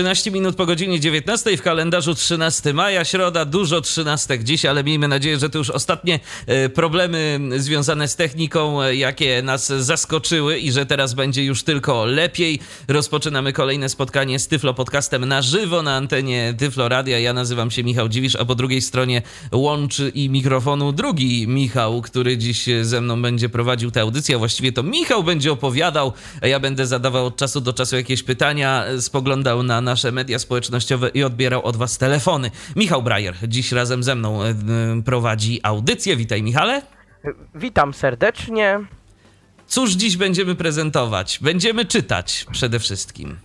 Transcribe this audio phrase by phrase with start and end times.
[0.00, 5.08] 13 minut po godzinie 19 w kalendarzu 13 maja, środa, dużo 13 dziś, ale miejmy
[5.08, 10.72] nadzieję, że to już ostatnie e, problemy związane z techniką, e, jakie nas zaskoczyły i
[10.72, 12.60] że teraz będzie już tylko lepiej.
[12.88, 17.18] Rozpoczynamy kolejne spotkanie z Tyflo Podcastem na żywo na antenie Tyflo Radia.
[17.18, 19.22] Ja nazywam się Michał Dziwisz, a po drugiej stronie
[19.52, 24.38] łączy i mikrofonu drugi Michał, który dziś ze mną będzie prowadził tę audycję.
[24.38, 28.84] Właściwie to Michał będzie opowiadał, a ja będę zadawał od czasu do czasu jakieś pytania,
[29.00, 32.50] spoglądał na nasze media społecznościowe i odbierał od Was telefony.
[32.76, 34.54] Michał Brajer dziś razem ze mną e,
[35.04, 36.16] prowadzi audycję.
[36.16, 36.82] Witaj, Michale.
[37.54, 38.80] Witam serdecznie.
[39.66, 41.38] Cóż dziś będziemy prezentować?
[41.42, 43.38] Będziemy czytać przede wszystkim.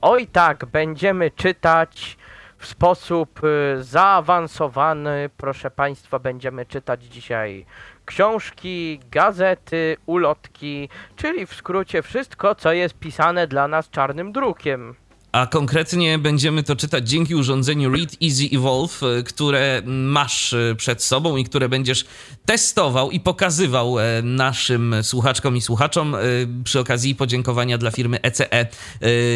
[0.00, 2.16] Oj tak, będziemy czytać
[2.58, 5.30] w sposób e, zaawansowany.
[5.36, 7.66] Proszę Państwa, będziemy czytać dzisiaj
[8.06, 14.94] książki, gazety, ulotki, czyli w skrócie wszystko, co jest pisane dla nas czarnym drukiem
[15.36, 21.02] a konkretnie będziemy to czytać dzięki urządzeniu Read Easy Evolve, e, które masz e, przed
[21.02, 22.04] sobą i które będziesz
[22.46, 26.16] testował i pokazywał e, naszym słuchaczkom i słuchaczom
[26.64, 28.66] przy okazji podziękowania dla firmy ECE,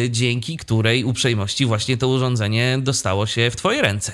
[0.09, 4.13] dzięki której uprzejmości właśnie to urządzenie dostało się w Twoje ręce.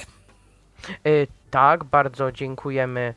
[1.51, 3.13] Tak, bardzo dziękujemy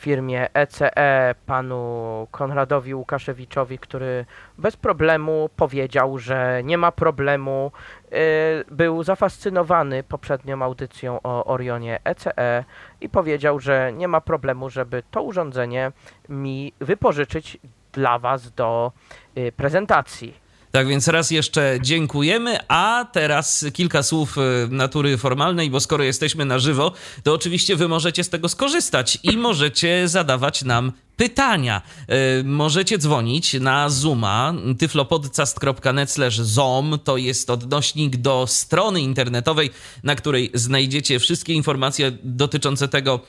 [0.00, 4.24] firmie ECE panu Konradowi Łukaszewiczowi, który
[4.58, 7.72] bez problemu powiedział, że nie ma problemu.
[8.12, 12.64] Y, był zafascynowany poprzednią audycją o Orionie ECE
[13.00, 15.92] i powiedział, że nie ma problemu, żeby to urządzenie
[16.28, 17.58] mi wypożyczyć
[17.92, 18.92] dla Was do
[19.38, 20.49] y, prezentacji.
[20.70, 26.44] Tak więc raz jeszcze dziękujemy, a teraz kilka słów e, natury formalnej, bo skoro jesteśmy
[26.44, 26.92] na żywo,
[27.22, 31.82] to oczywiście wy możecie z tego skorzystać i możecie zadawać nam pytania.
[32.08, 36.98] Yy, możecie dzwonić na Zooma tyflopodcast.net zoom.
[37.04, 39.70] To jest odnośnik do strony internetowej,
[40.02, 43.20] na której znajdziecie wszystkie informacje dotyczące tego,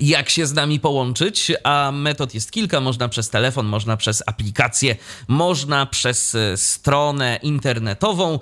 [0.00, 2.80] jak się z nami połączyć, a metod jest kilka.
[2.80, 4.96] Można przez telefon, można przez aplikację,
[5.28, 8.38] można przez e, stronę internetową, e,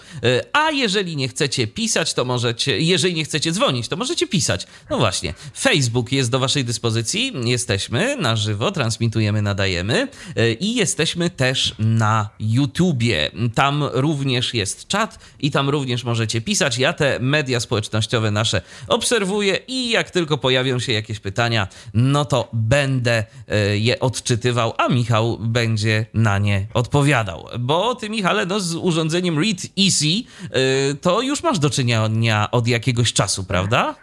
[0.53, 4.67] a jeżeli nie chcecie pisać, to możecie, jeżeli nie chcecie dzwonić, to możecie pisać.
[4.91, 11.31] No właśnie, Facebook jest do waszej dyspozycji, jesteśmy na żywo, transmitujemy, nadajemy e, i jesteśmy
[11.31, 13.31] też na YouTubie.
[13.55, 16.79] Tam również jest czat i tam również możecie pisać.
[16.79, 22.25] Ja te media społecznościowe nasze obserwuję i jak tylko pojawią się jakieś pytania, pytania, no
[22.25, 27.47] to będę e, je odczytywał, a Michał będzie na nie odpowiadał.
[27.59, 32.67] Bo ty, Michale, no z urządzeniem Read Easy e, to już masz do czynienia od
[32.67, 33.95] jakiegoś czasu, prawda?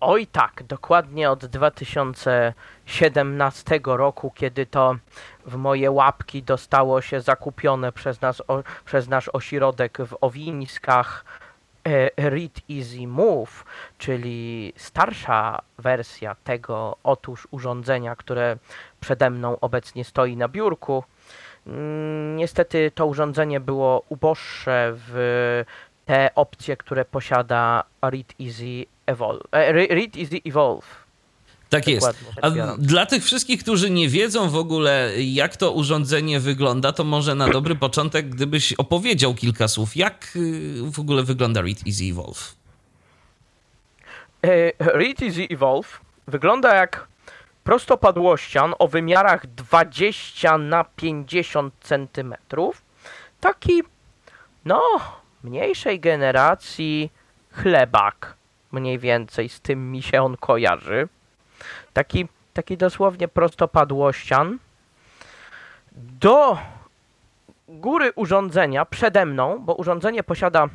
[0.00, 4.96] Oj tak, dokładnie od 2017 roku, kiedy to
[5.46, 11.24] w moje łapki dostało się zakupione przez, nas, o, przez nasz ośrodek w Owińskach
[12.16, 13.64] Read Easy Move,
[13.98, 18.56] czyli starsza wersja tego otóż urządzenia, które
[19.00, 21.04] przede mną obecnie stoi na biurku.
[21.66, 25.64] Mm, niestety to urządzenie było uboższe w
[26.04, 29.42] te opcje, które posiada Read Easy Evolve.
[29.52, 30.97] E, Read Easy Evolve.
[31.68, 32.06] Tak jest.
[32.06, 37.04] Tak A dla tych wszystkich, którzy nie wiedzą w ogóle, jak to urządzenie wygląda, to
[37.04, 42.04] może na dobry początek, gdybyś opowiedział kilka słów, jak y, w ogóle wygląda Read Easy
[42.04, 42.54] Evolve?
[44.42, 47.08] E, Read Easy Evolve wygląda jak
[47.64, 52.34] prostopadłościan o wymiarach 20 na 50 cm.
[53.40, 53.82] Taki,
[54.64, 54.82] no,
[55.44, 57.10] mniejszej generacji
[57.52, 58.36] chlebak.
[58.72, 61.08] Mniej więcej z tym mi się on kojarzy.
[61.98, 64.58] Taki, taki dosłownie prostopadłościan.
[65.92, 66.58] Do
[67.68, 70.68] góry urządzenia przede mną, bo urządzenie posiada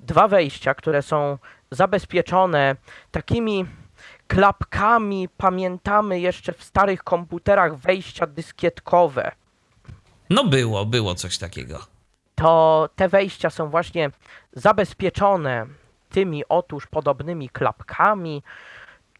[0.00, 1.38] dwa wejścia, które są
[1.70, 2.76] zabezpieczone
[3.10, 3.66] takimi
[4.26, 5.28] klapkami.
[5.36, 9.32] Pamiętamy jeszcze w starych komputerach wejścia dyskietkowe.
[10.30, 11.78] No było, było coś takiego.
[12.34, 14.10] To te wejścia są właśnie
[14.52, 15.66] zabezpieczone
[16.10, 18.42] tymi otóż podobnymi klapkami,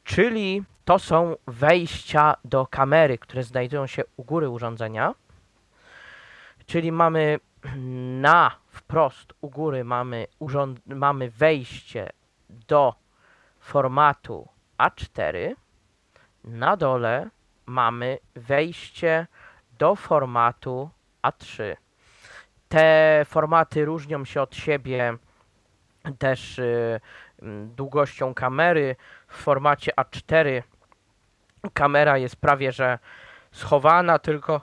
[0.04, 5.14] czyli to są wejścia do kamery, które znajdują się u góry urządzenia.
[6.67, 7.40] Czyli mamy
[8.26, 12.11] na wprost u góry mamy, urząd- mamy wejście
[12.50, 12.94] do
[13.61, 14.49] formatu
[14.79, 15.55] A4.
[16.44, 17.31] Na dole
[17.67, 19.26] mamy wejście
[19.79, 20.91] do formatu
[21.23, 21.76] A3.
[22.69, 25.17] Te formaty różnią się od siebie
[26.19, 27.00] też y,
[27.76, 28.96] długością kamery.
[29.29, 30.62] W formacie A4
[31.75, 32.99] kamera jest prawie że
[33.52, 34.60] schowana, tylko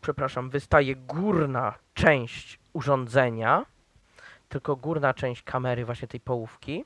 [0.00, 3.64] przepraszam, wystaje górna część urządzenia,
[4.48, 6.84] tylko górna część kamery, właśnie tej połówki,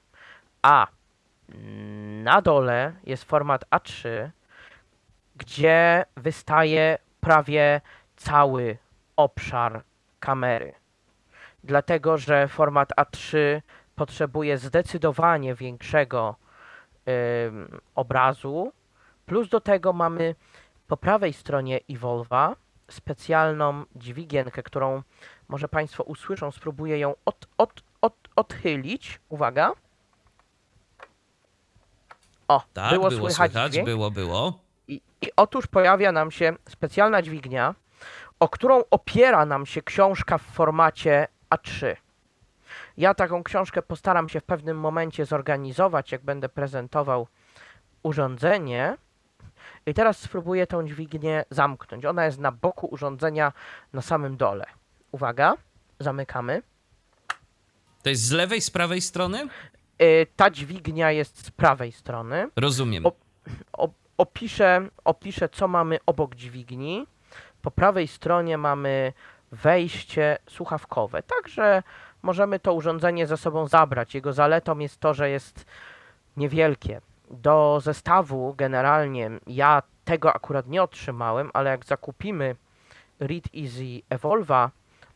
[0.62, 0.86] a
[2.22, 4.30] na dole jest format A3,
[5.36, 7.80] gdzie wystaje prawie
[8.16, 8.78] cały
[9.16, 9.82] obszar
[10.20, 10.74] kamery.
[11.64, 13.36] Dlatego, że format A3
[13.96, 16.36] potrzebuje zdecydowanie większego
[17.46, 18.72] ym, obrazu,
[19.30, 20.34] plus do tego mamy
[20.88, 22.56] po prawej stronie Evolva
[22.90, 25.02] specjalną dźwigienkę, którą
[25.48, 26.50] może Państwo usłyszą.
[26.50, 29.20] Spróbuję ją od, od, od, odchylić.
[29.28, 29.72] Uwaga.
[32.48, 33.86] O, Tak, było, było, słychać, słychać, dźwięk.
[33.86, 34.58] było, było.
[34.88, 37.74] I, I otóż pojawia nam się specjalna dźwignia,
[38.40, 41.96] o którą opiera nam się książka w formacie A3.
[42.96, 47.26] Ja taką książkę postaram się w pewnym momencie zorganizować, jak będę prezentował
[48.02, 48.96] urządzenie.
[49.86, 52.04] I teraz spróbuję tą dźwignię zamknąć.
[52.04, 53.52] Ona jest na boku urządzenia
[53.92, 54.64] na samym dole.
[55.12, 55.54] Uwaga,
[56.00, 56.62] zamykamy.
[58.02, 59.48] To jest z lewej, z prawej strony?
[60.02, 62.48] Y, ta dźwignia jest z prawej strony.
[62.56, 63.06] Rozumiem.
[63.06, 63.12] O-
[63.72, 63.88] O,
[64.18, 67.06] opiszę, opiszę, co mamy obok dźwigni.
[67.62, 69.12] Po prawej stronie mamy
[69.52, 71.82] wejście słuchawkowe, także
[72.22, 74.14] możemy to urządzenie ze sobą zabrać.
[74.14, 75.64] Jego zaletą jest to, że jest
[76.36, 77.00] niewielkie.
[77.30, 82.56] Do zestawu generalnie ja tego akurat nie otrzymałem, ale jak zakupimy
[83.20, 84.70] Read Easy Evolva,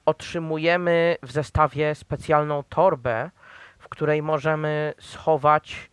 [0.06, 3.30] otrzymujemy w zestawie specjalną torbę,
[3.78, 5.90] w której możemy schować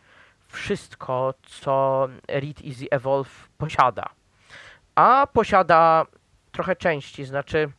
[0.48, 4.10] wszystko, co Read Easy Evolve posiada.
[4.96, 6.06] A posiada
[6.52, 7.72] trochę części, znaczy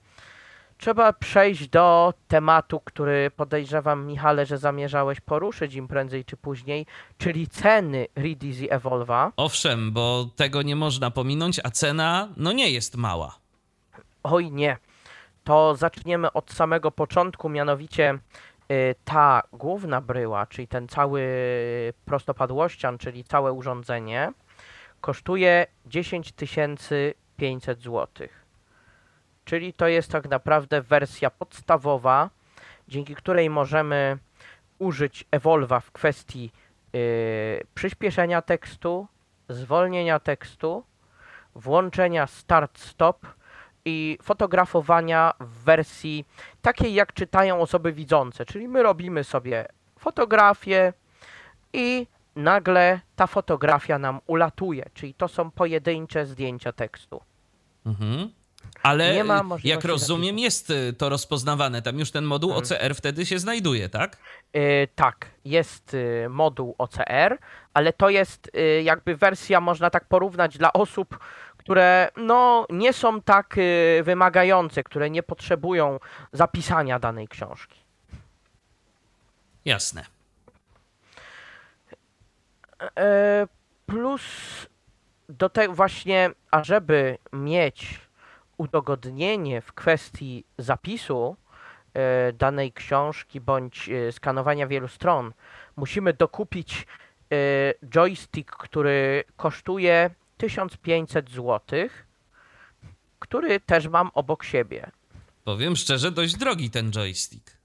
[0.82, 6.86] trzeba przejść do tematu, który podejrzewam, Michale, że zamierzałeś poruszyć im prędzej czy później,
[7.18, 9.30] czyli ceny Read Easy Evolve'a.
[9.36, 13.38] Owszem, bo tego nie można pominąć, a cena no nie jest mała.
[14.22, 14.76] Oj nie,
[15.44, 18.18] to zaczniemy od samego początku, mianowicie
[18.72, 21.22] y, ta główna bryła, czyli ten cały
[22.04, 24.32] prostopadłościan, czyli całe urządzenie,
[25.00, 26.32] kosztuje 10
[27.36, 28.28] 500 zł.
[29.44, 32.30] Czyli to jest tak naprawdę wersja podstawowa,
[32.88, 34.18] dzięki której możemy
[34.78, 36.52] użyć Evolva w kwestii
[36.94, 39.06] y, przyspieszenia tekstu,
[39.48, 40.84] zwolnienia tekstu,
[41.54, 43.26] włączenia start-stop
[43.84, 46.24] i fotografowania w wersji
[46.62, 48.44] takiej, jak czytają osoby widzące.
[48.44, 49.66] Czyli my robimy sobie
[49.98, 50.92] fotografię
[51.72, 52.06] i
[52.36, 54.84] nagle ta fotografia nam ulatuje.
[54.94, 57.20] Czyli to są pojedyncze zdjęcia tekstu.
[57.86, 58.32] Mhm.
[58.82, 61.82] Ale Nie ma możliwości jak rozumiem, jest y, to rozpoznawane.
[61.82, 62.64] Tam już ten moduł Mhm.
[62.64, 64.16] OCR wtedy się znajduje, tak?
[64.56, 67.38] Y, tak, jest y, moduł OCR,
[67.74, 71.18] ale to jest y, jakby wersja, można tak porównać dla osób,
[71.56, 73.56] które no, nie są tak
[74.02, 76.00] wymagające, które nie potrzebują
[76.32, 77.78] zapisania danej książki.
[79.64, 80.04] Jasne.
[82.98, 83.46] E,
[83.86, 84.22] plus
[85.28, 88.00] do tego właśnie, ażeby mieć
[88.62, 91.36] udogodnienie w kwestii zapisu
[91.94, 95.32] e, danej książki bądź e, skanowania wielu stron,
[95.76, 96.86] musimy dokupić
[97.32, 97.36] e,
[97.88, 101.60] joystick, który kosztuje 1500 zł,
[103.18, 104.90] który też mam obok siebie.
[105.44, 107.50] Powiem szczerze, dość drogi ten joystick.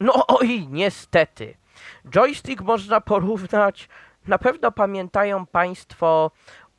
[0.00, 1.54] No oj, niestety.
[2.10, 3.88] Joystick można porównać.
[4.26, 6.30] Na pewno pamiętają Państwo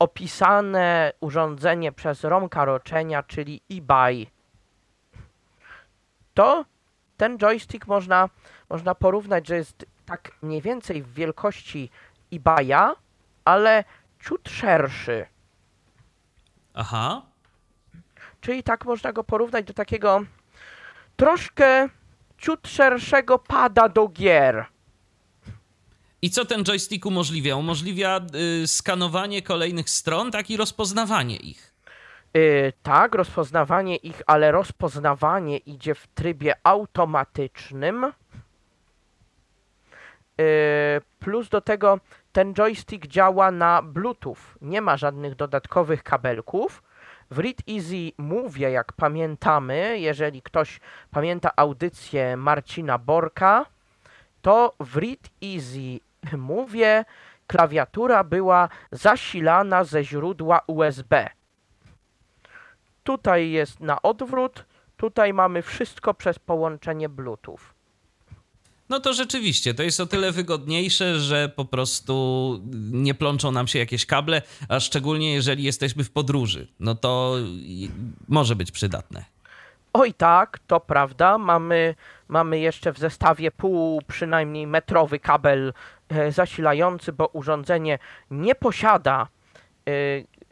[0.02, 4.26] opisane urządzenie przez Romka Roczenia, czyli eBay.
[6.34, 6.64] To
[7.16, 8.28] ten joystick można,
[8.70, 11.90] można porównać, że jest tak mniej więcej w wielkości
[12.32, 12.94] eBaya,
[13.44, 13.84] ale
[14.24, 15.26] ciut szerszy.
[16.74, 17.22] Aha.
[18.40, 20.20] Czyli tak można go porównać do takiego
[21.16, 21.88] troszkę
[22.38, 24.66] ciut szerszego pada do gier.
[26.22, 27.56] I co ten joystick umożliwia?
[27.56, 28.20] Umożliwia
[28.62, 31.72] y, skanowanie kolejnych stron, tak i rozpoznawanie ich.
[32.34, 38.12] Yy, tak, rozpoznawanie ich, ale rozpoznawanie idzie w trybie automatycznym.
[40.38, 40.44] Yy,
[41.18, 42.00] plus do tego
[42.32, 44.36] ten joystick działa na Bluetooth.
[44.60, 46.82] Nie ma żadnych dodatkowych kabelków.
[47.30, 53.66] W Read Easy Mówię, jak pamiętamy, jeżeli ktoś pamięta audycję Marcina Borka,
[54.42, 56.00] to w Read Easy
[56.36, 56.72] Move
[57.46, 61.30] klawiatura była zasilana ze źródła USB.
[63.04, 64.64] Tutaj jest na odwrót,
[64.96, 67.58] tutaj mamy wszystko przez połączenie Bluetooth.
[68.88, 72.60] No to rzeczywiście, to jest o tyle wygodniejsze, że po prostu
[72.92, 76.68] nie plączą nam się jakieś kable, a szczególnie jeżeli jesteśmy w podróży.
[76.80, 77.36] No to
[78.28, 79.24] może być przydatne.
[79.92, 81.38] Oj tak, to prawda.
[81.38, 81.94] Mamy,
[82.28, 85.72] mamy jeszcze w zestawie pół przynajmniej metrowy kabel
[86.30, 87.98] zasilający, bo urządzenie
[88.30, 89.28] nie posiada
[89.88, 89.92] e,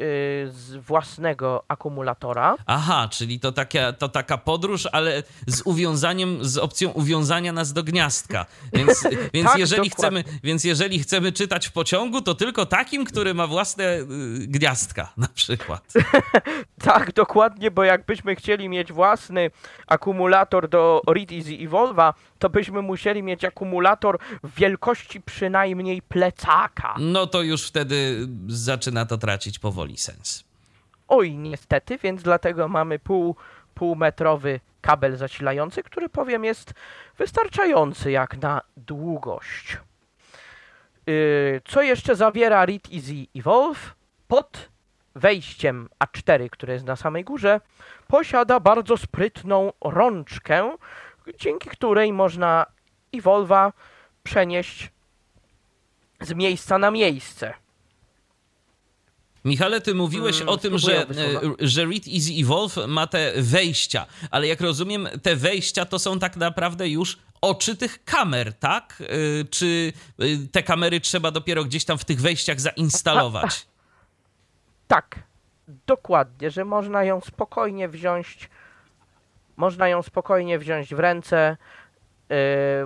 [0.01, 2.57] Y, z własnego akumulatora.
[2.67, 7.83] Aha, czyli to taka, to taka podróż, ale z uwiązaniem, z opcją uwiązania nas do
[7.83, 8.47] gniazdka.
[8.73, 9.03] Więc,
[9.35, 13.47] więc, tak, jeżeli, chcemy, więc jeżeli chcemy czytać w pociągu, to tylko takim, który ma
[13.47, 14.07] własne y,
[14.47, 15.93] gniazdka na przykład.
[16.83, 19.51] tak, dokładnie, bo jakbyśmy chcieli mieć własny
[19.87, 26.95] akumulator do Read Easy Evolve'a, to byśmy musieli mieć akumulator wielkości przynajmniej plecaka.
[26.99, 30.45] No to już wtedy zaczyna to tracić powoli sens.
[31.09, 33.37] Oj, niestety, więc dlatego mamy pół,
[33.75, 36.75] półmetrowy kabel zasilający, który powiem jest
[37.19, 39.79] wystarczający jak na długość.
[41.07, 43.95] Yy, co jeszcze zawiera Read Easy Evolve?
[44.29, 44.69] Pod
[45.15, 47.61] wejściem A4, które jest na samej górze,
[48.09, 50.77] posiada bardzo sprytną rączkę,
[51.39, 52.67] dzięki której można
[53.13, 53.73] Evolve'a
[54.23, 54.91] przenieść
[56.21, 57.55] z miejsca na miejsce.
[59.45, 61.07] Michale, ty mówiłeś hmm, o tym, że,
[61.59, 66.37] że Read Easy Evolve ma te wejścia, ale jak rozumiem, te wejścia to są tak
[66.37, 69.01] naprawdę już oczy tych kamer, tak?
[69.01, 73.67] Y, czy y, te kamery trzeba dopiero gdzieś tam w tych wejściach zainstalować?
[74.89, 75.23] Tak,
[75.87, 78.49] dokładnie, że można ją spokojnie wziąć
[79.61, 81.57] można ją spokojnie wziąć w ręce,
[82.29, 82.37] yy,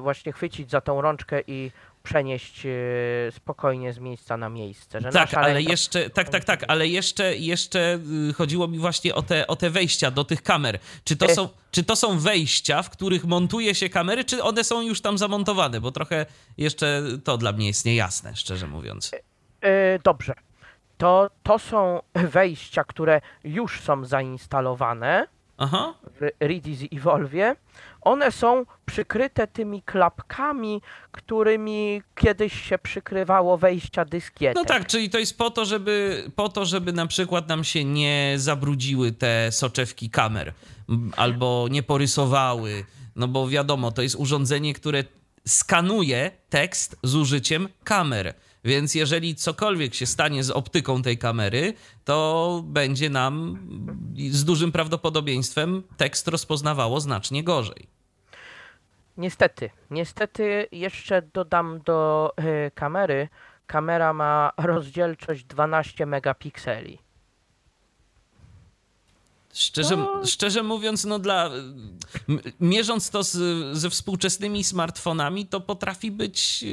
[0.00, 1.71] właśnie chwycić za tą rączkę i
[2.02, 2.73] przenieść yy,
[3.31, 5.00] spokojnie z miejsca na miejsce.
[5.00, 5.71] Że tak, ale ręka...
[5.71, 9.71] jeszcze, tak, tak, tak, ale jeszcze, jeszcze yy, chodziło mi właśnie o te, o te
[9.71, 10.78] wejścia do tych kamer.
[11.04, 14.83] Czy to, są, czy to są wejścia, w których montuje się kamery, czy one są
[14.83, 15.81] już tam zamontowane?
[15.81, 16.26] Bo trochę
[16.59, 19.11] jeszcze to dla mnie jest niejasne, szczerze mówiąc.
[20.04, 20.35] dobrze.
[20.99, 25.95] To, to są wejścia, które już są zainstalowane Aha.
[26.21, 27.57] w Redis i Evolve,
[28.01, 30.83] one są przykryte tymi klapkami,
[31.13, 34.55] którymi kiedyś się przykrywało wejścia dyskietek.
[34.57, 37.85] No tak, czyli to jest po to, żeby, po to, żeby na przykład nam się
[37.85, 40.53] nie zabrudziły te soczewki kamer
[41.17, 42.85] albo nie porysowały.
[43.17, 45.05] No bo wiadomo, to jest urządzenie, które
[45.47, 48.35] skanuje tekst z użyciem kamer.
[48.64, 53.59] Więc jeżeli cokolwiek się stanie z optyką tej kamery, to będzie nam
[54.30, 57.87] z dużym prawdopodobieństwem tekst rozpoznawało znacznie gorzej.
[59.16, 62.33] Niestety, niestety jeszcze dodam do
[62.66, 63.28] y, kamery.
[63.66, 67.04] Kamera ma rozdzielczość 12 megapikseli.
[69.55, 70.27] Szczerze, no.
[70.27, 71.51] szczerze mówiąc, no dla.
[72.61, 73.37] Mierząc to z,
[73.77, 76.65] ze współczesnymi smartfonami, to potrafi być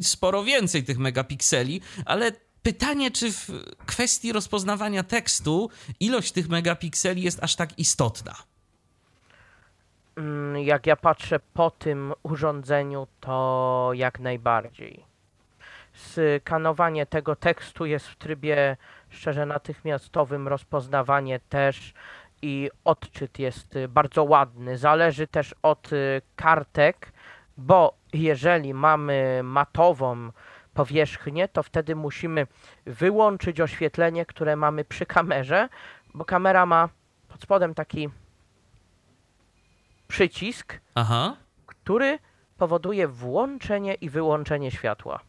[0.00, 2.32] y, sporo więcej tych megapikseli, ale
[2.62, 3.50] pytanie, czy w
[3.86, 5.70] kwestii rozpoznawania tekstu
[6.00, 8.34] ilość tych megapikseli jest aż tak istotna?
[10.16, 15.04] Mm, jak ja patrzę po tym urządzeniu, to jak najbardziej.
[15.92, 18.76] Skanowanie tego tekstu jest w trybie
[19.10, 21.94] szczerze natychmiastowym, rozpoznawanie też
[22.42, 24.78] i odczyt jest y, bardzo ładny.
[24.78, 27.12] Zależy też od y, kartek,
[27.56, 30.30] bo jeżeli mamy matową
[30.74, 32.46] powierzchnię, to wtedy musimy
[32.86, 35.68] wyłączyć oświetlenie, które mamy przy kamerze,
[36.14, 36.88] bo kamera ma
[37.28, 38.08] pod spodem taki
[40.08, 41.36] przycisk, Aha.
[41.66, 42.18] który
[42.58, 45.20] powoduje włączenie i wyłączenie światła.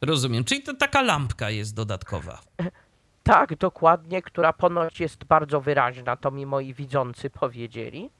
[0.00, 2.40] Rozumiem, czyli to taka lampka jest dodatkowa.
[3.22, 8.10] Tak, dokładnie, która ponoć jest bardzo wyraźna, to mi moi widzący powiedzieli.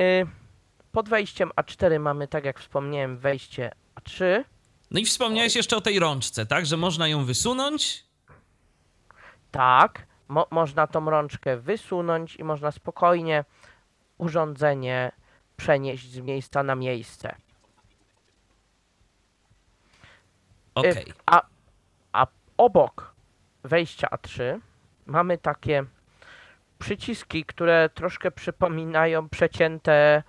[0.00, 0.26] Y,
[0.92, 4.44] pod wejściem A4 mamy, tak jak wspomniałem, wejście A3.
[4.90, 6.66] No i wspomniałeś jeszcze o tej rączce, tak?
[6.66, 8.04] Że można ją wysunąć?
[9.50, 13.44] Tak, mo można tą rączkę wysunąć i można spokojnie
[14.18, 15.12] urządzenie
[15.56, 17.34] przenieść z miejsca na miejsce.
[20.74, 20.90] Okej.
[20.90, 21.14] Okay.
[21.26, 21.42] A,
[22.12, 23.11] a obok
[23.64, 24.58] wejścia A3
[25.06, 25.84] mamy takie
[26.78, 30.22] przyciski, które troszkę przypominają przecięte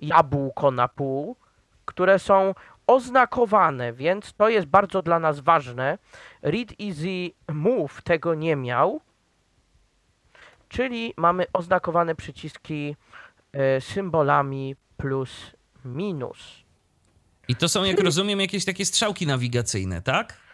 [0.00, 1.36] jabłko na pół,
[1.84, 2.54] które są
[2.86, 5.98] oznakowane, więc to jest bardzo dla nas ważne.
[6.42, 9.00] Read Easy Move tego nie miał,
[10.68, 12.96] czyli mamy oznakowane przyciski
[13.52, 15.30] e, symbolami plus
[15.84, 16.66] minus.
[17.48, 20.45] I to są, jak rozumiem, jakieś takie strzałki nawigacyjne, tak?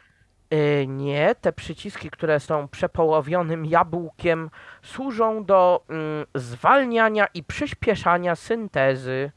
[0.52, 4.50] Yy, nie, te przyciski, które są przepołowionym jabłkiem,
[4.82, 9.32] służą do mm, zwalniania i przyspieszania syntezy,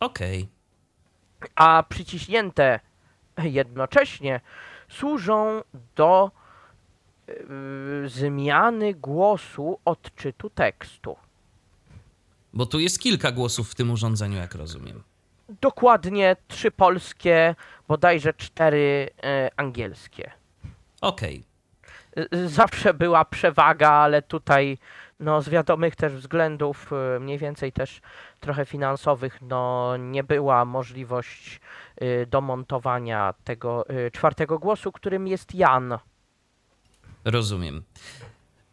[0.00, 0.48] Okej.
[1.54, 2.80] a przyciśnięte
[3.42, 4.40] jednocześnie
[4.88, 5.62] służą
[5.96, 6.30] do
[7.28, 11.16] yy, zmiany głosu odczytu tekstu.
[12.52, 15.02] Bo tu jest kilka głosów w tym urządzeniu, jak rozumiem.
[15.48, 17.54] Dokładnie trzy polskie,
[17.88, 20.30] bodajże cztery e, angielskie.
[21.00, 21.44] Okej.
[22.34, 24.78] Y, Zawsze była przewaga, ale tutaj
[25.20, 28.00] no, z wiadomych też względów, y, mniej więcej też
[28.40, 31.60] trochę finansowych, no, nie była możliwość
[32.02, 35.98] y, domontowania tego czwartego głosu, którym jest Jan.
[37.24, 37.82] Rozumiem.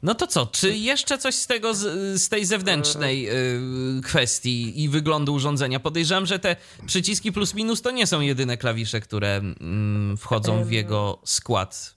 [0.04, 1.82] No to co, czy jeszcze coś z tego, z,
[2.22, 5.80] z tej zewnętrznej y, kwestii i wyglądu urządzenia?
[5.80, 6.56] Podejrzewam, że te
[6.86, 11.96] przyciski plus minus to nie są jedyne klawisze, które mm, wchodzą w jego skład.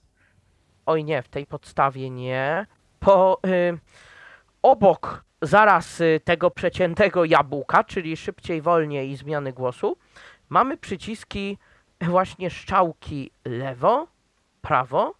[0.85, 2.65] Oj nie, w tej podstawie nie.
[2.99, 3.77] Po y,
[4.61, 9.97] obok zaraz y, tego przeciętego jabłka, czyli szybciej, wolniej i zmiany głosu,
[10.49, 11.57] mamy przyciski
[12.01, 14.07] właśnie strzałki lewo,
[14.61, 15.15] prawo,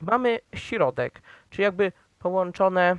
[0.00, 1.92] mamy środek, czyli jakby
[2.26, 2.96] połączone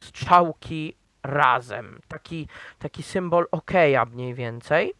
[0.00, 2.00] strzałki razem.
[2.08, 4.94] Taki, taki symbol okeja mniej więcej.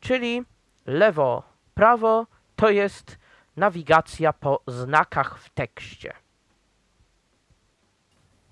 [0.00, 0.42] Czyli
[0.86, 1.42] lewo,
[1.74, 3.18] prawo to jest
[3.56, 6.12] nawigacja po znakach w tekście.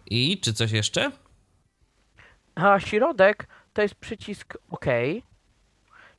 [0.07, 1.11] I czy coś jeszcze?
[2.55, 4.87] A środek to jest przycisk OK,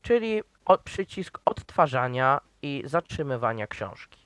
[0.01, 4.19] czyli o, przycisk odtwarzania i zatrzymywania książki.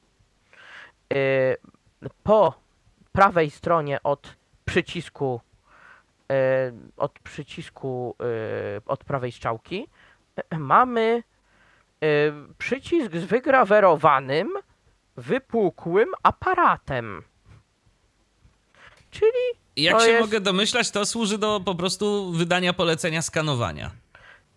[1.09, 2.70] Yy, po
[3.11, 5.41] prawej stronie od przycisku
[6.29, 6.35] yy,
[6.97, 9.87] od przycisku yy, od prawej strzałki
[10.57, 11.23] mamy
[12.01, 12.07] yy,
[12.57, 14.49] przycisk z wygrawerowanym
[15.17, 17.23] wypukłym aparatem.
[19.11, 19.31] Czyli
[19.75, 23.91] Jak się jest- mogę domyślać, to służy do po prostu wydania polecenia skanowania.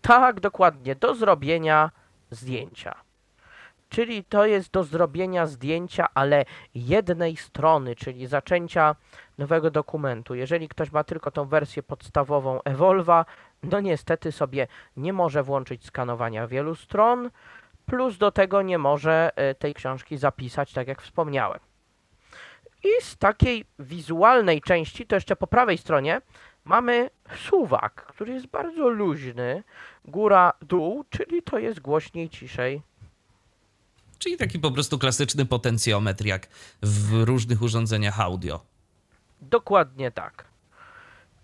[0.02, 1.90] Tak, dokładnie, do zrobienia
[2.30, 2.94] zdjęcia.
[3.88, 6.44] Czyli to jest do zrobienia zdjęcia, ale
[6.74, 8.96] jednej strony, czyli zaczęcia
[9.38, 10.34] nowego dokumentu.
[10.34, 13.24] Jeżeli ktoś ma tylko tą wersję podstawową Evolva,
[13.62, 14.66] no niestety sobie
[14.96, 17.30] nie może włączyć skanowania wielu stron,
[17.86, 21.60] plus do tego nie może e, tej książki zapisać, tak jak wspomniałem.
[22.84, 26.20] I z takiej wizualnej części, to jeszcze po prawej stronie,
[26.64, 29.62] mamy suwak, który jest bardzo luźny,
[30.04, 32.82] góra-dół, czyli to jest głośniej, ciszej.
[34.24, 36.46] Czyli taki po prostu klasyczny potencjometr, jak
[36.82, 38.60] w różnych urządzeniach audio.
[39.40, 40.44] Dokładnie tak.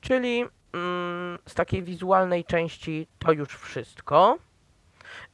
[0.00, 4.38] Czyli mm, z takiej wizualnej części to już wszystko.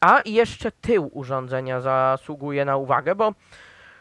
[0.00, 3.34] A i jeszcze tył urządzenia zasługuje na uwagę, bo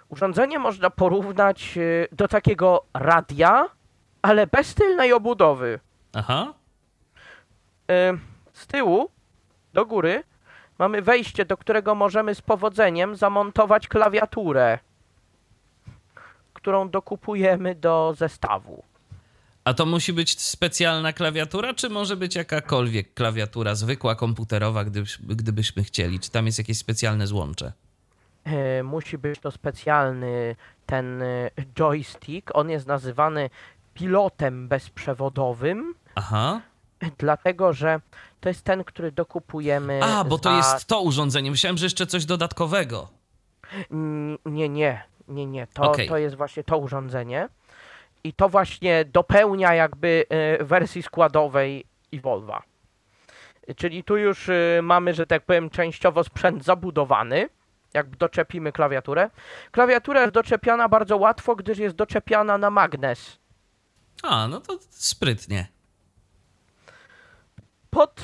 [0.10, 3.70] urządzenie można porównać y, do takiego radia,
[4.22, 5.80] ale bez tylnej obudowy.
[6.14, 6.54] Aha.
[7.92, 7.94] Y,
[8.54, 9.10] z tyłu
[9.74, 10.24] do góry
[10.80, 14.80] mamy wejście, do którego możemy z powodzeniem zamontować klawiaturę,
[16.54, 18.84] którą dokupujemy do zestawu.
[19.64, 25.84] A to musi być specjalna klawiatura, czy może być jakakolwiek klawiatura zwykła, komputerowa, gdybyś, gdybyśmy
[25.84, 26.20] chcieli?
[26.20, 27.74] Czy tam jest jakieś specjalne złącze?
[28.44, 32.52] E, musi być to specjalny ten e, joystick.
[32.54, 33.50] On jest nazywany
[33.94, 36.62] pilotem bezprzewodowym, Aha.
[37.18, 38.00] Dlatego że
[38.40, 40.00] to jest ten, który dokupujemy.
[40.04, 41.52] A, bo to za- jest to urządzenie.
[41.52, 43.08] Myślałem, że jeszcze coś dodatkowego.
[43.92, 45.68] N- Nie, nie, nie, nie.
[45.68, 46.08] To, Okej.
[46.10, 47.50] to jest właśnie to urządzenie.
[48.24, 52.64] I to właśnie dopełnia jakby e, wersji składowej Evolva.
[53.76, 57.50] Czyli tu już e, mamy, że tak powiem, częściowo sprzęt zabudowany.
[57.94, 59.30] Jak doczepimy klawiaturę.
[59.72, 63.38] Klawiatura jest doczepiana bardzo łatwo, gdyż jest doczepiana na magnes.
[64.24, 65.68] A, no to sprytnie.
[67.96, 68.22] Pod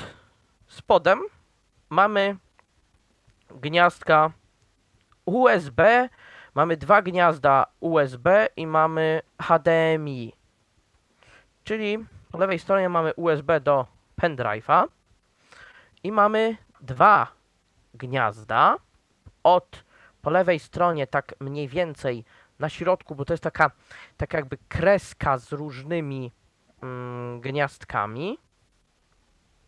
[0.68, 1.20] spodem
[1.90, 2.36] mamy
[3.50, 4.30] gniazdka
[5.24, 6.08] USB,
[6.54, 10.32] mamy dwa gniazda USB i mamy HDMI.
[11.64, 13.86] Czyli po lewej stronie mamy USB do
[14.20, 14.84] pendrive'a
[16.02, 17.26] i mamy dwa
[17.94, 18.76] gniazda
[19.42, 19.84] od
[20.22, 22.24] po lewej stronie tak mniej więcej
[22.58, 23.70] na środku, bo to jest taka,
[24.16, 26.32] taka jakby kreska z różnymi
[26.82, 28.38] mm, gniazdkami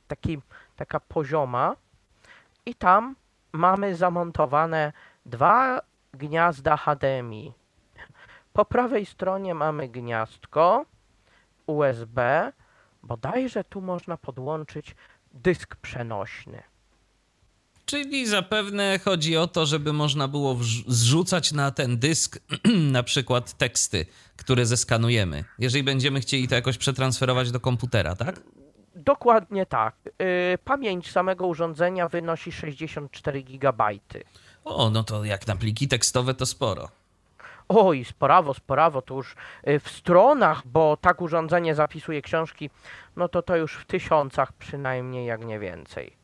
[0.09, 0.39] taki,
[0.77, 1.77] taka pozioma
[2.67, 3.17] i tam
[3.53, 4.93] mamy zamontowane
[5.27, 5.81] dwa
[6.13, 7.53] gniazda HDMI.
[8.53, 10.87] Po prawej stronie mamy gniazdko
[11.67, 12.53] USB,
[13.03, 14.97] bodajże tu można podłączyć
[15.33, 16.63] dysk przenośny.
[17.87, 22.39] Czyli zapewne chodzi o to, żeby można było zrzucać na ten dysk
[22.93, 28.41] na przykład teksty, które zeskanujemy, jeżeli będziemy chcieli to jakoś przetransferować do komputera, tak?
[28.95, 29.95] Dokładnie tak.
[30.07, 33.85] Y, pamięć samego urządzenia wynosi 64 GB.
[34.65, 36.89] O, no to jak na pliki tekstowe to sporo.
[37.69, 39.37] Oj, sporawo, sporawo, to już
[39.69, 42.71] y, w stronach, bo tak urządzenie zapisuje książki,
[43.17, 46.24] no to to już w tysiącach przynajmniej, jak nie więcej.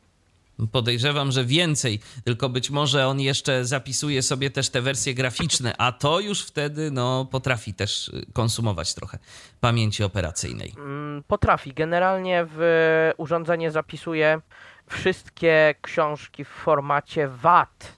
[0.71, 5.91] Podejrzewam, że więcej, tylko być może on jeszcze zapisuje sobie też te wersje graficzne, a
[5.91, 9.19] to już wtedy no, potrafi też y, konsumować trochę
[9.59, 10.73] pamięci operacyjnej.
[10.77, 11.73] Mm, potrafi.
[11.73, 14.41] Generalnie w urządzenie zapisuje
[14.87, 17.97] wszystkie książki w formacie WAT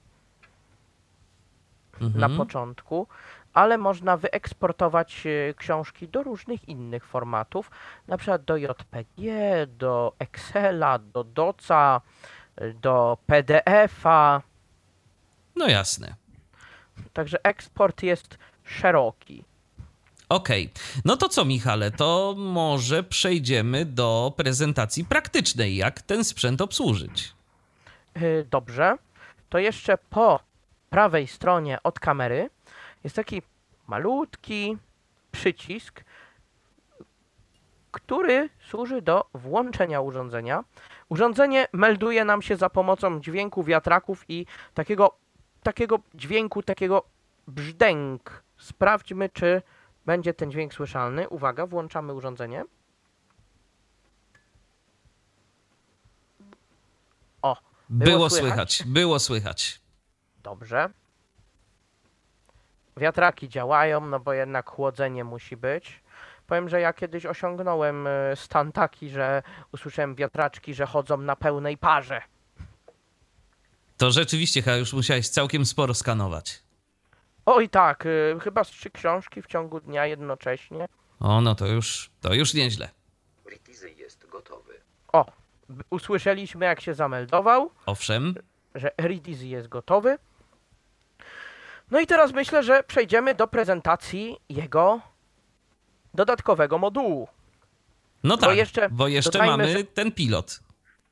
[2.02, 2.20] mhm.
[2.20, 3.08] na początku,
[3.54, 7.72] ale można wyeksportować y, książki do różnych innych formatów,
[8.08, 9.22] na przykład do JPG,
[9.68, 12.02] do Excela, do DOCA,
[12.82, 14.42] do PDF-a.
[15.56, 16.16] No jasne.
[17.14, 19.44] Także eksport jest szeroki.
[20.30, 20.70] Okej.
[20.74, 21.02] Okay.
[21.06, 27.34] No to co, Michale, to może przejdziemy do prezentacji praktycznej, jak ten sprzęt obsłużyć.
[28.22, 28.98] Y, dobrze.
[29.50, 30.40] To jeszcze po
[30.90, 32.50] prawej stronie od kamery
[33.04, 33.42] jest taki
[33.88, 34.78] malutki
[35.32, 36.04] przycisk,
[37.92, 40.64] który służy do włączenia urządzenia.
[41.14, 45.18] Urządzenie melduje nam się za pomocą dźwięku wiatraków i takiego,
[45.64, 47.04] takiego dźwięku, takiego
[47.48, 48.44] brzdęk.
[48.58, 49.62] Sprawdźmy, czy
[50.06, 51.30] będzie ten dźwięk słyszalny.
[51.30, 52.66] Uwaga, włączamy urządzenie.
[57.42, 57.58] O,
[57.90, 58.74] było, było słychać?
[58.74, 59.82] słychać, było słychać.
[60.44, 60.90] Dobrze.
[62.98, 66.03] Wiatraki działają, no bo jednak chłodzenie musi być.
[66.48, 71.78] Powiem, że ja kiedyś osiągnąłem e, stan taki, że usłyszałem wiatraczki, że chodzą na pełnej
[71.78, 72.22] parze.
[73.98, 76.64] To rzeczywiście chyba już musiałeś całkiem sporo skanować.
[77.46, 80.86] Oj tak, e, chyba z trzy książki w ciągu dnia jednocześnie.
[81.20, 82.90] O, no to już, to już nieźle.
[83.50, 84.74] Ritizy jest gotowy.
[85.14, 85.26] O,
[85.90, 87.72] usłyszeliśmy jak się zameldował.
[87.86, 88.36] Owszem.
[88.76, 90.18] Że Ritizy jest gotowy.
[91.92, 95.02] No i teraz myślę, że przejdziemy do prezentacji jego
[96.14, 97.28] dodatkowego modułu.
[98.24, 99.84] No tak, bo jeszcze, bo jeszcze mamy że...
[99.84, 100.60] ten pilot.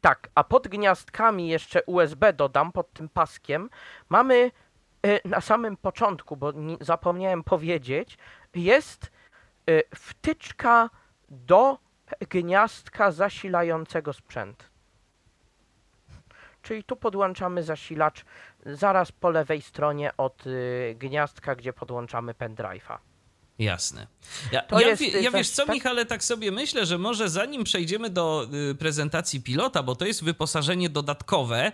[0.02, 3.70] Tak, a pod gniazdkami jeszcze USB dodam, pod tym paskiem,
[4.10, 4.52] mamy
[5.06, 8.18] y, na samym początku, bo zapomniałem powiedzieć,
[8.56, 9.12] jest
[9.70, 10.90] y, wtyczka
[11.30, 11.78] do
[12.30, 14.72] gniazdka zasilającego sprzęt.
[16.62, 18.26] Czyli tu podłączamy zasilacz
[18.66, 22.98] zaraz po lewej stronie od y, gniazdka, gdzie podłączamy pendrive'a.
[23.60, 24.08] Jasne.
[24.52, 25.76] Ja, ja, jest, ja wiesz co, tak?
[25.76, 30.24] Michale, tak sobie myślę, że może zanim przejdziemy do y, prezentacji pilota, bo to jest
[30.24, 31.72] wyposażenie dodatkowe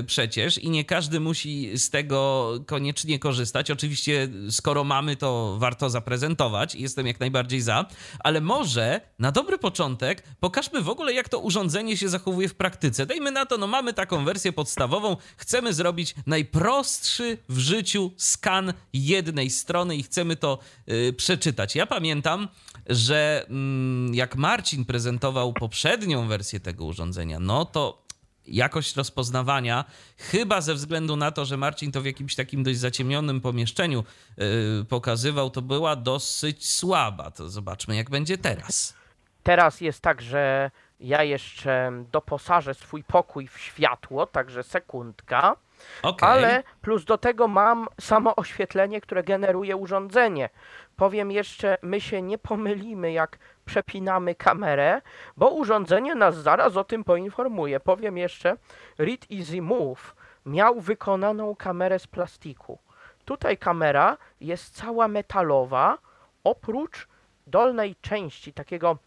[0.00, 3.70] y, przecież i nie każdy musi z tego koniecznie korzystać.
[3.70, 7.86] Oczywiście, skoro mamy, to warto zaprezentować i jestem jak najbardziej za,
[8.18, 13.06] ale może na dobry początek pokażmy w ogóle, jak to urządzenie się zachowuje w praktyce.
[13.06, 19.50] Dajmy na to, no mamy taką wersję podstawową, chcemy zrobić najprostszy w życiu skan jednej
[19.50, 21.76] strony i chcemy to y, przeczytać.
[21.76, 22.48] Ja pamiętam,
[22.86, 28.04] że mm, jak Marcin prezentował poprzednią wersję tego urządzenia, no to
[28.46, 29.84] jakość rozpoznawania,
[30.18, 34.04] chyba ze względu na to, że Marcin to w jakimś takim dość zaciemnionym pomieszczeniu
[34.36, 34.44] yy,
[34.88, 37.30] pokazywał, to była dosyć słaba.
[37.30, 38.94] To zobaczmy, jak będzie teraz.
[39.42, 45.56] Teraz jest tak, że ja jeszcze doposażę swój pokój w światło, także sekundka.
[46.02, 46.28] Okay.
[46.28, 50.48] Ale plus do tego mam samo oświetlenie, które generuje urządzenie.
[50.96, 55.00] Powiem jeszcze, my się nie pomylimy, jak przepinamy kamerę,
[55.36, 57.80] bo urządzenie nas zaraz o tym poinformuje.
[57.80, 58.56] Powiem jeszcze,
[58.98, 60.14] Read Easy Move
[60.46, 62.78] miał wykonaną kamerę z plastiku.
[63.24, 65.98] Tutaj kamera jest cała metalowa,
[66.44, 67.08] oprócz
[67.46, 68.98] dolnej części takiego,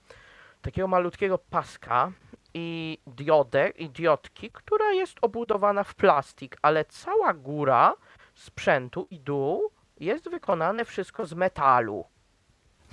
[0.61, 2.11] takiego malutkiego paska
[2.57, 7.93] i diodę, i diodki, która jest obudowana w plastik, ale cała góra
[8.35, 12.05] sprzętu i dół jest wykonane wszystko z metalu.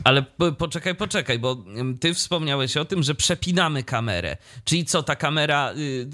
[0.04, 0.24] Ale
[0.58, 1.56] poczekaj, poczekaj, bo
[2.00, 4.36] ty wspomniałeś o tym, że przepinamy kamerę.
[4.64, 6.06] Czyli co, ta kamera, y,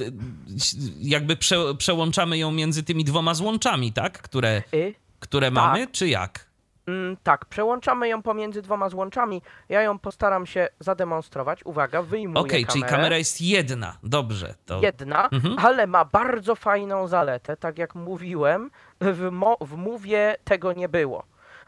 [1.00, 4.22] jakby prze, przełączamy ją między tymi dwoma złączami, tak?
[4.22, 5.54] Które, y, które tak.
[5.54, 6.49] mamy, czy jak?
[6.90, 9.42] Mm, tak, przełączamy ją pomiędzy dwoma złączami.
[9.68, 11.64] Ja ją postaram się zademonstrować.
[11.64, 14.54] Uwaga, wyjmuję Okej, okay, czyli kamera jest jedna, dobrze.
[14.66, 14.80] To...
[14.82, 15.58] Jedna, mhm.
[15.58, 17.56] ale ma bardzo fajną zaletę.
[17.56, 21.24] Tak jak mówiłem, w, mo- w Mowie tego nie było.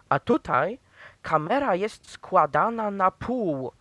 [0.09, 0.79] A tutaj
[1.23, 3.73] kamera jest składana na pół.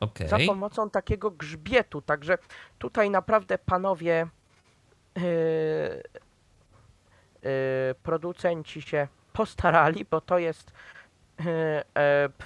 [0.00, 0.28] Okay.
[0.28, 2.02] Za pomocą takiego grzbietu.
[2.02, 2.38] Także
[2.78, 4.26] tutaj naprawdę panowie
[5.16, 5.22] yy,
[7.42, 10.72] yy, producenci się postarali, bo to jest
[11.40, 11.84] e,
[12.28, 12.44] p,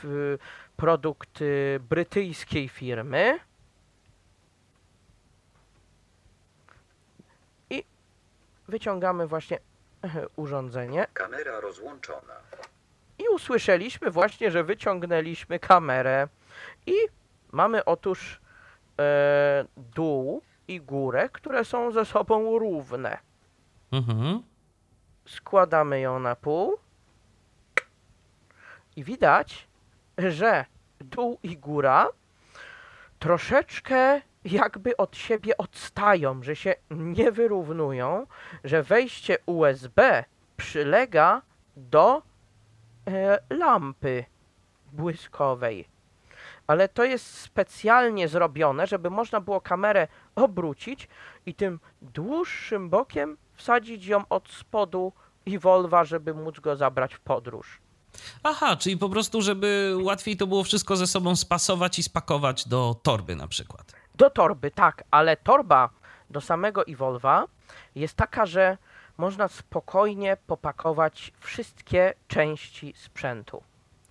[0.76, 3.38] produkt yy, brytyjskiej firmy.
[7.70, 7.85] I
[8.68, 9.59] wyciągamy właśnie
[10.37, 12.35] urządzenie Kamera rozłączona.
[13.18, 16.29] i usłyszeliśmy właśnie, że wyciągnęliśmy kamerę
[16.87, 16.94] i
[17.53, 18.40] mamy otóż
[18.98, 23.18] e, dół i górę, które są ze sobą równe.
[23.92, 24.50] Mhm.
[25.31, 26.77] Składamy ją na pół
[28.97, 29.69] i widać,
[30.19, 30.64] że
[31.01, 32.09] dół i góra
[33.19, 38.27] troszeczkę jakby od siebie odstają, że się nie wyrównują,
[38.64, 40.25] że wejście USB
[40.57, 41.43] przylega
[41.77, 42.23] do
[43.09, 44.25] e, lampy
[44.93, 45.88] błyskowej.
[46.66, 51.09] Ale to jest specjalnie zrobione, żeby można było kamerę obrócić
[51.47, 55.12] i tym dłuższym bokiem wsadzić ją od spodu
[55.46, 57.81] i Volva, żeby móc go zabrać w podróż.
[58.42, 62.96] Aha, czyli po prostu, żeby łatwiej to było wszystko ze sobą spasować i spakować do
[63.03, 63.92] torby na przykład.
[64.14, 65.90] Do torby, tak, ale torba
[66.31, 67.44] do samego Evolva
[67.94, 68.79] jest taka, że
[69.18, 73.62] można spokojnie popakować wszystkie części sprzętu.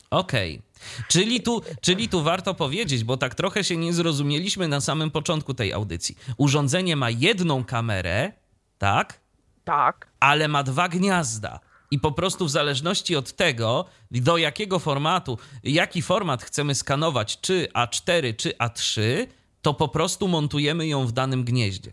[0.10, 0.62] Okej.
[1.08, 5.54] Czyli, tu, czyli tu warto powiedzieć, bo tak trochę się nie zrozumieliśmy na samym początku
[5.54, 6.18] tej audycji.
[6.38, 8.32] Urządzenie ma jedną kamerę,
[8.78, 9.20] tak?
[9.70, 11.60] Tak, ale ma dwa gniazda.
[11.92, 17.68] I po prostu w zależności od tego, do jakiego formatu, jaki format chcemy skanować, czy
[17.74, 19.02] A4, czy A3,
[19.62, 21.92] to po prostu montujemy ją w danym gnieździe.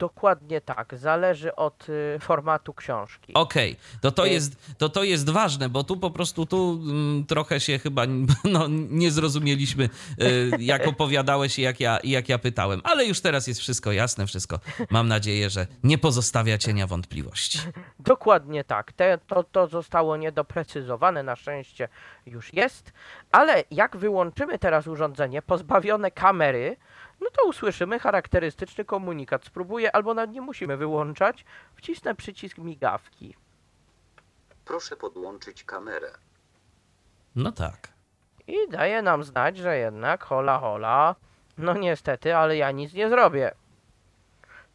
[0.00, 0.94] Dokładnie tak.
[0.98, 3.34] Zależy od y, formatu książki.
[3.34, 7.26] Okej, to, to, Y- jest, to to jest ważne, bo tu po prostu tu mm,
[7.26, 8.02] trochę się chyba
[8.54, 12.80] no, nie zrozumieliśmy, y, jak opowiadałeś i jak ja, jak ja pytałem.
[12.84, 14.60] Ale już teraz jest wszystko jasne, wszystko.
[14.90, 17.58] Mam nadzieję, że nie pozostawia cienia wątpliwości.
[17.98, 18.92] Dokładnie tak.
[18.92, 21.88] Te, to, to zostało niedoprecyzowane, na szczęście
[22.26, 22.92] już jest.
[23.32, 26.76] Ale jak wyłączymy teraz urządzenie pozbawione kamery,
[27.20, 29.44] no to usłyszymy charakterystyczny komunikat.
[29.44, 31.44] Spróbuję, albo nawet nie musimy wyłączać.
[31.74, 33.36] Wcisnę przycisk migawki.
[34.64, 36.10] Proszę podłączyć kamerę.
[37.36, 37.88] No tak.
[38.46, 41.14] I daje nam znać, że jednak hola hola.
[41.58, 43.52] No niestety, ale ja nic nie zrobię.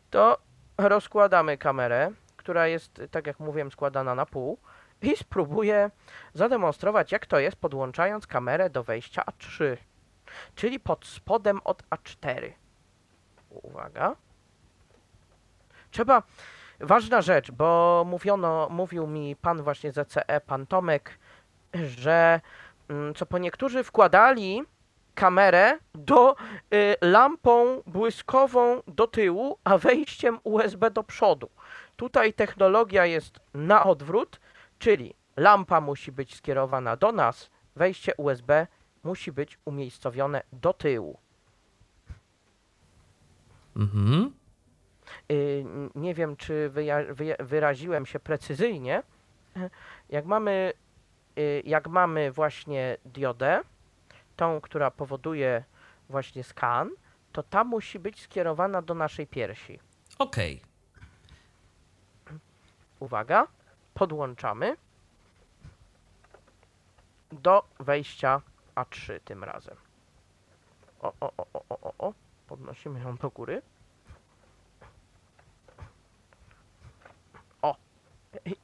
[0.09, 0.37] To
[0.77, 4.57] rozkładamy kamerę, która jest, tak jak mówiłem, składana na pół
[5.01, 5.91] i spróbuję
[6.33, 9.77] zademonstrować, jak to jest, podłączając kamerę do wejścia A3,
[10.55, 12.51] czyli pod spodem od A4.
[13.49, 14.15] Uwaga.
[15.91, 16.23] Trzeba,
[16.79, 21.19] ważna rzecz, bo mówiono, mówił mi pan właśnie z ECE, pan Tomek,
[21.73, 22.41] że
[22.89, 24.63] mm, co po niektórzy wkładali
[25.15, 26.35] kamerę do
[26.73, 31.49] y, lampą błyskową do tyłu, a wejściem USB do przodu.
[31.95, 34.39] Tutaj technologia jest na odwrót,
[34.79, 38.67] czyli lampa musi być skierowana do nas, wejście USB
[39.05, 41.19] musi być umiejscowione do tyłu.
[43.75, 44.33] Mhm.
[45.31, 45.65] Y,
[45.95, 46.71] nie wiem, czy
[47.39, 49.03] wyraziłem się precyzyjnie.
[50.09, 50.73] Jak mamy,
[51.37, 53.61] y, jak mamy właśnie diodę,
[54.35, 55.63] tą, która powoduje
[56.09, 56.89] właśnie skan,
[57.31, 59.79] to ta musi być skierowana do naszej piersi.
[60.19, 60.61] Okej.
[62.99, 63.47] Uwaga,
[63.93, 64.77] podłączamy
[67.31, 68.41] do wejścia
[68.75, 69.75] A3 tym razem.
[71.01, 72.13] O, o, o, o, o, o, o.
[72.47, 73.61] podnosimy ją do góry.
[77.61, 77.75] O,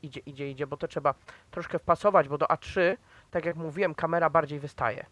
[0.02, 1.14] idzie, idzie, idzie, bo to trzeba
[1.52, 2.98] troszkę wpasować, bo do A3,
[3.32, 5.06] tak jak mówiłem, kamera bardziej wystaje.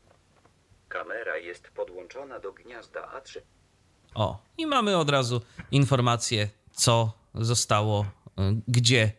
[0.89, 3.39] Kamera jest podłączona do gniazda A3.
[4.15, 9.11] O, i mamy od razu informację, co zostało y, gdzie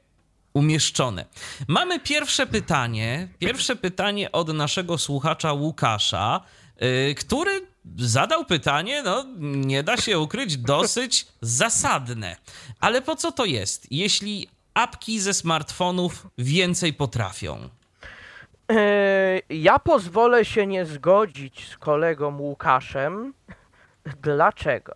[0.54, 1.24] umieszczone.
[1.68, 3.28] Mamy pierwsze pytanie.
[3.38, 6.40] Pierwsze pytanie od naszego słuchacza Łukasza,
[7.10, 12.36] y, który zadał pytanie, no nie da się ukryć, dosyć zasadne.
[12.80, 17.68] Ale po co to jest, jeśli apki ze smartfonów więcej potrafią?
[18.68, 23.34] Eee, ja pozwolę się nie zgodzić z kolegą Łukaszem.
[24.22, 24.92] Dlaczego?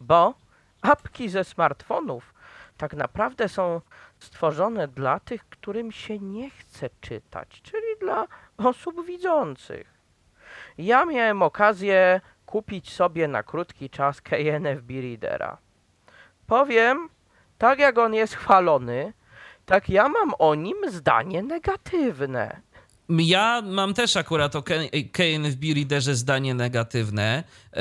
[0.00, 0.34] Bo
[0.82, 2.34] apki ze smartfonów
[2.76, 3.80] tak naprawdę są
[4.24, 9.94] stworzone dla tych, którym się nie chce czytać, czyli dla osób widzących.
[10.78, 15.58] Ja miałem okazję kupić sobie na krótki czas KNFB Readera.
[16.46, 17.08] Powiem,
[17.58, 19.12] tak jak on jest chwalony,
[19.66, 22.60] tak ja mam o nim zdanie negatywne.
[23.08, 24.62] Ja mam też akurat o
[25.12, 27.44] KNFB Readerze zdanie negatywne.
[27.72, 27.80] E,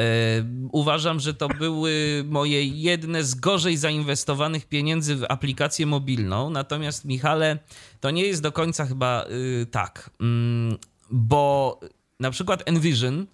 [0.72, 6.50] uważam, że to były moje jedne z gorzej zainwestowanych pieniędzy w aplikację mobilną.
[6.50, 7.60] Natomiast, Michale,
[8.00, 10.78] to nie jest do końca chyba y, tak, mm,
[11.10, 11.80] bo
[12.20, 13.28] na przykład Envision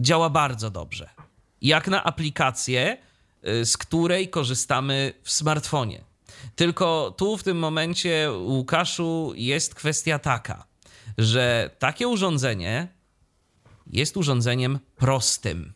[0.00, 1.10] działa bardzo dobrze.
[1.62, 2.96] Jak na aplikację,
[3.48, 6.04] y, z której korzystamy w smartfonie.
[6.56, 10.71] Tylko tu w tym momencie, Łukaszu, jest kwestia taka
[11.18, 12.88] że takie urządzenie
[13.86, 15.72] jest urządzeniem prostym.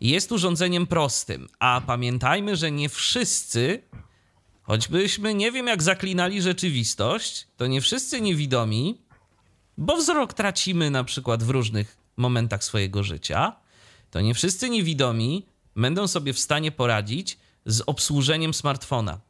[0.00, 3.82] Jest urządzeniem prostym, a pamiętajmy, że nie wszyscy,
[4.62, 9.00] choćbyśmy nie wiem jak zaklinali rzeczywistość, to nie wszyscy niewidomi,
[9.78, 13.56] bo wzrok tracimy na przykład w różnych momentach swojego życia,
[14.10, 19.20] to nie wszyscy niewidomi będą sobie w stanie poradzić z obsłużeniem smartfona,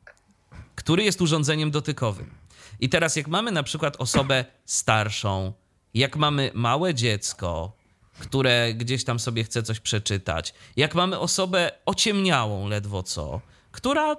[0.75, 2.39] który jest urządzeniem dotykowym.
[2.80, 5.52] I teraz, jak mamy na przykład osobę starszą,
[5.94, 7.72] jak mamy małe dziecko,
[8.18, 13.40] które gdzieś tam sobie chce coś przeczytać, jak mamy osobę ociemniałą ledwo co,
[13.72, 14.16] która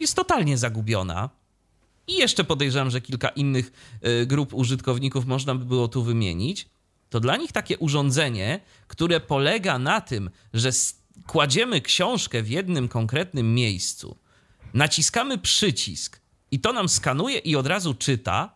[0.00, 1.30] jest totalnie zagubiona,
[2.06, 3.72] i jeszcze podejrzewam, że kilka innych
[4.22, 6.68] y, grup użytkowników można by było tu wymienić,
[7.10, 10.70] to dla nich takie urządzenie, które polega na tym, że
[11.26, 14.16] kładziemy książkę w jednym konkretnym miejscu,
[14.74, 16.20] naciskamy przycisk
[16.54, 18.50] i to nam skanuje i od razu czyta,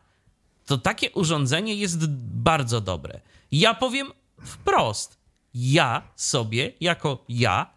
[0.66, 2.06] to takie urządzenie jest
[2.46, 3.20] bardzo dobre.
[3.52, 4.12] Ja powiem
[4.44, 5.18] wprost.
[5.54, 7.70] Ja sobie, jako ja,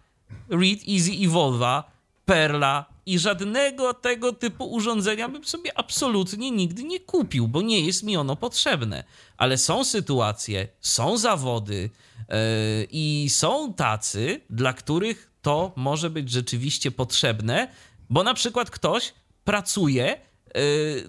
[0.50, 1.84] Read Easy Evolve'a,
[2.26, 8.04] Perla i żadnego tego typu urządzenia bym sobie absolutnie nigdy nie kupił, bo nie jest
[8.04, 9.04] mi ono potrzebne.
[9.38, 11.90] Ale są sytuacje, są zawody
[12.30, 12.36] yy,
[12.92, 17.68] i są tacy, dla których to może być rzeczywiście potrzebne,
[18.10, 20.18] bo na przykład ktoś pracuje,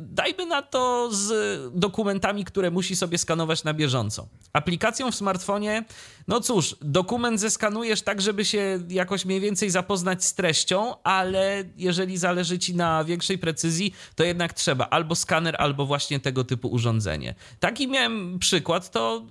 [0.00, 1.32] dajmy na to z
[1.74, 4.28] dokumentami, które musi sobie skanować na bieżąco.
[4.52, 5.84] Aplikacją w smartfonie,
[6.28, 12.18] no cóż, dokument zeskanujesz tak, żeby się jakoś mniej więcej zapoznać z treścią, ale jeżeli
[12.18, 17.34] zależy ci na większej precyzji, to jednak trzeba albo skaner, albo właśnie tego typu urządzenie.
[17.60, 19.26] Taki miałem przykład, to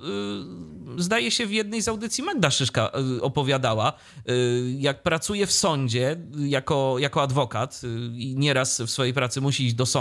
[0.95, 3.93] yy, zdaje się w jednej z audycji Magda Szyszka yy, opowiadała,
[4.25, 4.33] yy,
[4.79, 9.75] jak pracuje w sądzie jako, jako adwokat y, i nieraz w swojej pracy musi iść
[9.75, 10.00] do sądu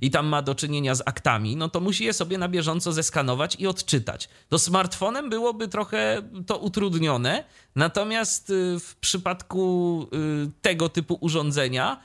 [0.00, 3.56] i tam ma do czynienia z aktami, no to musi je sobie na bieżąco zeskanować
[3.58, 4.28] i odczytać.
[4.48, 7.44] To smartfonem byłoby trochę to utrudnione,
[7.76, 10.06] natomiast y, w przypadku
[10.46, 12.00] y, tego typu urządzenia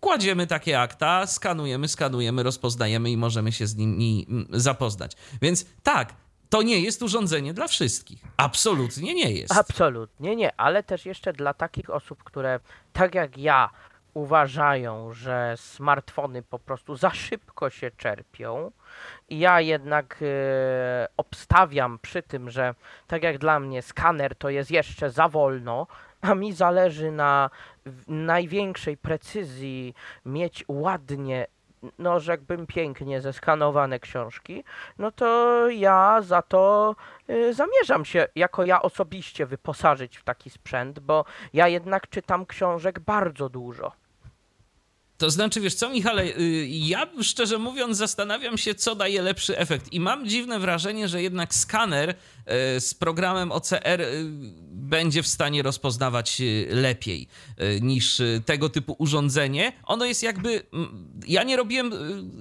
[0.00, 5.12] kładziemy takie akta, skanujemy, skanujemy, rozpoznajemy i możemy się z nimi mm, zapoznać.
[5.42, 6.14] Więc tak,
[6.48, 8.22] to nie jest urządzenie dla wszystkich.
[8.36, 9.56] Absolutnie nie jest.
[9.56, 12.60] Absolutnie nie, ale też jeszcze dla takich osób, które
[12.92, 13.70] tak jak ja
[14.14, 18.70] uważają, że smartfony po prostu za szybko się czerpią.
[19.28, 22.74] Ja jednak e, obstawiam przy tym, że
[23.06, 25.86] tak jak dla mnie skaner to jest jeszcze za wolno,
[26.20, 27.50] a mi zależy na
[28.08, 31.46] największej precyzji mieć ładnie
[31.98, 34.64] no rzekłbym pięknie zeskanowane książki,
[34.98, 36.94] no to ja za to
[37.30, 43.00] y, zamierzam się jako ja osobiście wyposażyć w taki sprzęt, bo ja jednak czytam książek
[43.00, 44.03] bardzo dużo.
[45.24, 49.92] To znaczy, wiesz co, Michale, y, ja szczerze mówiąc zastanawiam się, co daje lepszy efekt.
[49.92, 52.14] I mam dziwne wrażenie, że jednak skaner y,
[52.80, 54.24] z programem OCR y,
[54.70, 57.28] będzie w stanie rozpoznawać lepiej
[57.80, 59.72] niż tego typu urządzenie.
[59.84, 60.62] Ono jest jakby.
[61.26, 61.92] Ja nie robiłem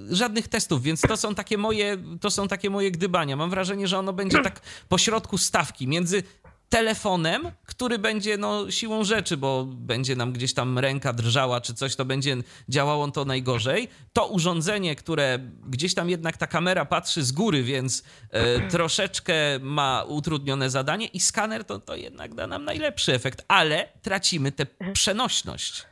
[0.10, 3.36] żadnych testów, więc to są takie moje, to są takie moje gdybania.
[3.36, 6.24] Mam wrażenie, że ono będzie tak pośrodku stawki między
[6.74, 11.96] telefonem, który będzie no, siłą rzeczy, bo będzie nam gdzieś tam ręka drżała czy coś,
[11.96, 12.38] to będzie
[12.70, 13.90] działało to najgorzej.
[14.14, 20.04] To urządzenie, które gdzieś tam jednak ta kamera patrzy z góry, więc e, troszeczkę ma
[20.08, 25.86] utrudnione zadanie i skaner to, to jednak da nam najlepszy efekt, ale tracimy tę przenośność.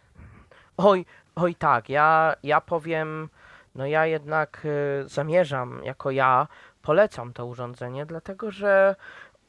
[0.78, 3.30] Oj, oj tak, ja, ja powiem,
[3.76, 4.66] no ja jednak
[5.06, 6.48] y, zamierzam, jako ja
[6.82, 8.96] polecam to urządzenie, dlatego że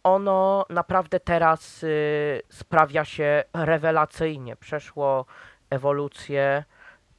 [0.02, 4.56] ono naprawdę teraz y, sprawia się rewelacyjnie.
[4.56, 5.26] Przeszło
[5.70, 6.64] ewolucję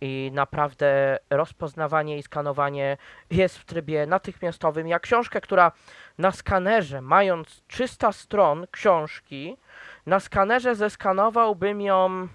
[0.02, 2.98] i naprawdę rozpoznawanie i skanowanie
[3.30, 4.88] jest w trybie natychmiastowym.
[4.88, 5.72] Jak książkę, która
[6.18, 9.58] na skanerze, mając 300 stron książki,
[10.06, 12.28] na skanerze zeskanowałbym ją,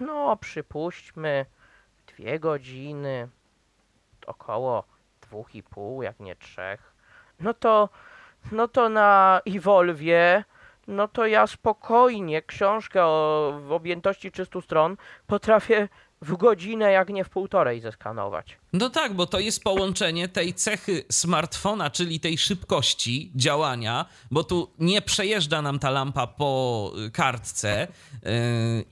[0.00, 1.46] no przypuśćmy,
[2.06, 3.28] dwie godziny,
[4.26, 4.84] około
[5.20, 6.94] dwóch i pół, jak nie trzech,
[7.40, 7.88] no to
[8.52, 10.44] no to na Evolvie,
[10.88, 15.88] no to ja spokojnie książkę o w objętości 300 stron potrafię
[16.24, 18.56] w godzinę, jak nie w półtorej zeskanować.
[18.72, 24.70] No tak, bo to jest połączenie tej cechy smartfona, czyli tej szybkości działania, bo tu
[24.78, 28.30] nie przejeżdża nam ta lampa po kartce yy,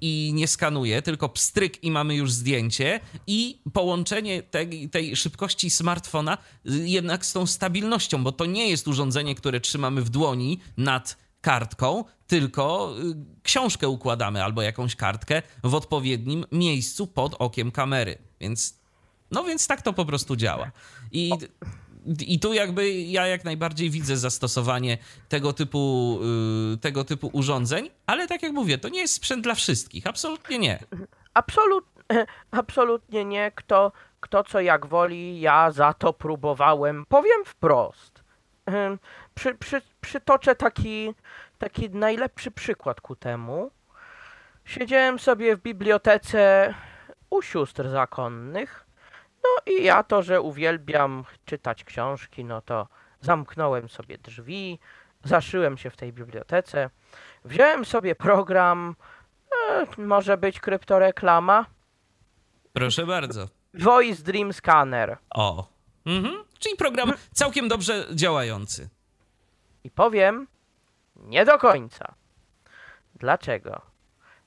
[0.01, 6.39] i nie skanuje, tylko pstryk i mamy już zdjęcie i połączenie tej, tej szybkości smartfona
[6.65, 12.05] jednak z tą stabilnością, bo to nie jest urządzenie, które trzymamy w dłoni nad kartką,
[12.27, 18.19] tylko y, książkę układamy albo jakąś kartkę w odpowiednim miejscu pod okiem kamery.
[18.41, 18.83] Więc
[19.31, 20.71] no więc tak to po prostu działa.
[21.13, 21.33] I
[22.21, 26.19] i tu jakby ja jak najbardziej widzę zastosowanie tego typu,
[26.71, 30.59] yy, tego typu urządzeń, ale tak jak mówię, to nie jest sprzęt dla wszystkich, absolutnie
[30.59, 30.79] nie.
[31.35, 31.85] Absolut,
[32.51, 33.53] absolutnie nie.
[33.55, 37.05] Kto, kto co jak woli, ja za to próbowałem.
[37.09, 38.23] Powiem wprost.
[39.35, 41.15] Przy, przy, przytoczę taki,
[41.59, 43.71] taki najlepszy przykład ku temu.
[44.65, 46.75] Siedziałem sobie w bibliotece
[47.31, 48.87] u sióstr zakonnych.
[49.43, 52.89] No i ja to, że uwielbiam czytać książki, no to
[53.21, 54.79] zamknąłem sobie drzwi,
[55.25, 56.91] zaszyłem się w tej bibliotece,
[57.45, 58.97] wziąłem sobie program,
[59.71, 61.67] e, może być kryptoreklama.
[62.73, 63.49] Proszę bardzo.
[63.75, 65.19] Voice Dream Scanner.
[65.31, 65.67] O.
[66.07, 66.45] Mhm.
[66.59, 68.89] Czyli program całkiem dobrze działający.
[69.85, 70.47] I powiem,
[71.17, 72.15] nie do końca.
[73.15, 73.81] Dlaczego?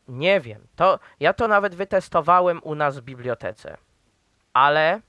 [0.07, 0.67] Nie wiem.
[0.75, 3.77] To, ja to nawet wytestowałem u nas w bibliotece.
[4.53, 5.01] Ale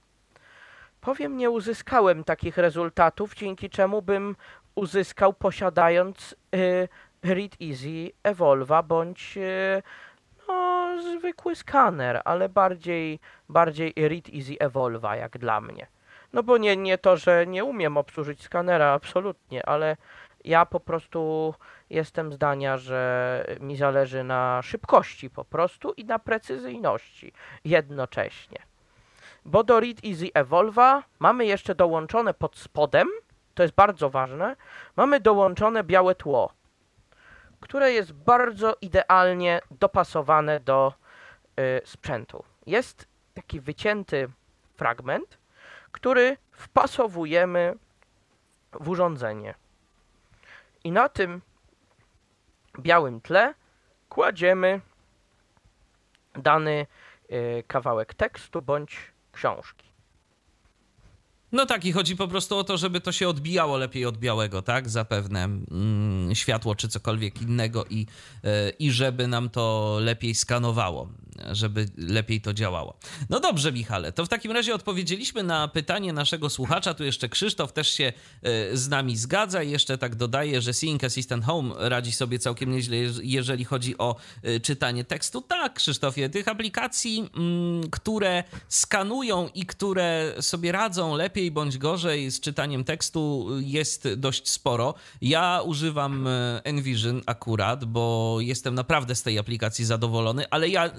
[1.00, 4.36] powiem, nie uzyskałem takich rezultatów, dzięki czemu bym
[4.74, 6.88] uzyskał posiadając y,
[7.22, 9.82] Read Easy Evolva bądź y,
[10.48, 15.86] no, zwykły skaner, ale bardziej, bardziej Read Easy Evolva jak dla mnie.
[16.36, 19.96] No bo nie, nie to, że nie umiem obsłużyć skanera, absolutnie, ale
[20.44, 21.54] ja po prostu
[21.90, 27.32] jestem zdania, że mi zależy na szybkości po prostu i na precyzyjności
[27.64, 28.58] jednocześnie.
[29.44, 33.08] Bo do Read Easy Evolva mamy jeszcze dołączone pod spodem,
[33.54, 34.56] to jest bardzo ważne,
[34.96, 36.52] mamy dołączone białe tło,
[37.60, 40.92] które jest bardzo idealnie dopasowane do
[41.60, 42.44] y, sprzętu.
[42.66, 44.28] Jest taki wycięty
[44.74, 45.38] fragment,
[45.96, 47.74] który wpasowujemy
[48.80, 49.54] w urządzenie.
[50.84, 51.40] I na tym
[52.80, 53.54] białym tle
[54.08, 54.80] kładziemy
[56.34, 56.86] dany
[57.30, 58.96] y, kawałek tekstu bądź
[59.32, 59.86] książki.
[61.52, 64.62] No tak, i chodzi po prostu o to, żeby to się odbijało lepiej od białego,
[64.62, 64.88] tak?
[64.88, 68.06] Zapewne mm, światło czy cokolwiek innego i,
[68.42, 71.08] yy, i żeby nam to lepiej skanowało
[71.52, 72.98] żeby lepiej to działało.
[73.30, 76.94] No dobrze, Michale, to w takim razie odpowiedzieliśmy na pytanie naszego słuchacza.
[76.94, 78.12] Tu jeszcze Krzysztof też się
[78.42, 82.72] e, z nami zgadza i jeszcze tak dodaje, że Seeing Assistant Home radzi sobie całkiem
[82.72, 85.42] nieźle, jeżeli chodzi o e, czytanie tekstu.
[85.42, 92.40] Tak, Krzysztofie, tych aplikacji, mm, które skanują i które sobie radzą lepiej bądź gorzej z
[92.40, 94.94] czytaniem tekstu jest dość sporo.
[95.20, 100.90] Ja używam e, Envision akurat, bo jestem naprawdę z tej aplikacji zadowolony, ale ja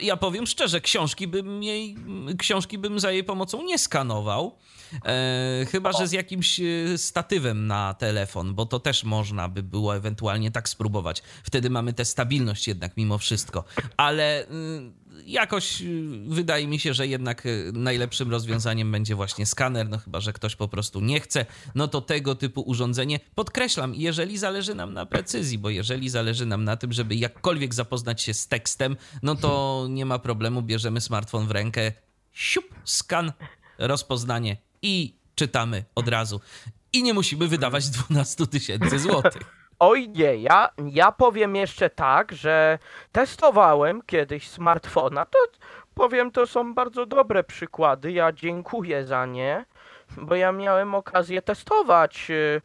[0.00, 1.96] ja powiem szczerze, książki bym jej,
[2.38, 4.56] książki bym za jej pomocą nie skanował.
[5.04, 9.96] E, chyba, że z jakimś e, statywem na telefon, bo to też można by było
[9.96, 11.22] ewentualnie tak spróbować.
[11.44, 13.64] Wtedy mamy tę stabilność jednak mimo wszystko.
[13.96, 14.46] Ale y,
[15.26, 20.20] jakoś y, wydaje mi się, że jednak y, najlepszym rozwiązaniem będzie właśnie skaner, no chyba,
[20.20, 24.94] że ktoś po prostu nie chce, no to tego typu urządzenie, podkreślam, jeżeli zależy nam
[24.94, 29.34] na precyzji, bo jeżeli zależy nam na tym, żeby jakkolwiek zapoznać się z tekstem, no
[29.34, 31.92] to nie ma problemu, bierzemy smartfon w rękę,
[32.32, 33.32] siup, skan,
[33.78, 36.40] rozpoznanie i czytamy od razu.
[36.92, 39.42] I nie musimy wydawać 12 tysięcy złotych.
[39.82, 42.78] Oj nie, ja, ja powiem jeszcze tak, że
[43.12, 45.38] testowałem kiedyś smartfona, to
[45.94, 49.64] powiem, to są bardzo dobre przykłady, ja dziękuję za nie,
[50.16, 52.62] bo ja miałem okazję testować y,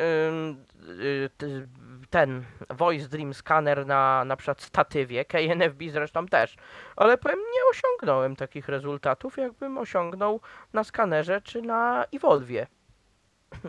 [0.00, 1.68] y, y,
[2.10, 6.56] ten Voice Dream Scanner na na przykład statywie, KNFB zresztą też,
[6.96, 10.40] ale powiem, nie osiągnąłem takich rezultatów, jakbym osiągnął
[10.72, 12.66] na skanerze czy na Evolvie.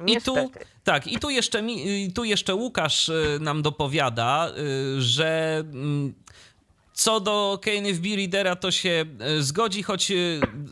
[0.07, 0.51] I tu,
[0.83, 1.63] tak, i tu jeszcze,
[2.15, 4.51] tu jeszcze Łukasz y, nam dopowiada,
[4.97, 6.13] y, że mm,
[6.93, 10.15] co do KNFB Readera to się e, zgodzi, choć e,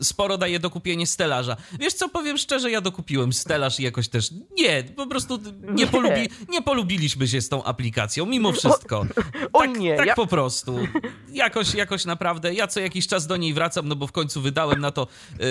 [0.02, 1.56] sporo daje do kupienia stelaża.
[1.80, 6.28] Wiesz co, powiem szczerze, ja dokupiłem stelaż i jakoś też nie, po prostu nie, polubi,
[6.48, 9.06] nie polubiliśmy się z tą aplikacją, mimo wszystko.
[9.52, 9.96] O, tak, nie.
[9.96, 10.14] Tak ja...
[10.14, 10.78] po prostu.
[11.32, 14.80] Jakoś, jakoś naprawdę, ja co jakiś czas do niej wracam, no bo w końcu wydałem
[14.80, 15.06] na to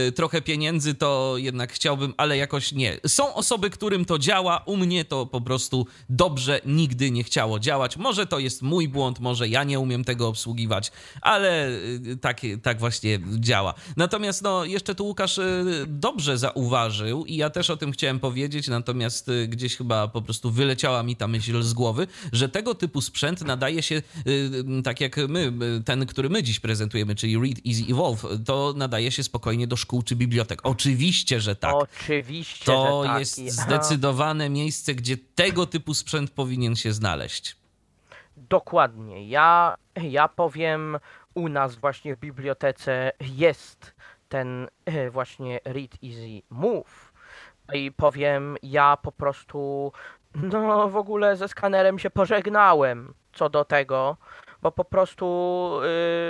[0.07, 2.97] y, trochę pieniędzy, to jednak chciałbym, ale jakoś nie.
[3.07, 7.97] Są osoby, którym to działa, u mnie to po prostu dobrze nigdy nie chciało działać.
[7.97, 10.91] Może to jest mój błąd, może ja nie umiem tego obsługiwać, obsługiwać,
[11.21, 13.73] ale y, tak, tak właśnie działa.
[13.97, 18.67] Natomiast no, jeszcze tu Łukasz y, dobrze zauważył i ja też o tym chciałem powiedzieć,
[18.67, 23.01] natomiast y, gdzieś chyba po prostu wyleciała mi ta myśl z głowy, że tego typu
[23.01, 24.01] sprzęt nadaje się,
[24.83, 25.51] tak jak my,
[25.85, 30.01] ten, który my dziś prezentujemy, czyli Read Easy Evolve, to nadaje się spokojnie do szkół
[30.03, 30.59] czy bibliotek.
[30.63, 31.75] Oczywiście, że tak.
[31.75, 33.19] Oczywiście, To że tak.
[33.19, 37.55] jest I- zdecydowane miejsce, gdzie tego typu sprzęt powinien się znaleźć.
[38.49, 39.27] Dokładnie.
[39.27, 40.99] Ja, ja powiem,
[41.33, 43.95] u nas właśnie w bibliotece jest
[44.29, 47.13] ten e, właśnie Read Easy Move.
[47.73, 49.91] I powiem, ja po prostu,
[50.35, 54.17] no w ogóle ze skanerem się pożegnałem co do tego,
[54.61, 55.79] bo po prostu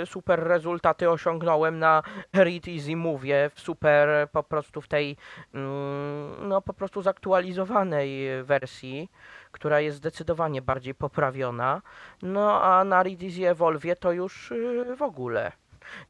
[0.02, 2.02] y, super rezultaty osiągnąłem na
[2.32, 3.22] Read Easy Move,
[3.54, 5.16] w super po prostu w tej,
[5.54, 9.10] mm, no po prostu zaktualizowanej wersji,
[9.52, 11.82] która jest zdecydowanie bardziej poprawiona.
[12.22, 15.52] No a na Read Easy Evolve to już y, w ogóle.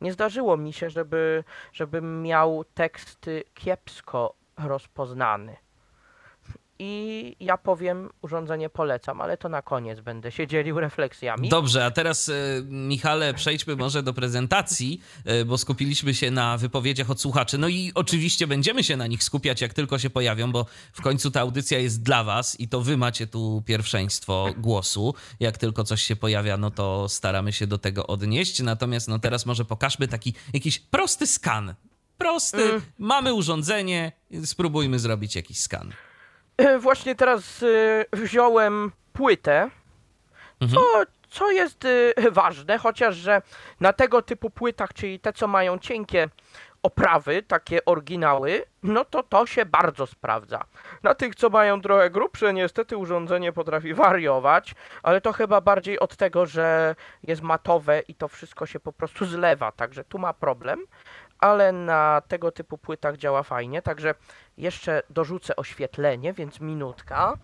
[0.01, 5.57] Nie zdarzyło mi się, żeby, żebym miał tekst y, kiepsko rozpoznany.
[6.83, 11.49] I ja powiem, urządzenie polecam, ale to na koniec będę się dzielił refleksjami.
[11.49, 12.33] Dobrze, a teraz e,
[12.65, 17.59] Michale, przejdźmy może do prezentacji, e, bo skupiliśmy się na wypowiedziach od słuchaczy.
[17.59, 21.31] No i oczywiście będziemy się na nich skupiać, jak tylko się pojawią, bo w końcu
[21.31, 25.15] ta audycja jest dla was i to wy macie tu pierwszeństwo głosu.
[25.41, 28.61] Jak tylko coś się pojawia, no to staramy się do tego odnieść.
[28.61, 31.75] Natomiast no teraz może pokażmy taki jakiś prosty skan.
[32.19, 34.13] Prosty, mamy urządzenie,
[34.45, 35.93] spróbujmy zrobić jakiś skan.
[36.61, 39.71] E, Właśnie teraz y, wziąłem płytę,
[40.75, 40.81] co,
[41.31, 43.43] co jest y, ważne, chociaż że
[43.81, 46.29] na tego typu płytach, czyli te, co mają cienkie
[46.83, 50.65] oprawy, takie oryginały, no to to się bardzo sprawdza.
[51.03, 56.17] Na tych, co mają trochę grubsze, niestety urządzenie potrafi wariować, ale to chyba bardziej od
[56.17, 60.81] tego, że jest matowe i to wszystko się po prostu zlewa, także tu ma problem,
[61.41, 64.15] ale na tego typu płytach działa fajnie, także
[64.57, 67.39] jeszcze dorzucę oświetlenie, więc minutka.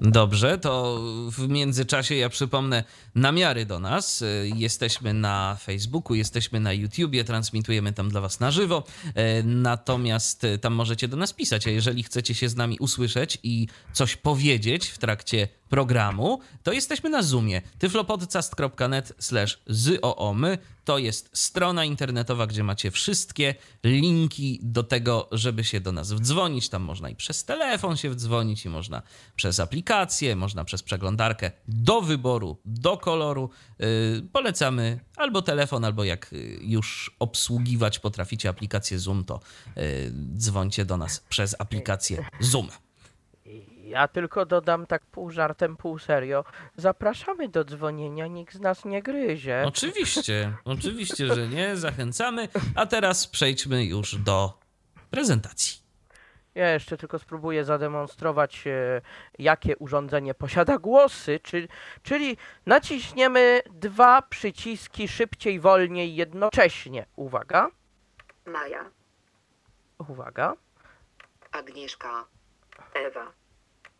[0.00, 1.00] Dobrze, to
[1.30, 4.22] w międzyczasie ja przypomnę namiary do nas.
[4.22, 8.84] Y, Jesteśmy na Facebooku, jesteśmy na YouTubie, transmitujemy tam dla Was na żywo.
[9.06, 9.12] Y,
[9.44, 13.68] Natomiast y, tam możecie do nas pisać, a jeżeli chcecie się z nami usłyszeć i
[13.92, 17.62] coś powiedzieć w trakcie programu, to jesteśmy na Zoomie.
[17.78, 23.54] tyflopodcast.net slash zoomy to jest strona internetowa, gdzie macie wszystkie
[23.84, 26.68] linki do tego, żeby się do nas wdzwonić.
[26.68, 29.02] Tam można i przez telefon się wdzwonić, i można
[29.36, 33.50] przez aplikację, można przez przeglądarkę do wyboru, do koloru.
[33.78, 39.40] Yy, polecamy albo telefon, albo jak yy, już obsługiwać potraficie aplikację Zoom, to
[39.76, 39.82] yy,
[40.36, 42.85] dzwońcie do nas przez aplikację Zoom.
[43.86, 46.44] Ja tylko dodam tak pół żartem, pół serio.
[46.76, 49.64] Zapraszamy do dzwonienia, nikt z nas nie gryzie.
[49.66, 51.76] Oczywiście, oczywiście, że nie.
[51.76, 52.48] Zachęcamy.
[52.74, 54.58] A teraz przejdźmy już do
[55.10, 55.86] prezentacji.
[56.54, 59.00] Ja jeszcze tylko spróbuję zademonstrować, e,
[59.38, 61.68] jakie urządzenie posiada głosy, czy,
[62.02, 67.06] czyli naciśniemy dwa przyciski szybciej, wolniej, jednocześnie.
[67.16, 67.70] Uwaga,
[68.46, 68.90] Maja,
[69.98, 70.54] uwaga.
[71.52, 72.24] Agnieszka,
[72.94, 73.32] Ewa,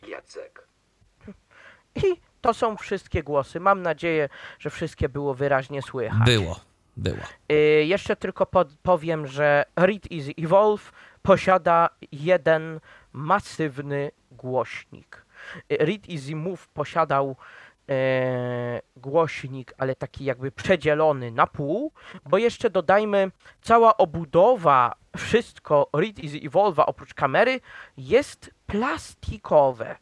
[0.08, 0.68] Jacek.
[1.94, 3.60] I to są wszystkie głosy.
[3.60, 4.28] Mam nadzieję,
[4.58, 6.26] że wszystkie było wyraźnie słychać.
[6.26, 6.60] Było,
[6.96, 7.18] było.
[7.52, 8.46] Y, jeszcze tylko
[8.82, 10.92] powiem, że Read Easy Evolve
[11.22, 12.80] posiada jeden
[13.12, 15.24] masywny głośnik.
[15.72, 17.36] Y, Read Easy Move posiadał
[18.96, 21.92] głośnik, ale taki jakby przedzielony na pół,
[22.30, 23.30] bo jeszcze dodajmy,
[23.62, 27.60] cała obudowa, wszystko Read Easy Evolve'a oprócz kamery
[27.96, 29.96] jest plastikowe.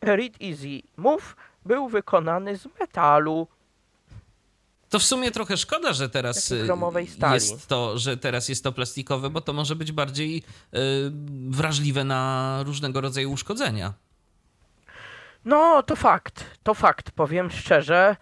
[0.00, 3.48] Read Easy Move był wykonany z metalu,
[4.88, 6.50] To w sumie trochę szkoda, że teraz
[7.34, 10.42] jest to, że teraz jest to plastikowe, bo to może być bardziej
[10.74, 10.78] y,
[11.50, 13.92] wrażliwe na różnego rodzaju uszkodzenia.
[15.46, 18.16] No, to fakt, to fakt, powiem szczerze.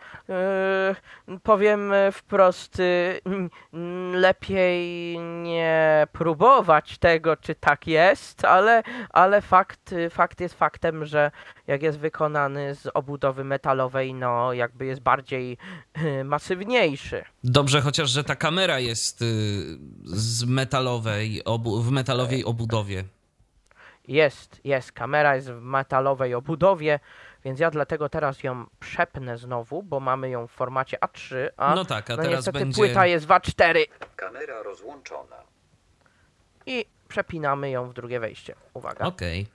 [1.29, 3.21] Yy, powiem wprost, yy,
[3.73, 11.31] n- lepiej nie próbować tego, czy tak jest, ale, ale fakt, fakt jest faktem, że
[11.67, 15.59] jak jest wykonany z obudowy metalowej, no jakby jest bardziej
[15.97, 17.25] yy, masywniejszy.
[17.45, 19.25] Dobrze, chociaż, że ta kamera jest y,
[20.05, 23.05] z metalowej, obu, w metalowej obudowie.
[24.09, 27.01] Jest, jest, kamera jest w metalowej obudowie,
[27.45, 31.85] więc ja dlatego teraz ją przepnę znowu, bo mamy ją w formacie A3, a No
[31.85, 32.77] tak, a no teraz niestety będzie...
[32.77, 33.85] płyta jest w A4
[34.17, 35.37] Kamera rozłączona.
[36.67, 38.55] i przepinamy ją w drugie wejście.
[38.75, 39.05] Uwaga.
[39.05, 39.47] Okej.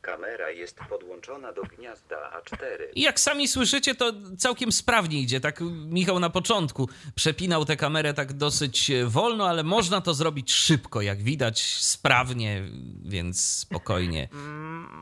[0.00, 2.84] Kamera jest podłączona do gniazda A4.
[2.94, 5.40] I jak sami słyszycie, to całkiem sprawnie idzie.
[5.40, 11.00] Tak Michał na początku przepinał tę kamerę tak dosyć wolno, ale można to zrobić szybko,
[11.00, 12.62] jak widać, sprawnie,
[13.04, 14.28] więc spokojnie.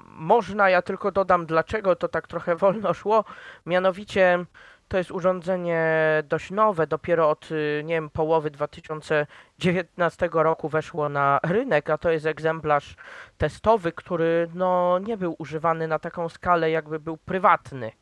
[0.07, 3.25] Można, ja tylko dodam, dlaczego to tak trochę wolno szło.
[3.67, 4.45] Mianowicie
[4.89, 5.83] to jest urządzenie
[6.29, 12.11] dość nowe, dopiero od, y, nie wiem, połowy 2019 roku weszło na rynek, a to
[12.11, 12.97] jest egzemplarz
[13.39, 17.93] testowy, który no, nie był używany na taką skalę, jakby był prywatny.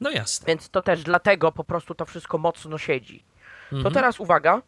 [0.00, 0.46] No jasne.
[0.46, 3.24] Więc to też dlatego po prostu to wszystko mocno siedzi.
[3.70, 3.94] To Mhm.
[3.94, 4.62] teraz uwaga,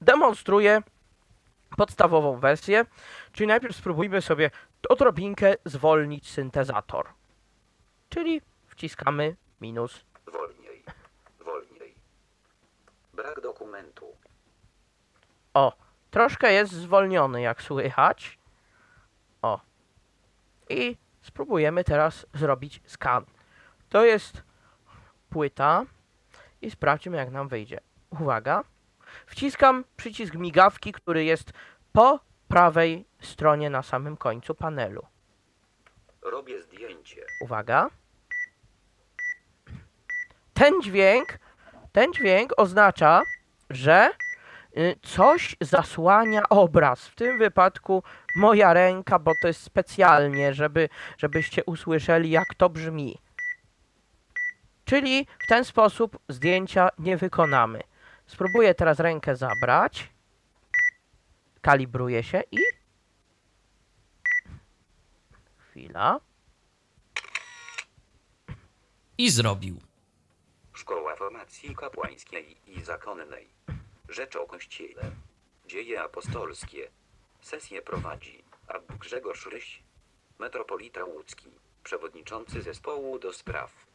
[0.00, 0.82] demonstruję
[1.76, 2.84] podstawową wersję,
[3.32, 4.50] czyli najpierw spróbujmy sobie
[4.88, 7.06] odrobinkę zwolnić syntezator.
[8.08, 10.04] Czyli wciskamy minus.
[10.32, 10.84] Wolniej.
[11.40, 11.94] Wolniej.
[13.12, 14.16] Brak dokumentu.
[15.54, 15.72] O,
[16.10, 18.38] troszkę jest zwolniony, jak słychać.
[19.42, 19.60] O.
[20.68, 23.24] I spróbujemy teraz zrobić skan.
[23.88, 24.42] To jest
[25.30, 25.84] płyta
[26.62, 27.80] i sprawdźmy, jak nam wyjdzie.
[28.10, 28.64] Uwaga.
[29.26, 31.52] Wciskam przycisk migawki, który jest
[31.92, 35.06] po prawej stronie na samym końcu panelu.
[36.22, 37.26] Robię zdjęcie.
[37.44, 37.90] Uwaga.
[40.58, 41.38] Ten dźwięk,
[41.92, 43.22] ten dźwięk oznacza,
[43.70, 44.10] że
[44.76, 47.06] y, coś zasłania obraz.
[47.06, 48.02] W tym wypadku
[48.36, 50.88] moja ręka, bo to jest specjalnie, żeby,
[51.18, 53.18] żebyście usłyszeli, jak to brzmi.
[54.84, 57.80] Czyli w ten sposób zdjęcia nie wykonamy.
[58.26, 60.08] Spróbuję teraz rękę zabrać.
[61.60, 62.58] Kalibruję się i.
[65.58, 66.20] Chwila.
[69.18, 69.87] I zrobił.
[70.88, 73.48] Szkoła Formacji Kapłańskiej i Zakonnej.
[74.08, 75.10] Rzecz o Kościele.
[75.66, 76.90] Dzieje apostolskie.
[77.40, 79.82] Sesję prowadzi Ab Grzegorz Ryś,
[80.38, 81.50] metropolita łódzki,
[81.84, 83.86] przewodniczący zespołu do spraw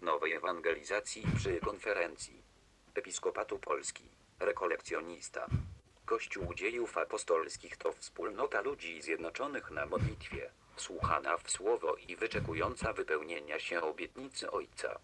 [0.00, 2.42] nowej ewangelizacji przy konferencji
[2.94, 4.08] Episkopatu Polski,
[4.40, 5.46] rekolekcjonista.
[6.04, 13.58] Kościół dziejów apostolskich to wspólnota ludzi zjednoczonych na modlitwie, słuchana w słowo i wyczekująca wypełnienia
[13.58, 14.98] się obietnicy Ojca.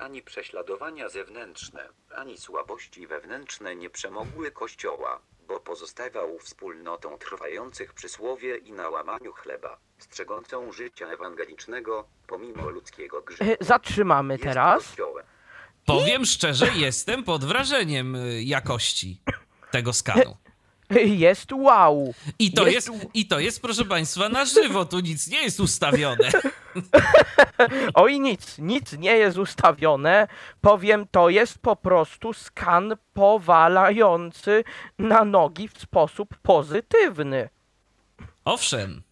[0.00, 8.56] Ani prześladowania zewnętrzne, ani słabości wewnętrzne nie przemogły Kościoła, bo pozostawał wspólnotą trwających przy słowie
[8.56, 13.44] i na łamaniu chleba, strzegącą życia ewangelicznego, pomimo ludzkiego grzechu.
[13.50, 14.84] Y, Zatrzymamy Jest teraz.
[14.86, 15.26] Kościołem.
[15.86, 19.20] Powiem szczerze, jestem pod wrażeniem y, jakości
[19.70, 20.36] tego skanu.
[21.04, 22.14] Jest wow.
[22.38, 25.60] I to Jest- jest, i to jest, proszę Państwa, na żywo, tu nic nie jest
[25.60, 26.30] ustawione.
[27.94, 30.28] Oj, nic, nic nie jest ustawione.
[30.60, 34.64] Powiem, to jest po prostu skan powalający
[34.98, 37.48] na nogi w sposób pozytywny.
[38.44, 39.02] Owszem,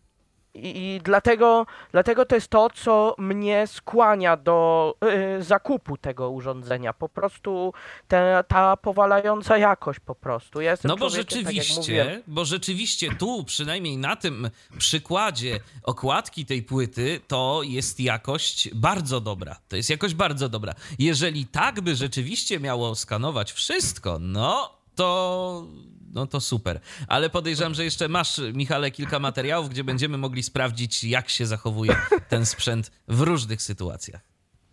[0.62, 4.94] I, i dlatego, dlatego to jest to, co mnie skłania do
[5.38, 6.92] y, zakupu tego urządzenia.
[6.92, 7.72] Po prostu
[8.08, 10.60] te, ta powalająca jakość po prostu.
[10.60, 17.20] Ja no bo tak rzeczywiście, bo rzeczywiście tu, przynajmniej na tym przykładzie okładki tej płyty,
[17.28, 19.56] to jest jakość bardzo dobra.
[19.68, 20.74] To jest jakość bardzo dobra.
[20.98, 25.66] Jeżeli tak by rzeczywiście miało skanować wszystko, no to,
[26.12, 26.80] no to super.
[27.08, 31.96] Ale podejrzewam, że jeszcze masz, Michale, kilka materiałów, gdzie będziemy mogli sprawdzić, jak się zachowuje
[32.28, 34.20] ten sprzęt w różnych sytuacjach.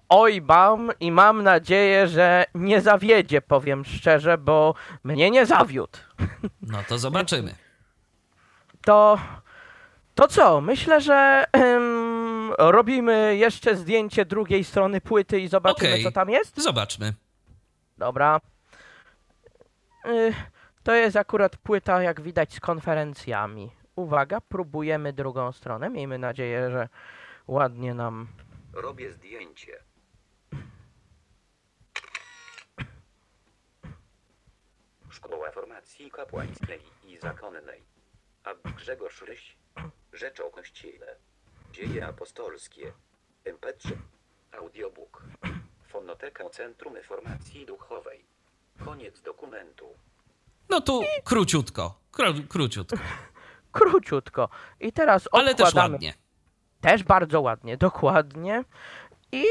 [0.09, 5.97] Oj, mam i mam nadzieję, że nie zawiedzie, powiem szczerze, bo mnie nie zawiódł.
[6.61, 7.55] No to zobaczymy.
[8.85, 9.19] To,
[10.15, 10.61] to co?
[10.61, 11.45] Myślę, że
[12.57, 16.03] robimy jeszcze zdjęcie drugiej strony płyty i zobaczymy, Okej.
[16.03, 16.61] co tam jest.
[16.61, 17.13] Zobaczmy.
[17.97, 18.41] Dobra.
[20.05, 20.33] Y,
[20.85, 23.71] To jest akurat płyta, jak widać, z konferencjami.
[23.95, 25.89] Uwaga, próbujemy drugą stronę.
[25.89, 26.89] Miejmy nadzieję, że
[27.47, 28.27] ładnie nam.
[28.73, 29.79] Robię zdjęcie.
[35.09, 37.83] Szkoła Formacji Kapłańskiej i Zakonnej.
[38.43, 39.57] Ab Grzegorz Ryś.
[40.13, 41.15] Rzecz o Kościele.
[41.71, 42.93] Dzieje apostolskie.
[43.45, 43.91] MP3.
[44.51, 45.23] Audiobook.
[45.87, 48.25] Fonoteka Centrum Informacji Duchowej.
[48.85, 49.85] Koniec dokumentu.
[50.69, 51.99] No tu króciutko.
[52.11, 52.97] Kró, króciutko.
[53.71, 54.49] Króciutko.
[54.79, 55.73] I teraz Ale odkładamy.
[55.73, 56.13] też ładnie.
[56.81, 58.63] Też bardzo ładnie, dokładnie.
[59.31, 59.43] I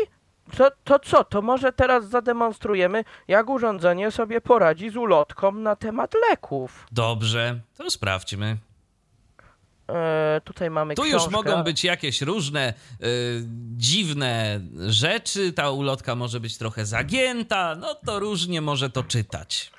[0.56, 1.24] to, to co?
[1.24, 6.86] To może teraz zademonstrujemy, jak urządzenie sobie poradzi z ulotką na temat leków.
[6.92, 8.56] Dobrze, to sprawdźmy.
[9.90, 11.24] E, tutaj mamy Tu książkę.
[11.24, 13.42] już mogą być jakieś różne y,
[13.76, 15.52] dziwne rzeczy.
[15.52, 17.74] Ta ulotka może być trochę zagięta.
[17.74, 19.72] No to różnie może to czytać.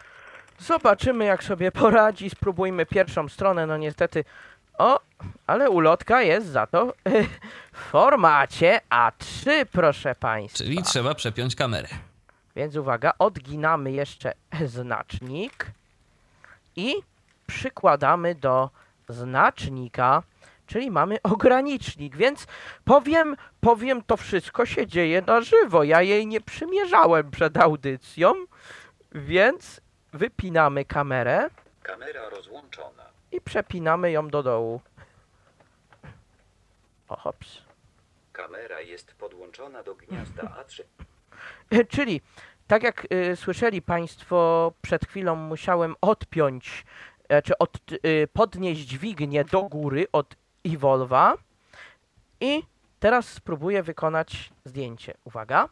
[0.59, 2.29] Zobaczymy, jak sobie poradzi.
[2.29, 3.67] Spróbujmy pierwszą stronę.
[3.67, 4.23] No niestety
[4.77, 4.99] O,
[5.47, 6.93] ale ulotka jest za to
[7.73, 10.57] w formacie A3, proszę Państwa.
[10.57, 11.87] Czyli trzeba przepiąć kamerę.
[12.55, 14.33] Więc uwaga, odginamy jeszcze
[14.65, 15.65] znacznik
[16.75, 16.95] i
[17.47, 18.69] przykładamy do
[19.09, 20.23] znacznika,
[20.67, 22.47] czyli mamy ogranicznik, więc
[22.85, 25.83] powiem, powiem, to wszystko się dzieje na żywo.
[25.83, 28.33] Ja jej nie przymierzałem przed audycją,
[29.11, 29.81] więc
[30.15, 31.49] wypinamy kamerę
[31.83, 33.03] Kamera rozłączona.
[33.31, 34.81] i przepinamy ją do dołu.
[37.09, 37.61] O, hops.
[38.33, 40.83] Kamera jest podłączona do gniazda A3.
[41.71, 42.21] E, Czyli,
[42.67, 46.85] tak jak y, słyszeli Państwo, przed chwilą musiałem odpiąć,
[47.29, 50.35] e, czy od, y, podnieść dźwignię do góry od
[50.65, 51.33] Evolva
[52.39, 52.63] i
[52.99, 55.13] teraz spróbuję wykonać zdjęcie.
[55.23, 55.69] Uwaga.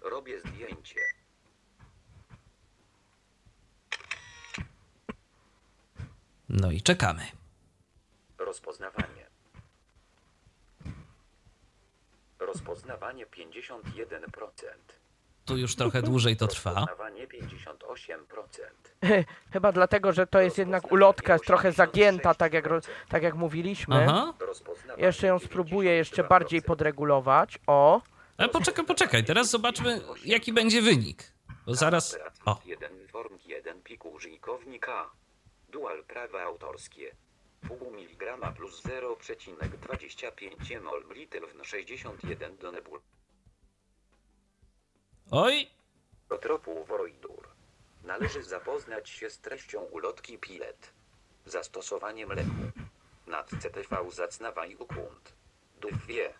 [0.00, 1.00] Robię zdjęcie.
[6.48, 7.26] No i czekamy.
[8.38, 9.26] Rozpoznawanie.
[12.38, 14.20] Rozpoznawanie 51%.
[15.44, 16.70] Tu już trochę dłużej to trwa.
[16.70, 19.24] Rozpoznawanie 58%.
[19.52, 22.68] Chyba dlatego, że to jest jednak ulotka, jest trochę zagięta, tak jak,
[23.08, 24.06] tak jak mówiliśmy.
[24.08, 24.34] Aha.
[24.96, 26.28] Jeszcze ją spróbuję jeszcze 92%.
[26.28, 27.58] bardziej podregulować.
[27.66, 28.00] O,
[28.36, 29.24] Ale poczekaj, poczekaj.
[29.24, 31.32] Teraz zobaczmy, jaki będzie wynik.
[31.66, 32.18] Bo zaraz.
[32.44, 32.58] O,
[35.74, 37.16] Dual prawa autorskie.
[37.68, 43.00] Pół miligrama plus 0,25 mol w 61 do nebul.
[45.30, 45.66] oj,
[46.40, 47.48] Tropu Woroidur.
[48.04, 50.92] Należy zapoznać się z treścią ulotki Pilet.
[51.46, 52.70] Zastosowaniem leku.
[53.26, 55.32] Nad CTV zacnawaj układ.
[55.80, 56.34] Duch wie.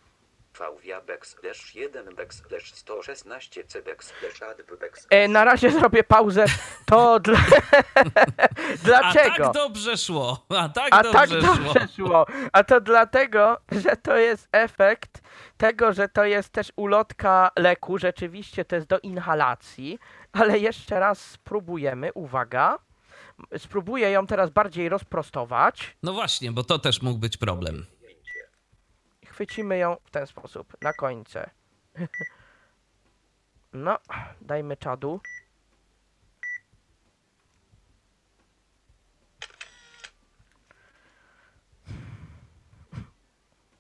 [0.59, 6.45] VWia backslash 1 backslash 116 c backslash adb backslash e, na razie zrobię pauzę.
[6.87, 7.39] To dla...
[7.95, 9.45] a Dlaczego?
[9.45, 10.45] tak dobrze szło.
[10.49, 11.65] A tak A dobrze tak szło.
[11.65, 12.27] dobrze szło.
[12.53, 15.21] A to dlatego, że to jest efekt
[15.57, 17.99] tego, że to jest też ulotka leku.
[17.99, 19.99] Rzeczywiście to jest do inhalacji.
[20.33, 22.13] Ale jeszcze raz spróbujemy.
[22.13, 22.79] Uwaga.
[23.59, 25.97] Spróbuję ją teraz bardziej rozprostować.
[26.03, 27.87] No właśnie, bo to też mógł być problem.
[29.35, 30.77] Chwycimy ją w ten sposób.
[30.83, 31.51] Na końce.
[33.77, 33.99] No,
[34.41, 35.21] dajmy czadu.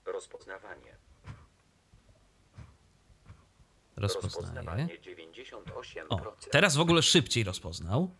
[0.05, 0.96] Rozpoznawanie.
[3.96, 4.86] Rozpoznaje.
[4.86, 6.07] 98%.
[6.09, 8.11] O, teraz w ogóle szybciej rozpoznał.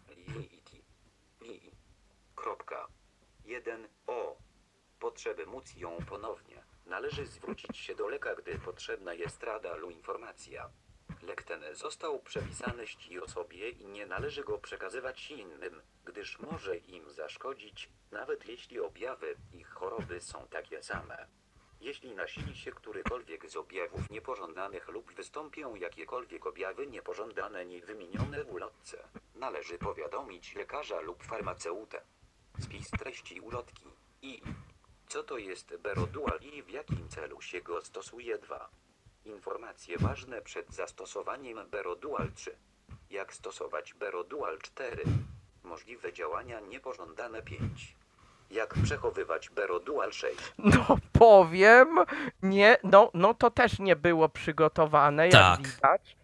[2.35, 2.87] Kropka.
[3.45, 4.37] 1 O.
[5.01, 6.64] Potrzeby móc ją ponownie.
[6.95, 10.71] Należy zwrócić się do leka, gdy potrzebna jest rada lub informacja.
[11.23, 17.11] Lek ten został przepisany ści osobie i nie należy go przekazywać innym, gdyż może im
[17.11, 21.27] zaszkodzić, nawet jeśli objawy ich choroby są takie same.
[21.81, 28.53] Jeśli nasili się którykolwiek z objawów niepożądanych lub wystąpią jakiekolwiek objawy niepożądane nie wymienione w
[28.53, 32.03] ulotce, należy powiadomić lekarza lub farmaceutę.
[32.61, 33.89] Spis treści ulotki
[34.23, 34.43] i
[35.15, 38.69] co to jest Berodual i w jakim celu się go stosuje 2.
[39.25, 42.57] Informacje ważne przed zastosowaniem Berodual 3.
[43.11, 45.03] Jak stosować Berodual 4.
[45.63, 47.97] Możliwe działania niepożądane 5.
[48.51, 50.37] Jak przechowywać Berodual 6.
[50.59, 51.99] No powiem,
[52.43, 55.69] nie, no, no to też nie było przygotowane, jak Tak.
[55.69, 56.17] widać.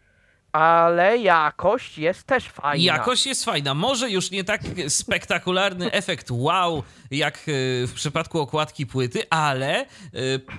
[0.53, 2.85] Ale jakość jest też fajna.
[2.85, 3.75] Jakość jest fajna.
[3.75, 7.41] Może już nie tak spektakularny efekt wow, jak e,
[7.87, 9.87] w przypadku okładki płyty, ale e,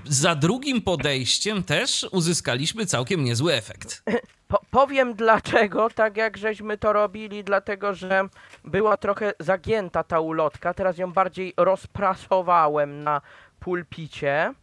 [0.06, 4.04] za drugim podejściem też uzyskaliśmy całkiem niezły efekt.
[4.48, 8.28] Po, powiem dlaczego, tak jak żeśmy to robili, dlatego że
[8.66, 10.74] była trochę zagięta ta ulotka.
[10.74, 13.22] Teraz ją bardziej rozprasowałem na
[13.60, 14.54] pulpicie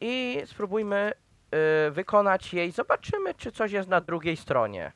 [0.00, 1.12] i spróbujmy
[1.54, 2.70] y, wykonać jej.
[2.72, 4.92] Zobaczymy, czy coś jest na drugiej stronie.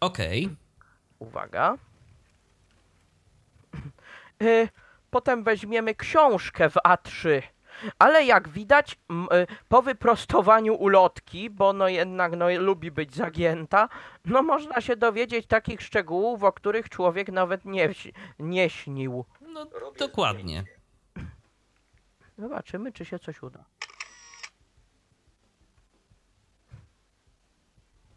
[0.00, 0.48] Okej.
[1.18, 1.76] Uwaga.
[4.42, 4.68] Y,
[5.10, 7.42] Potem weźmiemy książkę w A3.
[7.98, 13.88] Ale jak widać, y, po wyprostowaniu ulotki, bo no jednak no, lubi być zagięta,
[14.24, 17.88] no można się dowiedzieć takich szczegółów, o których człowiek nawet nie,
[18.38, 19.24] nie śnił.
[19.40, 19.66] No
[19.98, 20.64] dokładnie.
[22.38, 23.64] Zobaczymy, czy się coś uda.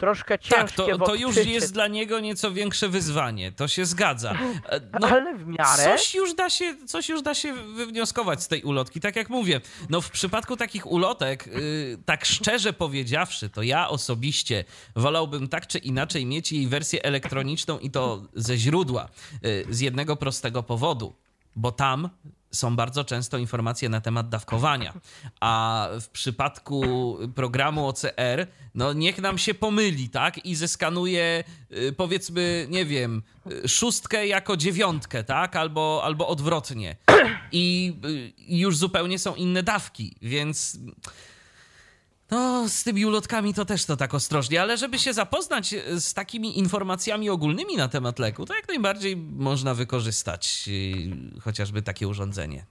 [0.00, 3.52] troszkę Tak, ciężkie to, w to już jest dla niego nieco większe wyzwanie.
[3.52, 4.32] To się zgadza.
[4.68, 5.84] E, No, Ale w miarę...
[5.84, 9.00] Coś już, da się, coś już da się wywnioskować z tej ulotki.
[9.00, 14.64] Tak jak mówię, no w przypadku takich ulotek, yy, tak szczerze powiedziawszy, to ja osobiście
[14.96, 19.08] wolałbym tak czy inaczej mieć jej wersję elektroniczną i to ze źródła.
[19.42, 21.14] Yy, z jednego prostego powodu,
[21.56, 22.10] bo tam
[22.52, 24.92] są bardzo często informacje na temat dawkowania.
[25.40, 30.46] A w przypadku programu OCR, no niech nam się pomyli, tak?
[30.46, 33.22] I zeskanuje, y, powiedzmy, nie wiem,
[33.66, 35.56] szóstkę jako dziewiątkę, tak?
[35.56, 36.96] Albo, albo odwrotnie.
[37.52, 40.78] I y, już zupełnie są inne dawki, więc.
[42.30, 46.14] No, z tymi ulotkami to też to tak ostrożnie, ale żeby się zapoznać e, z
[46.14, 52.64] takimi informacjami ogólnymi na temat leku, to jak najbardziej można wykorzystać yy, chociażby takie urządzenie.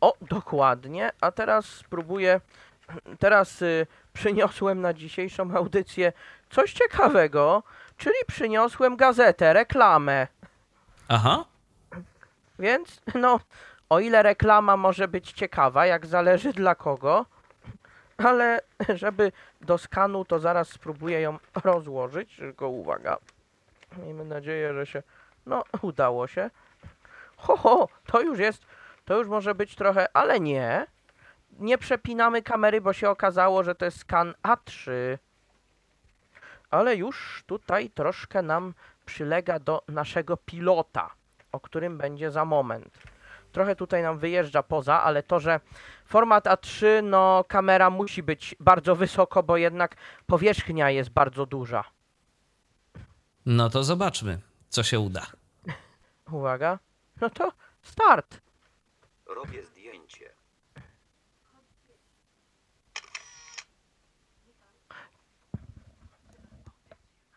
[0.00, 1.10] O, dokładnie.
[1.20, 2.40] A teraz spróbuję.
[3.18, 6.12] Teraz y, przyniosłem na dzisiejszą audycję
[6.50, 7.62] coś ciekawego,
[7.96, 10.26] czyli przyniosłem gazetę, reklamę.
[11.08, 11.44] Aha,
[12.58, 13.40] Więc, no,
[13.88, 17.26] o ile reklama może być ciekawa, jak zależy dla kogo,
[18.16, 18.60] ale
[19.02, 22.36] żeby do skanu, to zaraz spróbuję ją rozłożyć.
[22.36, 23.16] Tylko uwaga.
[23.98, 25.02] Miejmy nadzieję, że się.
[25.46, 26.50] No, udało się.
[27.36, 28.66] Ho, ho, to już jest.
[29.04, 30.86] To już może być trochę, ale nie.
[31.58, 34.92] Nie przepinamy kamery, bo się okazało, że to jest skan A3.
[36.70, 38.74] Ale już tutaj troszkę nam
[39.06, 41.10] przylega do naszego pilota,
[41.52, 42.98] o którym będzie za moment.
[43.56, 45.60] Trochę tutaj nam wyjeżdża poza, ale to, że
[46.06, 49.96] format A3, no kamera musi być bardzo wysoko, bo jednak
[50.26, 51.84] powierzchnia jest bardzo duża.
[53.46, 55.26] no to zobaczmy, co się uda.
[56.32, 56.78] Uwaga.
[57.20, 57.52] No to
[57.82, 58.40] start.
[59.26, 60.30] Robię zdjęcie.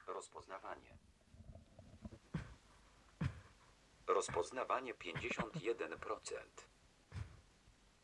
[0.07, 0.89] Rozpoznawanie.
[4.09, 6.39] Rozpoznawanie 51%.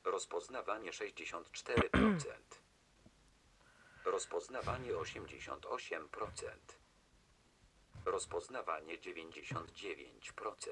[0.03, 2.26] Rozpoznawanie 64%.
[4.06, 6.51] Rozpoznawanie 88%.
[8.06, 10.68] Rozpoznawanie 99%.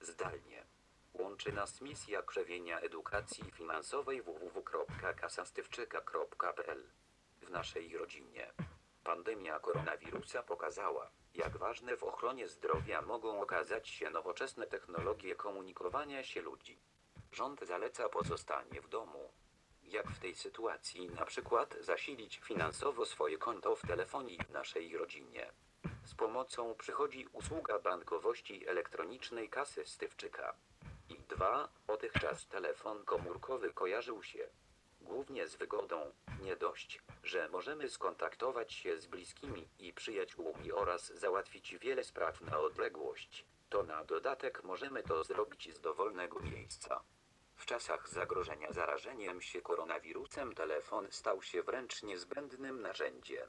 [0.00, 0.66] Zdalnie.
[1.12, 6.84] Łączy nas misja krzewienia edukacji finansowej www.kasastywczyka.pl.
[7.42, 8.52] W naszej rodzinie.
[9.06, 16.42] Pandemia koronawirusa pokazała, jak ważne w ochronie zdrowia mogą okazać się nowoczesne technologie komunikowania się
[16.42, 16.78] ludzi.
[17.32, 19.32] Rząd zaleca pozostanie w domu.
[19.82, 25.52] Jak w tej sytuacji na przykład zasilić finansowo swoje konto w telefonii w naszej rodzinie.
[26.04, 30.54] Z pomocą przychodzi usługa bankowości elektronicznej kasy Stywczyka.
[31.08, 34.48] I dwa, dotychczas telefon komórkowy kojarzył się
[35.06, 36.12] głównie z wygodą.
[36.40, 42.58] Nie dość, że możemy skontaktować się z bliskimi i przyjaciółmi oraz załatwić wiele spraw na
[42.58, 47.00] odległość, to na dodatek możemy to zrobić z dowolnego miejsca.
[47.56, 53.48] W czasach zagrożenia zarażeniem się koronawirusem telefon stał się wręcz niezbędnym narzędziem.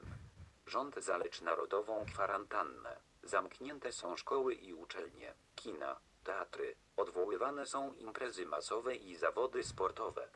[0.66, 3.00] Rząd zalecz narodową kwarantannę.
[3.22, 6.76] Zamknięte są szkoły i uczelnie, kina, teatry.
[6.96, 10.28] Odwoływane są imprezy masowe i zawody sportowe.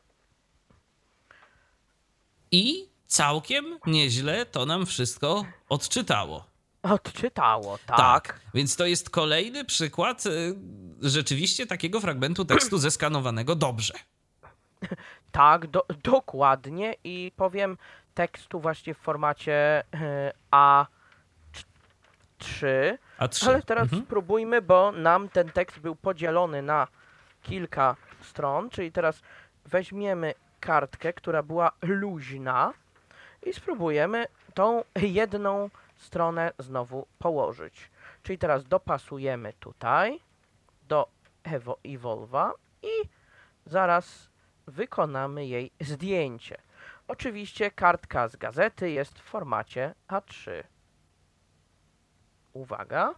[2.53, 6.45] I całkiem nieźle to nam wszystko odczytało.
[6.83, 8.39] Odczytało, tak.
[8.53, 10.55] Więc to jest kolejny przykład y,
[11.01, 13.93] rzeczywiście takiego fragmentu tekstu zeskanowanego dobrze.
[15.31, 17.77] Tak, do, dokładnie i powiem
[18.13, 20.85] tekstu właśnie w formacie e, A3.
[23.17, 23.47] A trzy.
[23.49, 24.01] Ale teraz Mhm.
[24.05, 26.87] spróbujmy, bo nam ten tekst był podzielony na
[27.41, 29.21] kilka stron, czyli teraz
[29.65, 30.33] weźmiemy
[30.63, 32.73] kartkę, która była luźna
[33.45, 37.91] i spróbujemy tą jedną stronę znowu położyć.
[38.23, 40.19] Czyli teraz dopasujemy tutaj
[40.87, 41.09] do
[41.43, 43.09] Evo Evolva i
[43.65, 44.29] zaraz
[44.67, 46.57] wykonamy jej zdjęcie.
[47.07, 50.63] Oczywiście kartka z gazety jest w formacie A3.
[52.53, 53.15] Uwaga.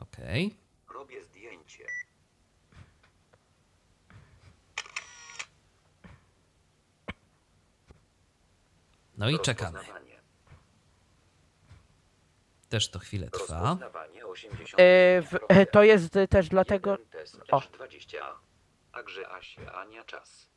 [0.00, 0.54] Okej.
[0.94, 1.97] Robię zdjęcie.
[9.18, 9.78] No i czekamy.
[12.68, 13.60] Też to chwilę trwa.
[13.60, 14.80] Rozpoznawanie 80.
[14.80, 16.98] E, w, e, to jest też dlatego.
[17.50, 17.60] O.
[17.60, 18.18] 20
[18.92, 20.48] Także Asia, Ania czas.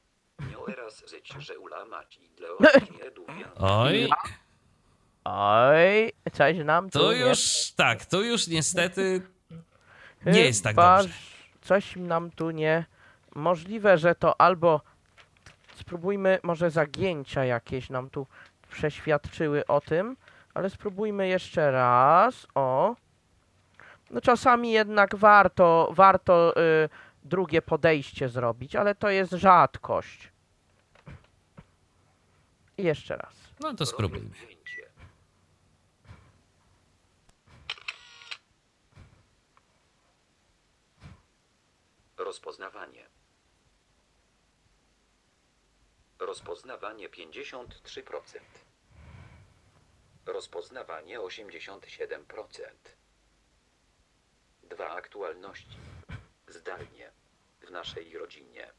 [0.51, 2.47] Miał raz żyć, że ula mać i dla
[3.07, 3.51] eduwia.
[3.55, 4.09] Oj,
[5.24, 9.22] Oj, coś nam tu to nie już tak, to już niestety
[10.26, 11.14] nie jest tak Chyba dobrze.
[11.62, 12.86] Coś nam tu nie.
[13.36, 14.82] Możliwe, że to albo.
[15.76, 18.28] Spróbujmy, może zagięcia jakieś nam tu
[18.72, 20.17] przeświadczyły o tym,
[20.53, 22.47] ale spróbujmy jeszcze raz.
[22.55, 22.95] O.
[24.09, 26.89] No czasami jednak warto, warto y,
[27.24, 30.32] drugie podejście zrobić, ale to jest rzadkość.
[32.78, 33.36] I jeszcze raz.
[33.59, 34.30] No to spróbujmy.
[42.17, 43.11] Rozpoznawanie.
[46.22, 48.39] Rozpoznawanie 53%.
[50.26, 52.19] Rozpoznawanie 87%.
[54.63, 55.78] Dwa aktualności.
[56.47, 57.11] Zdalnie.
[57.61, 58.72] W naszej rodzinie.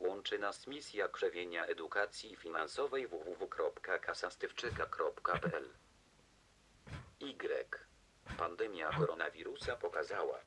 [0.00, 5.68] Łączy nas misja krzewienia edukacji finansowej www.kasastywczyka.pl
[7.20, 7.68] Y.
[8.38, 10.40] Pandemia koronawirusa pokazała,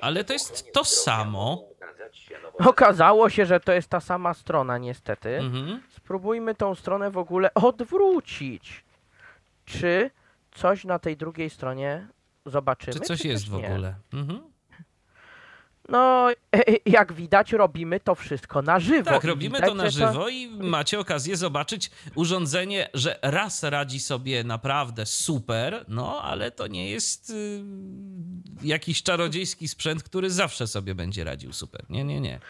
[0.00, 1.64] Ale to jest to samo.
[2.66, 5.38] Okazało się, że to jest ta sama strona, niestety.
[5.38, 5.82] Mhm.
[5.88, 8.84] Spróbujmy tą stronę w ogóle odwrócić.
[9.64, 10.10] Czy
[10.54, 12.08] coś na tej drugiej stronie
[12.46, 12.92] zobaczymy?
[12.92, 13.94] Czy coś czy jest w ogóle?
[14.12, 14.51] Mhm.
[15.88, 16.28] No,
[16.86, 19.10] jak widać, robimy to wszystko na żywo.
[19.10, 24.44] Tak, robimy widać, to na żywo i macie okazję zobaczyć urządzenie, że raz radzi sobie
[24.44, 27.62] naprawdę super, no ale to nie jest y,
[28.62, 31.84] jakiś czarodziejski sprzęt, który zawsze sobie będzie radził super.
[31.88, 32.40] Nie, nie, nie.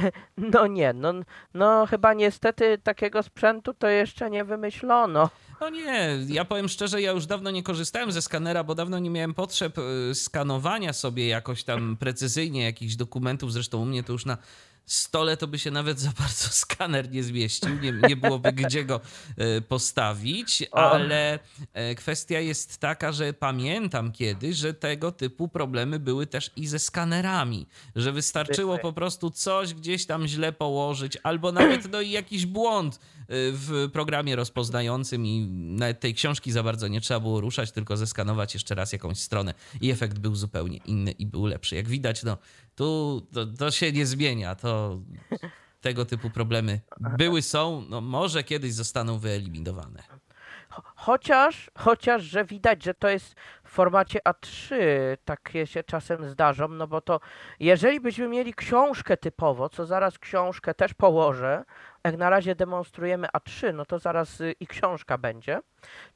[0.52, 1.12] No nie, no,
[1.54, 5.30] no chyba niestety takiego sprzętu to jeszcze nie wymyślono.
[5.60, 9.10] No nie, ja powiem szczerze, ja już dawno nie korzystałem ze skanera, bo dawno nie
[9.10, 13.52] miałem potrzeb y, skanowania sobie jakoś tam precyzyjnie jakichś dokumentów.
[13.52, 14.38] Zresztą u mnie to już na
[14.90, 19.00] stole to by się nawet za bardzo skaner nie zmieścił, nie, nie byłoby gdzie go
[19.58, 21.38] y, postawić, ale
[21.72, 26.78] e, kwestia jest taka, że pamiętam kiedyś, że tego typu problemy były też i ze
[26.78, 27.66] skanerami,
[27.96, 32.94] że wystarczyło po prostu coś gdzieś tam źle położyć, albo nawet no i jakiś błąd
[32.96, 32.98] y,
[33.30, 38.54] w programie rozpoznającym i nawet tej książki za bardzo nie trzeba było ruszać, tylko zeskanować
[38.54, 41.76] jeszcze raz jakąś stronę i efekt był zupełnie inny i był lepszy.
[41.76, 42.36] Jak widać, no
[42.80, 44.98] tu to, to się nie zmienia, to
[45.80, 50.02] tego typu problemy były, są, no może kiedyś zostaną wyeliminowane.
[50.96, 54.76] Chociaż, chociaż, że widać, że to jest w formacie A3,
[55.24, 57.20] takie się czasem zdarzą, no bo to
[57.60, 61.64] jeżeli byśmy mieli książkę typowo, co zaraz książkę też położę,
[62.04, 65.60] jak na razie demonstrujemy A3, no to zaraz y, i książka będzie,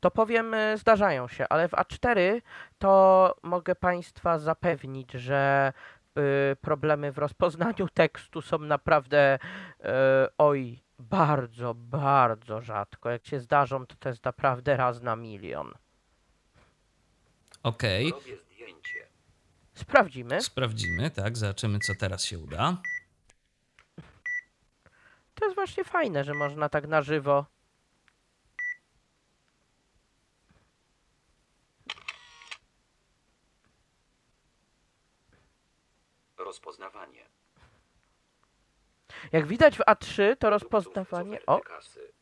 [0.01, 2.41] to powiem, y, zdarzają się, ale w A4
[2.79, 5.73] to mogę Państwa zapewnić, że
[6.61, 9.39] problemy w rozpoznaniu tekstu są naprawdę,
[9.81, 9.87] y,
[10.39, 13.11] oj, bardzo, bardzo rzadko.
[13.11, 15.75] Jak się zdarzą, to to jest naprawdę raz na milion.
[17.63, 18.13] Okej,
[18.45, 19.07] zdjęcie.
[19.75, 20.43] Sprawdzimy.
[20.43, 22.77] sprawdzimy, tak, zobaczymy co teraz się uda.
[25.35, 27.47] To jest właśnie fajne, że można tak na żywo.
[36.45, 37.25] Rozpoznawanie.
[39.33, 41.47] Jak widać w A3, to rozpoznawanie.
[41.47, 42.13] O, Kasy.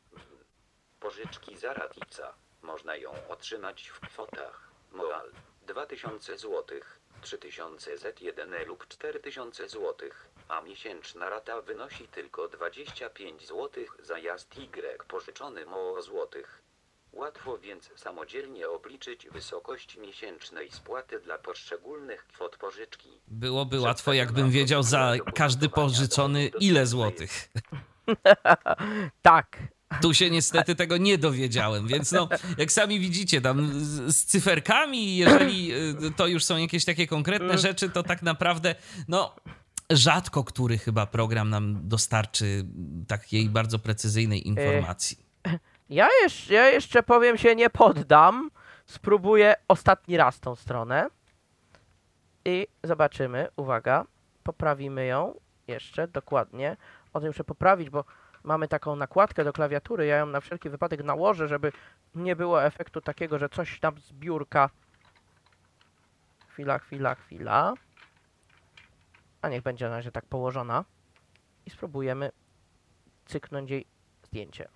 [1.01, 2.35] Pożyczki za ratica.
[2.63, 4.69] Można ją otrzymać w kwotach.
[4.93, 6.81] Moal 2000 zł,
[7.23, 10.11] 3000 Z1 lub 4000 zł,
[10.49, 16.62] a miesięczna rata wynosi tylko 25 zł za jazd Y pożyczony MO złotych.
[17.13, 23.09] Łatwo więc samodzielnie obliczyć wysokość miesięcznej spłaty dla poszczególnych kwot pożyczki.
[23.29, 27.49] Byłoby łatwo, jakbym wiedział za każdy pożyczony ile złotych.
[29.23, 29.59] tak.
[30.03, 35.17] Tu się niestety tego nie dowiedziałem, więc no, jak sami widzicie, tam z, z cyferkami,
[35.17, 38.75] jeżeli y, to już są jakieś takie konkretne rzeczy, to tak naprawdę,
[39.09, 39.37] no,
[39.91, 42.65] rzadko który chyba program nam dostarczy
[43.09, 45.22] takiej bardzo precyzyjnej informacji.
[45.93, 48.51] Ja jeszcze, ja jeszcze powiem się nie poddam.
[48.87, 51.09] Spróbuję ostatni raz tą stronę.
[52.45, 53.49] I zobaczymy.
[53.57, 54.05] Uwaga.
[54.43, 56.77] Poprawimy ją jeszcze dokładnie.
[57.13, 58.05] O tym muszę poprawić, bo
[58.45, 61.73] mamy taką nakładkę do klawiatury, ja ją na wszelki wypadek nałożę, żeby
[62.15, 64.71] nie było efektu takiego, że coś tam z biurka.
[66.49, 67.75] Chwila, chwila, chwila.
[69.43, 70.85] A niech będzie na razie tak położona.
[71.67, 72.31] I spróbujemy
[73.27, 73.87] cyknąć jej
[74.23, 74.69] zdjęcie.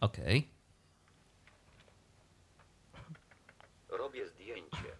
[0.00, 0.59] Okej.
[3.90, 4.96] Robię zdjęcie.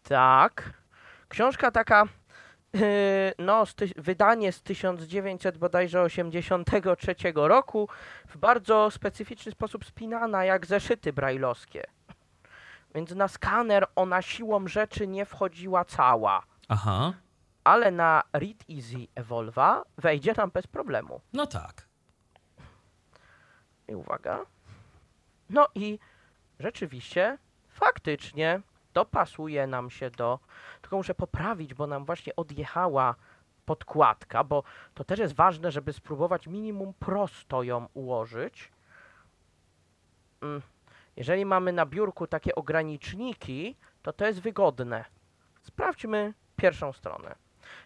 [0.03, 0.73] Tak.
[1.29, 2.05] Książka taka,
[2.73, 2.81] yy,
[3.39, 3.65] no,
[3.97, 7.89] wydanie z 1900 bodajże 83 roku,
[8.29, 11.85] w bardzo specyficzny sposób spinana, jak zeszyty brajlowskie.
[12.95, 17.13] Więc na skaner ona siłą rzeczy nie wchodziła cała, Aha.
[17.65, 21.21] ale na Read Easy Evolva wejdzie nam bez problemu.
[21.33, 21.87] No tak.
[23.89, 24.39] I uwaga.
[25.51, 25.99] No i
[26.61, 27.39] rzeczywiście,
[27.69, 28.61] faktycznie
[28.95, 30.39] dopasuje nam się do.
[30.81, 33.15] Tylko muszę poprawić, bo nam właśnie odjechała
[33.65, 34.63] podkładka, bo
[34.95, 38.73] to też jest ważne, żeby spróbować minimum prosto ją ułożyć.
[40.43, 40.63] Mm,
[41.17, 45.05] Jeżeli mamy na biurku takie ograniczniki, to to jest wygodne.
[45.63, 47.35] Sprawdźmy pierwszą stronę.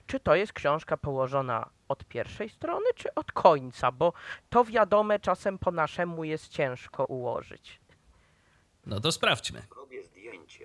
[0.06, 3.92] Czy to jest książka położona od pierwszej strony, czy od końca?
[3.92, 4.12] Bo
[4.50, 7.80] to wiadome czasem po naszemu jest ciężko ułożyć.
[8.86, 9.62] No to sprawdźmy.
[9.76, 10.64] Robię zdjęcie.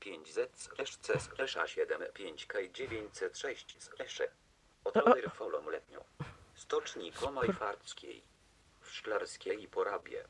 [0.00, 4.22] Pięć Z slash C slash A7 5K 906 slash
[4.84, 6.04] Otory folą letnią.
[6.54, 8.22] Stoczni Komaj Farckiej.
[8.80, 10.24] W Szklarskiej Porabie.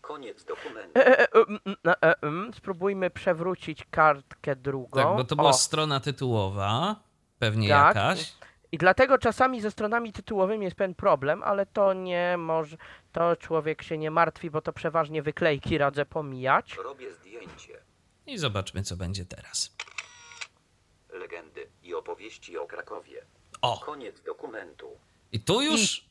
[0.00, 0.98] Koniec dokumentu.
[1.00, 1.28] E, e,
[1.86, 2.16] e, e,
[2.54, 5.02] spróbujmy przewrócić kartkę drugą.
[5.02, 6.96] Tak, bo to była O, strona tytułowa.
[7.38, 7.96] Pewnie Tak.
[7.96, 8.32] jakaś.
[8.72, 12.76] I dlatego czasami ze stronami tytułowymi jest pewien problem, ale to nie może.
[13.12, 16.76] To człowiek się nie martwi, bo to przeważnie wyklejki radzę pomijać.
[16.84, 17.80] Robię zdjęcie.
[18.26, 19.76] I zobaczmy, co będzie teraz.
[21.12, 23.24] Legendy i opowieści o Krakowie.
[23.62, 24.98] O, Koniec dokumentu.
[25.32, 26.04] I tu już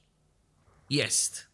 [0.89, 1.47] jest.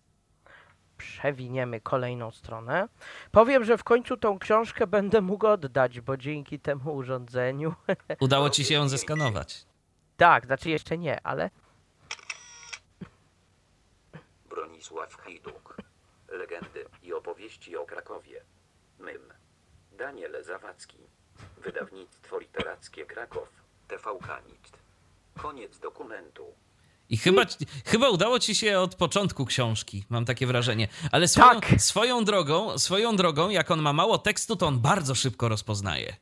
[0.97, 2.87] Przewiniemy kolejną stronę.
[3.31, 7.73] Powiem, że w końcu tą książkę będę mógł oddać, bo dzięki temu urządzeniu.
[8.19, 9.65] Udało ci się ją zeskanować.
[10.17, 11.49] tak, znaczy jeszcze nie, ale.
[14.49, 15.77] Bronisław Hajduk.
[16.27, 18.41] Legendy i opowieści o Krakowie.
[18.99, 19.21] Mym.
[19.91, 20.97] Daniel Zawadzki.
[21.57, 23.49] Wydawnictwo literackie Kraków.
[23.87, 24.71] TVK NIT.
[25.37, 26.45] Koniec dokumentu.
[27.09, 27.41] I chyba,
[27.85, 30.87] chyba udało ci się od początku książki, mam takie wrażenie.
[31.11, 31.81] Ale swoją, Tak.
[31.81, 36.15] swoją drogą, swoją drogą, jak on ma mało tekstu, to on bardzo szybko rozpoznaje.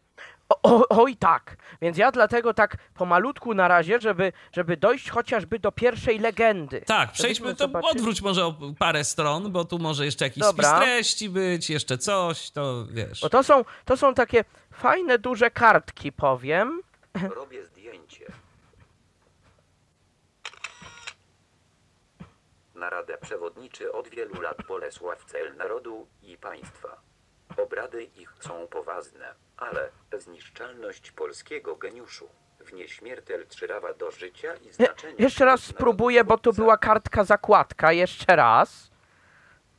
[0.63, 5.71] O, oj tak, więc ja dlatego tak pomalutku na razie, żeby, żeby dojść chociażby do
[5.71, 6.81] pierwszej legendy.
[6.81, 10.69] Tak, przejdźmy, to zobaczyli- odwróć może o parę stron, bo tu może jeszcze jakiś Dobra.
[10.69, 13.21] spis treści być, jeszcze coś, to wiesz.
[13.21, 14.43] Bo to są, to są takie
[14.73, 16.81] fajne, duże kartki, powiem.
[17.35, 18.25] Robię zdjęcie.
[22.81, 27.01] Na Radę Przewodniczy od wielu lat Bolesław Cel Narodu i Państwa.
[27.57, 32.29] Obrady ich są poważne, ale zniszczalność polskiego geniuszu
[32.59, 35.15] w nieśmiertel trzyrawa do życia i znaczenia...
[35.19, 36.61] Jeszcze raz spróbuję, bo twórca.
[36.61, 38.91] była kartka zakładka, jeszcze raz.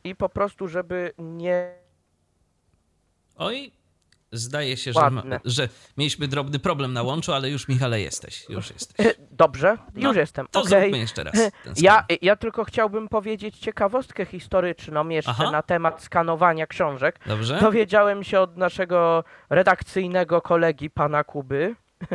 [0.04, 1.74] I po prostu, żeby nie
[3.36, 3.72] Oj,
[4.32, 8.70] zdaje się, że, ma, że mieliśmy drobny problem na łączu, ale już Michale jesteś, już
[8.70, 9.06] jesteś.
[9.06, 10.46] E, Dobrze, No, już jestem.
[10.50, 10.80] To Okej.
[10.80, 11.34] zróbmy jeszcze raz.
[11.76, 15.50] Ja, ja tylko chciałbym powiedzieć ciekawostkę historyczną jeszcze Aha.
[15.50, 17.18] na temat skanowania książek.
[17.26, 17.58] Dobrze?
[17.60, 21.74] Dowiedziałem się od naszego redakcyjnego kolegi, pana Kuby,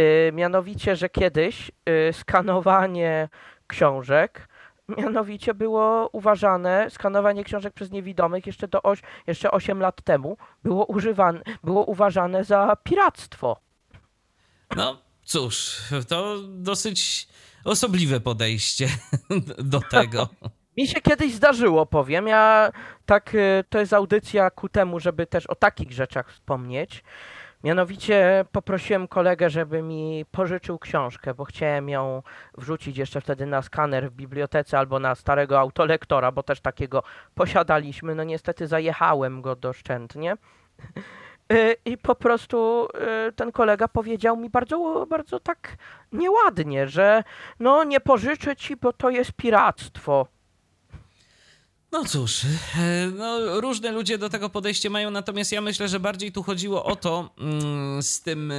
[0.00, 1.70] y, mianowicie, że kiedyś
[2.08, 3.28] y, skanowanie
[3.66, 4.48] książek
[4.88, 10.84] mianowicie było uważane, skanowanie książek przez niewidomych jeszcze, do oś, jeszcze 8 lat temu było,
[10.84, 13.56] używane, było uważane za piractwo.
[14.76, 17.28] No cóż, to dosyć
[17.64, 18.88] osobliwe podejście
[19.58, 20.28] do tego.
[20.76, 22.26] Mi się kiedyś zdarzyło, powiem.
[22.26, 22.72] Ja
[23.06, 27.04] tak, y, to jest audycja ku temu, żeby też o takich rzeczach wspomnieć.
[27.64, 32.22] Mianowicie poprosiłem kolegę, żeby mi pożyczył książkę, bo chciałem ją
[32.58, 37.02] wrzucić jeszcze wtedy na skaner w bibliotece albo na starego autolektora, bo też takiego
[37.34, 38.14] posiadaliśmy.
[38.14, 40.36] No niestety zajechałem go doszczętnie.
[41.52, 42.88] Y, I po prostu
[43.28, 45.76] y, ten kolega powiedział mi bardzo, bardzo tak
[46.12, 47.24] nieładnie, że
[47.60, 50.26] no nie pożyczę ci, bo to jest piractwo.
[51.94, 56.32] No cóż, e, no, różne ludzie do tego podejście mają, natomiast ja myślę, że bardziej
[56.32, 58.56] tu chodziło o to mm, z tym e,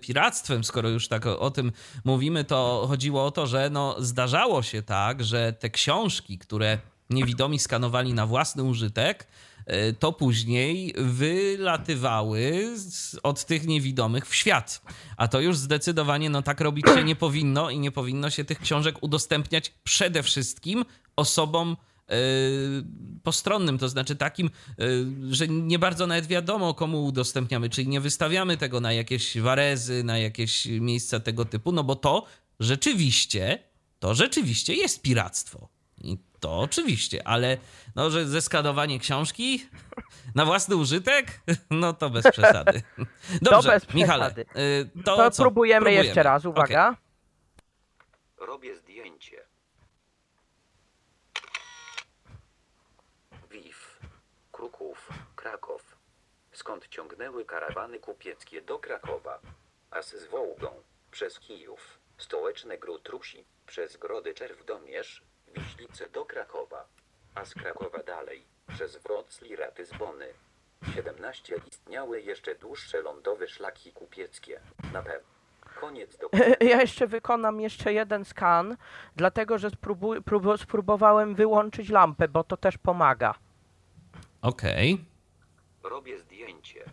[0.00, 1.72] piractwem, skoro już tak o, o tym
[2.04, 6.78] mówimy, to chodziło o to, że no, zdarzało się tak, że te książki, które
[7.10, 9.26] niewidomi skanowali na własny użytek,
[9.66, 12.68] e, to później wylatywały
[13.22, 14.82] od tych niewidomych w świat.
[15.16, 18.60] A to już zdecydowanie no, tak robić się nie powinno i nie powinno się tych
[18.60, 20.84] książek udostępniać przede wszystkim
[21.16, 21.76] osobom
[23.22, 24.84] postronnym, to znaczy takim, e,
[25.30, 30.18] że nie bardzo nawet wiadomo, komu udostępniamy, czyli nie wystawiamy tego na jakieś warezy, na
[30.18, 32.24] jakieś miejsca tego typu, no bo to
[32.60, 33.58] rzeczywiście,
[33.98, 35.68] to rzeczywiście jest piractwo.
[36.04, 37.56] I to oczywiście, ale
[37.96, 39.66] no, że zeskanowanie książki
[40.34, 42.82] na własny użytek, no to bez przesady.
[43.42, 44.60] Dobrze, bez Michale, przesady.
[44.98, 45.42] y, to, To co?
[45.42, 46.96] próbujemy, jeszcze raz, uwaga.
[48.38, 49.36] Robię zdjęcie.
[53.50, 53.98] Wiw,
[54.52, 55.08] Kruków,
[55.40, 55.96] Kraków.
[56.52, 59.40] Skąd ciągnęły karawany kupieckie do Krakowa,
[59.90, 60.68] a z Wołgą,
[61.10, 65.22] przez Kijów, stołeczne Gród Rusi, przez Grody Czerwdomierz,
[65.56, 66.88] Wiślice do Krakowa,
[67.34, 70.26] a z Krakowa dalej, przez Wrocław Ratyzbony.
[70.94, 74.60] 17 istniały jeszcze dłuższe lądowe szlaki kupieckie.
[74.92, 75.28] Na pewno.
[75.80, 76.30] Koniec do
[76.70, 78.76] Ja jeszcze wykonam jeszcze jeden skan,
[79.16, 83.34] dlatego że spróbuj, prób, spróbowałem wyłączyć lampę, bo to też pomaga.
[84.42, 85.09] Okej.
[85.82, 86.84] Robię zdjęcie.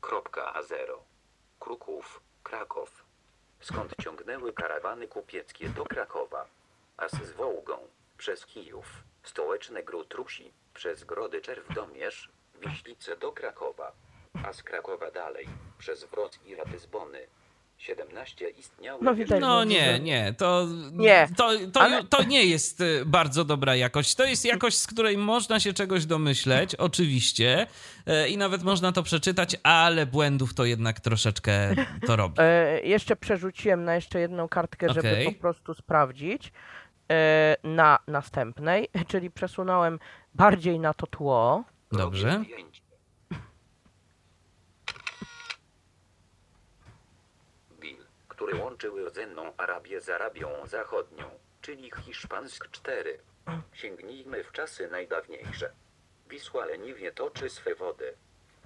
[0.00, 0.98] Kropka A0.
[1.60, 3.04] Kruków, Kraków.
[3.60, 6.46] Skąd ciągnęły karawany kupieckie do Krakowa,
[6.96, 7.88] a z Wołgą,
[8.18, 8.86] przez Kijów,
[9.22, 12.28] stołeczne Gród Rusi, przez Grody Czerwdomierz,
[12.60, 13.92] Wiślice do Krakowa,
[14.46, 15.48] a z Krakowa dalej,
[15.78, 17.26] przez Wrocław i Ratyzbony.
[17.78, 22.44] 17 istniały No widać, No że- nie, nie, to Nie, to, to, ale- to nie
[22.44, 24.14] jest y, bardzo dobra jakość.
[24.14, 27.66] To jest jakość, z której można się czegoś domyśleć, oczywiście,
[28.06, 31.74] e, i nawet można to przeczytać, ale błędów to jednak troszeczkę
[32.06, 32.34] to robi.
[32.38, 35.34] E, jeszcze przerzuciłem na jeszcze jedną kartkę, żeby Okej.
[35.34, 36.52] po prostu sprawdzić
[37.10, 39.98] e, na następnej, czyli przesunąłem
[40.34, 41.64] bardziej na to tło.
[41.92, 42.80] Dobrze zdjęcie.
[47.80, 47.96] Bill,
[48.38, 53.18] który łączył rdzenną Arabię z Arabią Zachodnią, czyli Hiszpansk 4.
[53.72, 55.72] Sięgnijmy w czasy najdawniejsze.
[56.28, 58.14] Wisła leniwie toczy swe wody.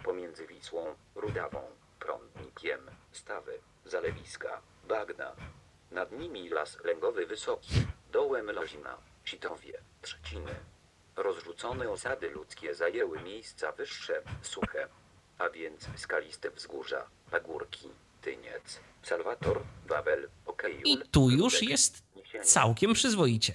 [0.04, 1.62] Pomiędzy Wisłą, Rudawą,
[1.98, 2.80] Prądnikiem,
[3.12, 5.36] Stawy, Zalewiska, Bagna.
[5.90, 10.54] Nad nimi las lęgowy wysoki, dołem Lozina, Sitowie, Trzciny.
[11.16, 14.88] Rozrzucone osady ludzkie zajęły miejsca wyższe, suche,
[15.38, 17.90] a więc skaliste wzgórza, pagórki,
[18.22, 18.91] Tyniec.
[20.84, 22.02] I tu już jest
[22.42, 23.54] całkiem przyzwoicie.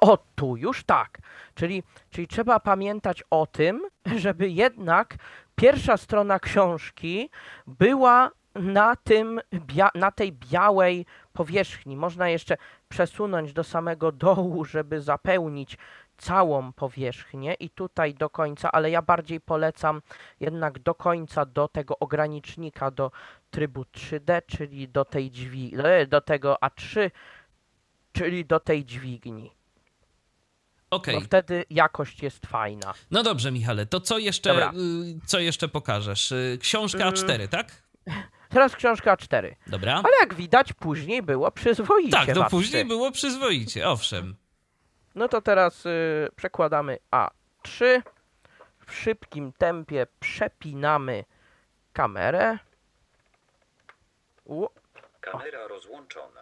[0.00, 1.18] O, tu już tak.
[1.54, 3.82] Czyli, czyli trzeba pamiętać o tym,
[4.16, 5.14] żeby jednak
[5.54, 7.30] pierwsza strona książki
[7.66, 11.96] była na, tym, bia- na tej białej powierzchni.
[11.96, 12.56] Można jeszcze
[12.88, 15.78] przesunąć do samego dołu, żeby zapełnić
[16.18, 20.02] całą powierzchnię i tutaj do końca, ale ja bardziej polecam
[20.40, 23.10] jednak do końca do tego ogranicznika, do
[23.50, 27.10] trybu 3D, czyli do tej dźwigni, do tego A3,
[28.12, 29.50] czyli do tej dźwigni.
[30.90, 32.94] Okej, No wtedy jakość jest fajna.
[33.10, 34.72] no dobrze, Michale, to co jeszcze, Dobra.
[34.72, 36.32] y, co jeszcze pokażesz?
[36.32, 37.82] Y, Książka A4, tak?
[38.48, 39.56] Teraz książka 4.
[39.66, 39.94] Dobra.
[39.94, 42.10] Ale jak widać, później było przyzwoicie.
[42.10, 44.36] Tak, no później było przyzwoicie, owszem.
[45.14, 48.02] No to teraz y, przekładamy A3.
[48.86, 51.24] W szybkim tempie przepinamy
[51.92, 52.58] kamerę.
[54.50, 54.68] U,
[55.20, 56.40] Kamera rozłączona.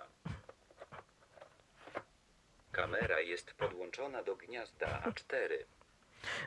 [2.73, 5.53] Kamera jest podłączona do gniazda A4.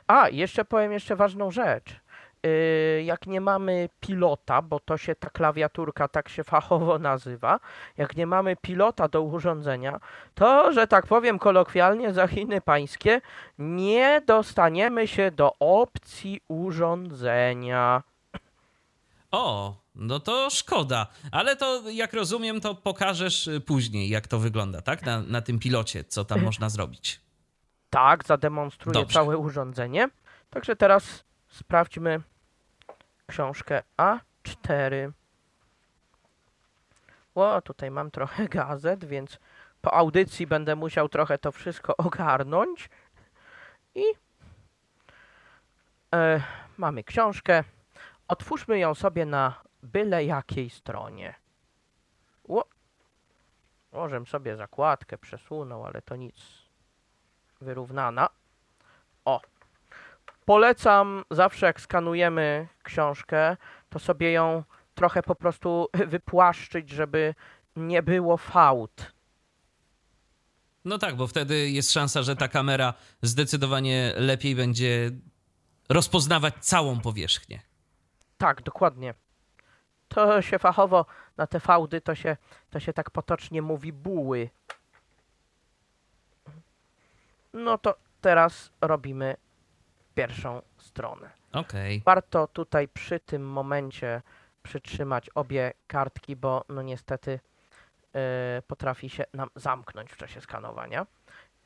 [0.06, 2.00] A, jeszcze powiem jeszcze ważną rzecz.
[2.42, 7.60] Yy, jak nie mamy pilota, bo to się ta klawiaturka tak się fachowo nazywa,
[7.96, 10.00] jak nie mamy pilota do urządzenia,
[10.34, 13.20] to, że tak powiem kolokwialnie za Chiny pańskie,
[13.58, 18.02] nie dostaniemy się do opcji urządzenia.
[19.30, 21.06] O, no to szkoda.
[21.32, 25.06] Ale to, jak rozumiem, to pokażesz y, później, jak to wygląda, tak?
[25.06, 27.20] Na, na tym pilocie, co tam można zrobić.
[27.90, 29.14] Tak, zademonstruję Dobrze.
[29.14, 30.08] całe urządzenie.
[30.50, 32.20] Także teraz sprawdźmy
[33.26, 35.12] książkę A4.
[37.34, 39.38] O, tutaj mam trochę gazet, więc
[39.80, 42.90] po audycji będę musiał trochę to wszystko ogarnąć.
[43.94, 44.04] I
[46.14, 46.42] e,
[46.76, 47.64] mamy książkę.
[48.28, 51.34] Otwórzmy ją sobie na byle jakiej stronie.
[52.48, 52.64] O,
[53.92, 56.36] możem sobie zakładkę przesunął, ale to nic
[57.60, 58.28] wyrównana.
[59.24, 59.40] O.
[60.44, 63.56] Polecam zawsze jak skanujemy książkę,
[63.88, 64.64] to sobie ją
[64.94, 67.34] trochę po prostu wypłaszczyć, żeby
[67.76, 69.12] nie było fałd.
[70.84, 75.10] No tak, bo wtedy jest szansa, że ta kamera zdecydowanie lepiej będzie
[75.88, 77.60] rozpoznawać całą powierzchnię.
[78.38, 79.14] Tak, dokładnie.
[80.14, 81.06] To się fachowo
[81.36, 82.36] na te fałdy to się,
[82.70, 84.50] to się tak potocznie mówi buły.
[87.52, 89.36] No to teraz robimy
[90.14, 91.30] pierwszą stronę.
[91.52, 92.02] Okej.
[92.04, 94.22] Warto tutaj przy tym momencie
[94.62, 97.40] przytrzymać obie kartki, bo no niestety
[98.14, 101.06] e, potrafi się nam zamknąć w czasie skanowania.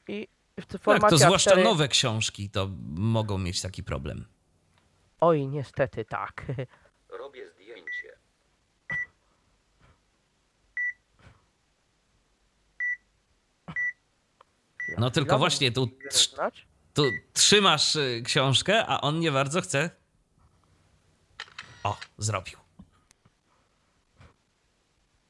[0.09, 0.29] I
[0.61, 4.25] w Tak, to zwłaszcza A4 nowe książki to mogą mieć taki problem.
[5.21, 6.45] Oj, niestety tak.
[7.19, 8.17] Robię zdjęcie.
[14.99, 15.89] No tylko Chwilowo właśnie tu,
[16.95, 19.91] tu trzymasz y, książkę, a on nie bardzo chce.
[21.83, 22.59] O, zrobił.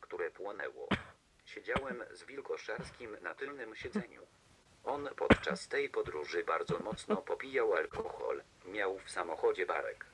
[0.00, 0.88] które płonęło.
[1.44, 4.22] Siedziałem z Wilkoszarskim na tylnym siedzeniu.
[4.84, 8.42] On podczas tej podróży bardzo mocno popijał alkohol.
[8.66, 10.06] Miał w samochodzie barek.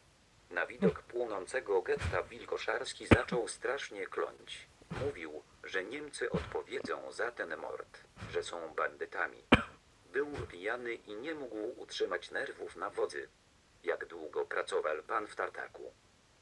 [0.51, 4.67] Na widok płonącego getta Wilkoszarski zaczął strasznie kląć.
[5.01, 8.01] Mówił, że Niemcy odpowiedzą za ten mord,
[8.31, 9.45] że są bandytami.
[10.13, 13.29] Był pijany i nie mógł utrzymać nerwów na wodzy.
[13.85, 15.93] Jak długo pracował pan w tartaku?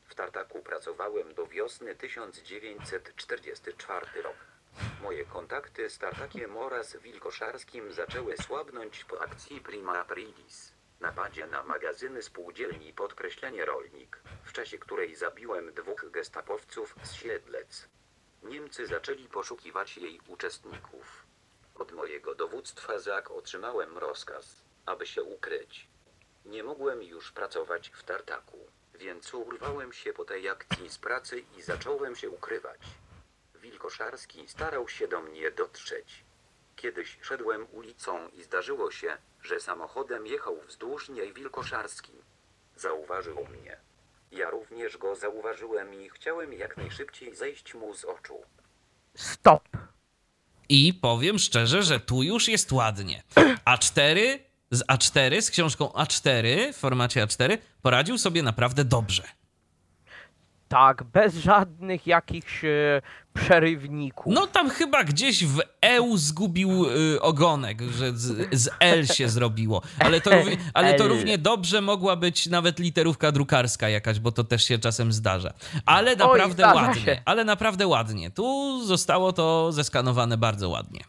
[0.08, 4.36] W tartaku pracowałem do wiosny 1944 rok.
[5.02, 10.72] Moje kontakty z tartakiem oraz wilkoszarskim zaczęły słabnąć po akcji Prima Aprilis.
[11.00, 17.88] Napadzie na magazyny spółdzielni podkreślenie rolnik, w czasie której zabiłem dwóch gestapowców z Siedlec.
[18.42, 21.26] Niemcy zaczęli poszukiwać jej uczestników.
[21.74, 24.56] Od mojego dowództwa ZAK otrzymałem rozkaz,
[24.86, 25.88] aby się ukryć.
[26.44, 28.58] Nie mogłem już pracować w tartaku,
[28.94, 32.80] więc urwałem się po tej akcji z pracy i zacząłem się ukrywać.
[33.54, 36.24] Wilkoszarski starał się do mnie dotrzeć.
[36.76, 42.12] Kiedyś szedłem ulicą i zdarzyło się, że samochodem jechał wzdłuż niej Wilkoszarski.
[42.76, 43.89] Zauważył mnie.
[44.32, 48.34] Ja również go zauważyłem i chciałem jak najszybciej zejść mu z oczu.
[49.14, 49.68] Stop.
[50.68, 53.22] I powiem szczerze, że tu już jest ładnie.
[53.64, 54.38] A4
[54.70, 59.22] z A4, z książką A4 w formacie A4 poradził sobie naprawdę dobrze.
[60.70, 63.02] Tak, bez żadnych jakichś e,
[63.34, 64.34] przerywników.
[64.34, 69.82] No tam chyba gdzieś w EU zgubił y, ogonek, że z, z L się zrobiło.
[69.98, 74.44] Ale, to, równie, ale to równie dobrze mogła być nawet literówka drukarska jakaś, bo to
[74.44, 75.52] też się czasem zdarza.
[75.86, 77.22] Ale naprawdę zdarza ładnie, się.
[77.24, 78.30] ale naprawdę ładnie.
[78.30, 81.00] Tu zostało to zeskanowane bardzo ładnie.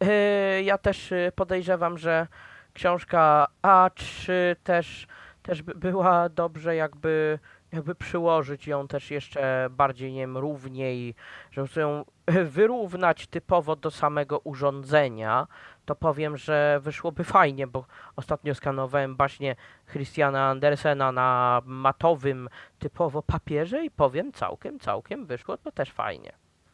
[0.00, 2.26] E, Ja też e, podejrzewam, że
[2.72, 4.32] książka A3
[4.64, 5.06] też,
[5.42, 7.38] też by była dobrze jakby,
[7.72, 11.14] jakby przyłożyć ją też jeszcze bardziej, nie wiem, równiej,
[11.50, 12.04] żeby ją
[12.56, 15.46] wyrównać typowo do samego urządzenia,
[15.84, 17.84] to powiem, że wyszłoby fajnie, bo
[18.16, 19.56] ostatnio skanowałem baśnie
[19.92, 22.48] Christiana Andersena na matowym
[22.78, 26.32] typowo papierze i powiem całkiem, całkiem wyszło to też fajnie.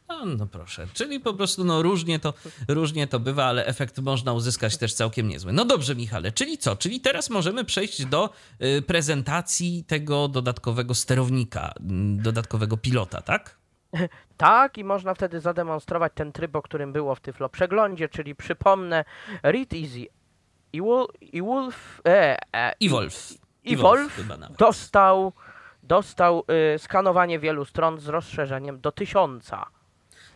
[0.09, 2.33] No, no proszę, czyli po prostu no różnie to,
[2.67, 5.53] różnie to bywa, ale efekt można uzyskać też całkiem niezły.
[5.53, 6.75] No dobrze, Michale, czyli co?
[6.75, 8.29] Czyli teraz możemy przejść do
[8.61, 13.57] y, prezentacji tego dodatkowego sterownika, mm, dodatkowego pilota, tak?
[14.37, 19.05] Tak, i można wtedy zademonstrować ten tryb, o którym było w Tyflo Przeglądzie, czyli przypomnę,
[19.43, 20.05] Read Easy
[20.73, 23.33] i, Wol, i Wolf, e, e, I Wolf.
[23.63, 24.19] i Wolf
[24.57, 25.33] dostał,
[25.83, 26.43] dostał
[26.75, 29.76] y, skanowanie wielu stron z rozszerzeniem do tysiąca.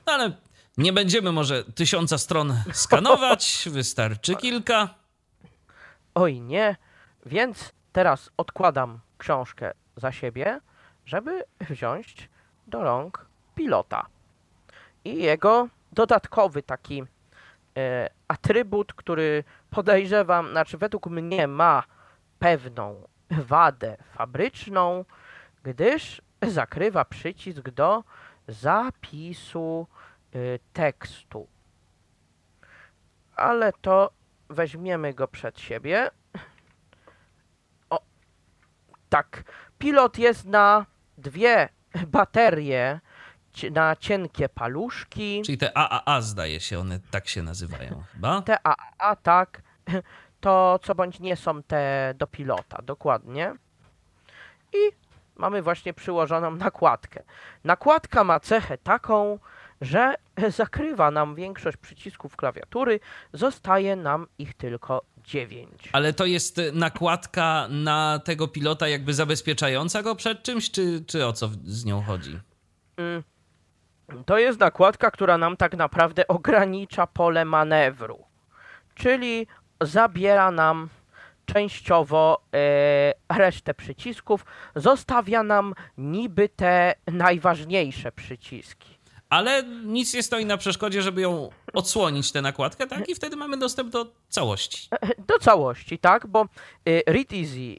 [0.07, 0.31] No ale
[0.77, 4.89] nie będziemy może tysiąca stron skanować, wystarczy kilka.
[6.15, 6.75] Oj nie,
[7.25, 10.59] więc teraz odkładam książkę za siebie,
[11.05, 12.29] żeby wziąć
[12.67, 13.25] do rąk
[13.55, 14.05] pilota.
[15.05, 17.03] I jego dodatkowy taki
[17.77, 21.83] e, atrybut, który podejrzewam, znaczy według mnie ma
[22.39, 25.05] pewną wadę fabryczną,
[25.63, 28.03] gdyż zakrywa przycisk do
[28.47, 29.87] zapisu
[30.33, 30.37] e,
[30.73, 31.47] tekstu.
[33.35, 34.11] Ale to
[34.49, 36.09] weźmiemy go przed siebie.
[37.89, 37.99] O,
[39.09, 39.43] tak.
[39.77, 40.85] Pilot jest na
[41.17, 41.69] dwie
[42.07, 42.99] baterie,
[43.71, 45.41] na cienkie paluszki.
[45.45, 48.41] Czyli te AAA zdaje się, one tak się nazywają chyba.
[48.45, 49.61] Te AA, tak.
[50.41, 53.53] To co bądź nie są te do pilota, dokładnie.
[54.73, 54.91] I
[55.41, 57.23] mamy właśnie przyłożoną nakładkę.
[57.63, 59.39] Nakładka ma cechę taką,
[59.81, 60.15] że
[60.61, 62.99] zakrywa nam większość przycisków klawiatury,
[63.33, 65.89] zostaje nam ich tylko 9.
[65.93, 71.33] Ale to jest nakładka na tego pilota jakby zabezpieczająca go przed czymś, czy, czy o
[71.33, 72.39] co z nią chodzi?
[72.97, 73.23] Mm.
[74.25, 78.23] To jest nakładka, która nam tak naprawdę ogranicza pole manewru.
[78.95, 79.47] Czyli
[79.81, 80.89] zabiera nam
[81.53, 84.45] częściowo e, resztę przycisków,
[84.75, 88.97] zostawia nam niby te najważniejsze przyciski.
[89.29, 93.09] Ale nic nie stoi na przeszkodzie, żeby ją odsłonić, tę nakładkę, tak?
[93.09, 94.89] I wtedy mamy dostęp do całości.
[95.27, 96.27] Do całości, tak?
[96.27, 96.47] Bo e,
[97.13, 97.75] Read Easy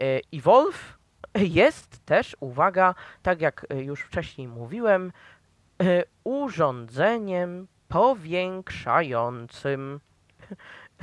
[0.00, 0.96] e, Evolve
[1.34, 5.12] jest też, uwaga, tak jak e, już wcześniej mówiłem,
[5.82, 10.00] e, urządzeniem powiększającym.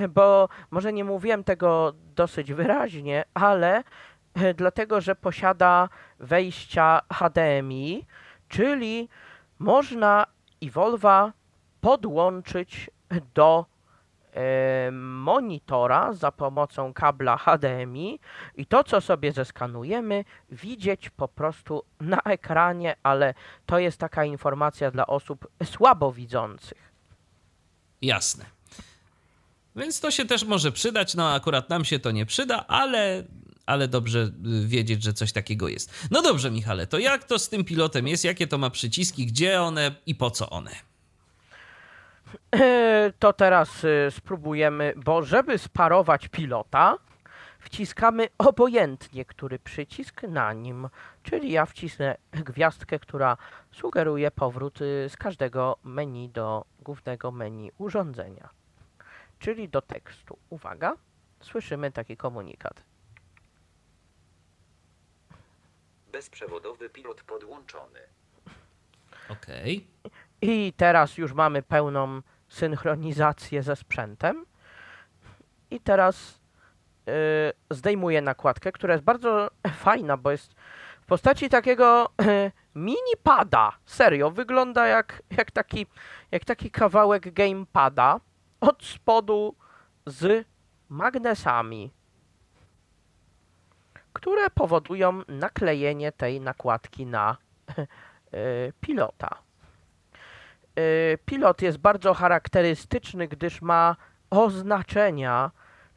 [0.09, 3.83] Bo może nie mówiłem tego dosyć wyraźnie, ale
[4.33, 5.89] e, dlatego, że posiada
[6.19, 8.05] wejścia HDMI,
[8.47, 9.09] czyli
[9.59, 10.25] można
[10.61, 11.31] Evolve'a
[11.81, 12.89] podłączyć
[13.33, 13.65] do
[14.33, 18.19] e, monitora za pomocą kabla HDMI
[18.55, 23.33] i to, co sobie zeskanujemy, widzieć po prostu na ekranie, ale
[23.65, 26.93] to jest taka informacja dla osób słabowidzących.
[28.01, 28.52] Jasne.
[29.75, 31.15] Więc to się też może przydać.
[31.15, 33.23] No, akurat nam się to nie przyda, ale,
[33.65, 34.19] ale dobrze
[34.63, 36.07] y, wiedzieć, że coś takiego jest.
[36.11, 38.23] No dobrze, Michale, to jak to z tym pilotem jest?
[38.23, 39.25] Jakie to ma przyciski?
[39.25, 40.71] Gdzie one i po co one?
[43.19, 46.97] To teraz e, spróbujemy, bo żeby sparować pilota,
[47.59, 50.89] wciskamy obojętnie który przycisk na nim.
[51.23, 53.37] Czyli ja wcisnę gwiazdkę, która
[53.71, 58.49] sugeruje powrót y, z każdego menu do głównego menu urządzenia.
[59.43, 60.37] Czyli do tekstu.
[60.49, 60.95] Uwaga,
[61.41, 62.83] słyszymy taki komunikat.
[66.11, 67.99] Bezprzewodowy pilot podłączony.
[69.29, 69.87] Okej.
[70.41, 74.45] I teraz już mamy pełną synchronizację ze sprzętem.
[75.71, 76.41] I teraz
[77.05, 77.13] yy,
[77.69, 80.53] zdejmuję nakładkę, która jest bardzo fajna, bo jest
[81.01, 83.77] w postaci takiego yy, mini pada.
[83.85, 85.87] Serio, wygląda jak, jak, taki,
[86.31, 88.19] jak taki kawałek gamepada
[88.63, 89.55] od spodu
[90.05, 90.47] z
[90.89, 91.91] magnesami,
[94.13, 97.37] które powodują naklejenie tej nakładki na
[97.77, 99.37] yy, pilota.
[100.79, 103.95] Y, Pilot jest bardzo charakterystyczny, gdyż ma
[104.29, 105.51] oznaczenia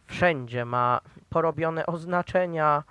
[0.06, 2.84] wszędzie, ma porobione oznaczenia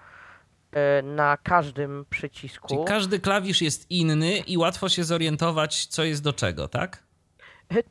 [1.00, 2.68] y, na każdym przycisku.
[2.68, 7.04] Czyli każdy klawisz jest inny i łatwo się zorientować, co jest do czego, tak?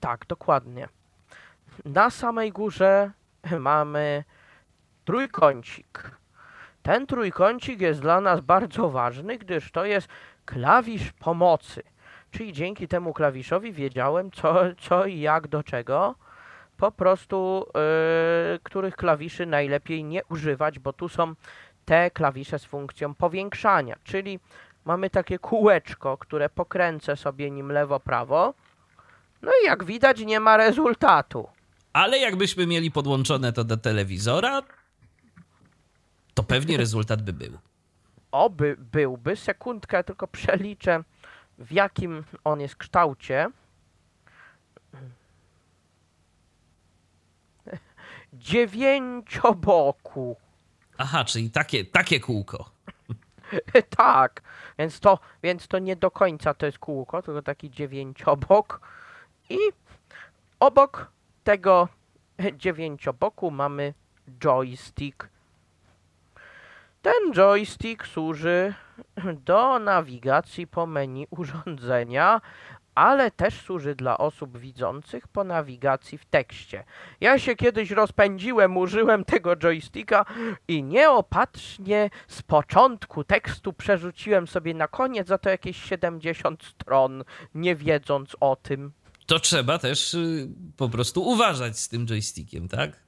[0.00, 0.88] Tak, dokładnie.
[1.84, 3.10] Na samej górze
[3.58, 4.24] mamy
[5.04, 6.10] trójkącik.
[6.82, 10.08] Ten trójkącik jest dla nas bardzo ważny, gdyż to jest
[10.44, 11.82] klawisz pomocy.
[12.30, 16.14] Czyli dzięki temu klawiszowi wiedziałem, co, co i jak do czego.
[16.76, 17.66] Po prostu,
[18.52, 21.34] yy, których klawiszy najlepiej nie używać, bo tu są
[21.84, 23.96] te klawisze z funkcją powiększania.
[24.04, 24.40] Czyli
[24.84, 28.54] mamy takie kółeczko, które pokręcę sobie nim lewo-prawo.
[29.42, 31.48] No i jak widać, nie ma rezultatu.
[31.94, 34.62] Ale jakbyśmy mieli podłączone to do telewizora,
[36.34, 37.58] to pewnie rezultat by był.
[38.32, 39.36] Oby byłby.
[39.36, 41.04] Sekundkę tylko przeliczę,
[41.58, 43.50] w jakim on jest kształcie.
[48.32, 50.36] Dziewięcioboku.
[50.98, 52.70] Aha, czyli takie, takie kółko.
[53.96, 54.42] tak,
[54.78, 58.80] więc to, więc to nie do końca to jest kółko, tylko taki dziewięciobok.
[59.50, 59.58] I
[60.60, 61.14] obok
[61.44, 61.88] tego
[62.52, 63.94] dziewięcioboku mamy
[64.38, 65.28] joystick.
[67.02, 68.74] Ten joystick służy
[69.44, 72.40] do nawigacji po menu urządzenia,
[72.94, 76.84] ale też służy dla osób widzących po nawigacji w tekście.
[77.20, 80.24] Ja się kiedyś rozpędziłem, użyłem tego joysticka
[80.68, 87.76] i nieopatrznie z początku tekstu przerzuciłem sobie na koniec za to jakieś 70 stron, nie
[87.76, 88.92] wiedząc o tym.
[89.26, 93.04] To trzeba też y, po prostu uważać z tym joystickiem, tak?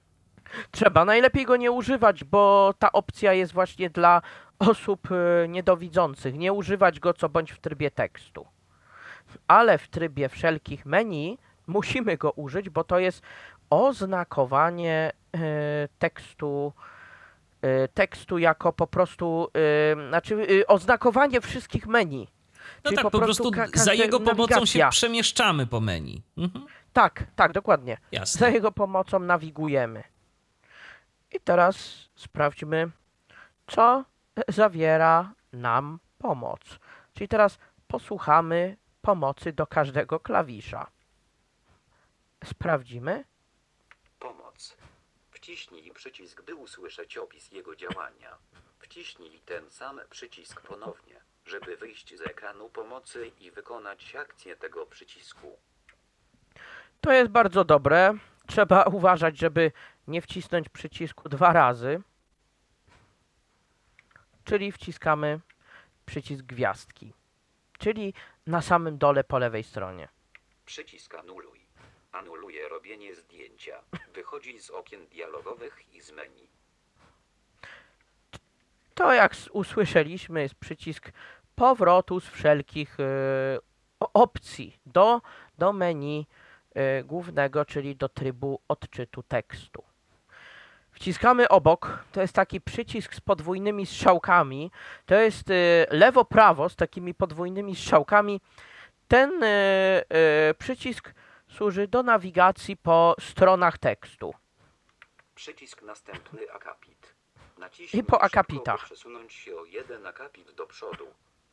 [0.70, 4.22] Trzeba najlepiej go nie używać, bo ta opcja jest właśnie dla
[4.58, 6.34] osób y, niedowidzących.
[6.34, 8.46] Nie używać go co bądź w trybie tekstu.
[9.48, 13.22] Ale w trybie wszelkich menu musimy go użyć, bo to jest
[13.70, 15.38] oznakowanie y,
[15.98, 16.72] tekstu
[17.94, 19.48] tekstu jako po prostu,
[20.08, 22.28] znaczy oznakowanie wszystkich menu.
[22.84, 24.88] No Czyli tak, po prostu ka- za jego pomocą się nawigacja.
[24.88, 26.22] przemieszczamy po menu.
[26.36, 27.98] Mhm, Tak, tak, dokładnie.
[28.12, 28.50] Za jasne.
[28.52, 30.04] jego pomocą nawigujemy.
[31.32, 32.90] I teraz sprawdźmy,
[33.66, 34.04] co
[34.48, 36.60] zawiera nam pomoc.
[37.14, 37.58] Czyli teraz
[37.88, 40.86] posłuchamy pomocy do każdego klawisza.
[42.44, 43.24] Sprawdzimy.
[44.18, 44.76] Pomoc.
[45.30, 48.38] Wciśnij przycisk, by usłyszeć opis jego działania.
[48.78, 55.58] Wciśnij ten sam przycisk ponownie, żeby wyjść z ekranu pomocy i wykonać akcję tego przycisku.
[57.00, 58.14] To jest bardzo dobre.
[58.46, 59.72] Trzeba uważać, żeby
[60.08, 62.02] nie wcisnąć przycisku dwa razy.
[64.44, 65.40] Czyli wciskamy
[66.06, 67.12] przycisk gwiazdki.
[67.78, 68.14] Czyli
[68.46, 70.08] na samym dole po lewej stronie.
[70.66, 71.60] Przycisk anuluj.
[72.12, 73.82] Anuluje robienie zdjęcia.
[74.14, 76.48] Wychodzi z okien dialogowych i z menu.
[78.96, 81.12] To jak usłyszeliśmy jest przycisk
[81.56, 83.04] powrotu z wszelkich e,
[84.00, 85.20] opcji do,
[85.58, 86.26] do menu
[86.74, 89.82] e, głównego, czyli do trybu odczytu tekstu.
[90.92, 94.70] Wciskamy obok, to jest taki przycisk z podwójnymi strzałkami.
[95.06, 98.40] To jest e, lewo-prawo z takimi podwójnymi strzałkami.
[99.08, 99.30] Ten
[100.58, 101.14] przycisk
[101.48, 104.34] służy do nawigacji po stronach tekstu.
[105.34, 107.14] Przycisk następny akapit.
[107.58, 108.84] Naciśnij I po akapitach.
[108.84, 111.06] przesunąć się o jeden akapit do przodu.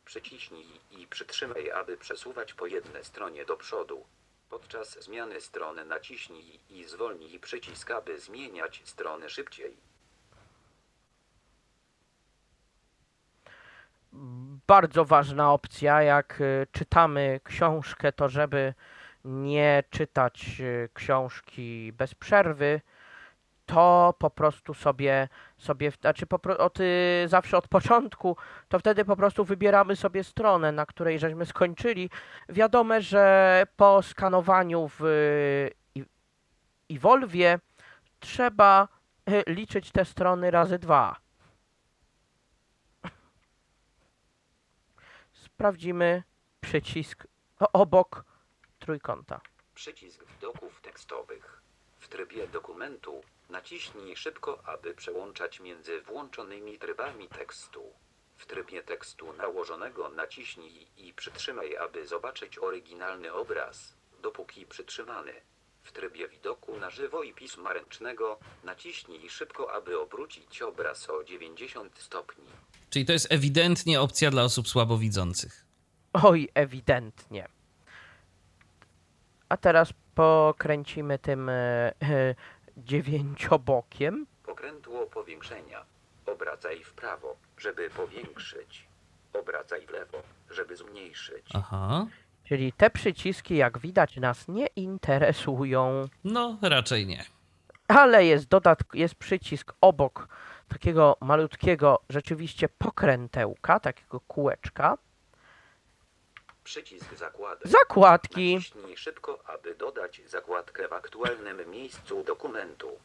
[0.04, 4.04] Przyciśnij i przytrzymaj, aby przesuwać po jednej stronie do przodu.
[4.50, 9.76] Podczas zmiany strony naciśnij i zwolnij przycisk, aby zmieniać strony szybciej.
[14.66, 18.74] bardzo ważna opcja, jak y, czytamy książkę, to żeby
[19.24, 22.80] nie czytać y, książki bez przerwy,
[23.66, 25.28] to po prostu sobie,
[25.58, 28.36] sobie znaczy po, od, y, zawsze od początku,
[28.68, 32.10] to wtedy po prostu wybieramy sobie stronę, na której żeśmy skończyli.
[32.48, 36.04] Wiadomo, że po skanowaniu w y, i-
[36.90, 37.58] Evolvie
[38.20, 38.88] trzeba
[39.30, 41.16] y, liczyć te strony razy dwa.
[45.32, 46.22] sprawdzimy
[46.60, 47.26] przycisk
[47.72, 48.24] obok
[48.78, 49.40] trójkąta.
[49.74, 51.62] Przycisk widoków tekstowych.
[51.98, 53.20] W trybie dokumentu
[53.54, 57.82] naciśnij szybko, aby przełączać między włączonymi trybami tekstu.
[58.36, 65.32] W trybie tekstu nałożonego naciśnij i przytrzymaj, aby zobaczyć oryginalny obraz, dopóki przytrzymany.
[65.82, 71.98] W trybie widoku na żywo i pisma ręcznego naciśnij szybko, aby obrócić obraz o 90
[71.98, 72.44] stopni.
[72.90, 75.64] Czyli to jest ewidentnie opcja dla osób słabowidzących.
[76.12, 77.48] Oj, ewidentnie.
[79.48, 81.54] A teraz pokręcimy tym e,
[82.02, 82.34] e,
[82.76, 84.26] dziewięciobokiem.
[84.46, 85.84] Pokrętło powiększenia.
[86.26, 88.86] Obracaj w prawo, żeby powiększyć.
[89.32, 91.46] Obracaj w lewo, żeby zmniejszyć.
[91.54, 92.06] Aha.
[92.44, 96.08] Czyli te przyciski, jak widać, nas nie interesują.
[96.24, 97.24] No, raczej nie.
[97.88, 100.28] Ale jest dodatk, jest przycisk obok
[100.68, 104.98] takiego malutkiego rzeczywiście pokrętełka, takiego kółeczka.
[106.64, 107.68] Przycisk zakładek.
[107.68, 108.54] Zakładki.
[108.54, 112.98] Naciśnij szybko, aby dodać zakładkę w aktualnym miejscu dokumentu.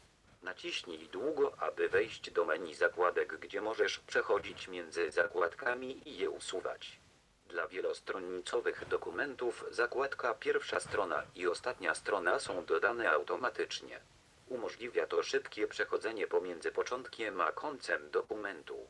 [0.44, 7.00] Naciśnij długo, aby wejść do menu zakładek, gdzie możesz przechodzić między zakładkami i je usuwać.
[7.50, 14.00] Dla wielostronicowych dokumentów zakładka pierwsza strona i ostatnia strona są dodane automatycznie.
[14.48, 18.88] Umożliwia to szybkie przechodzenie pomiędzy początkiem a końcem dokumentu.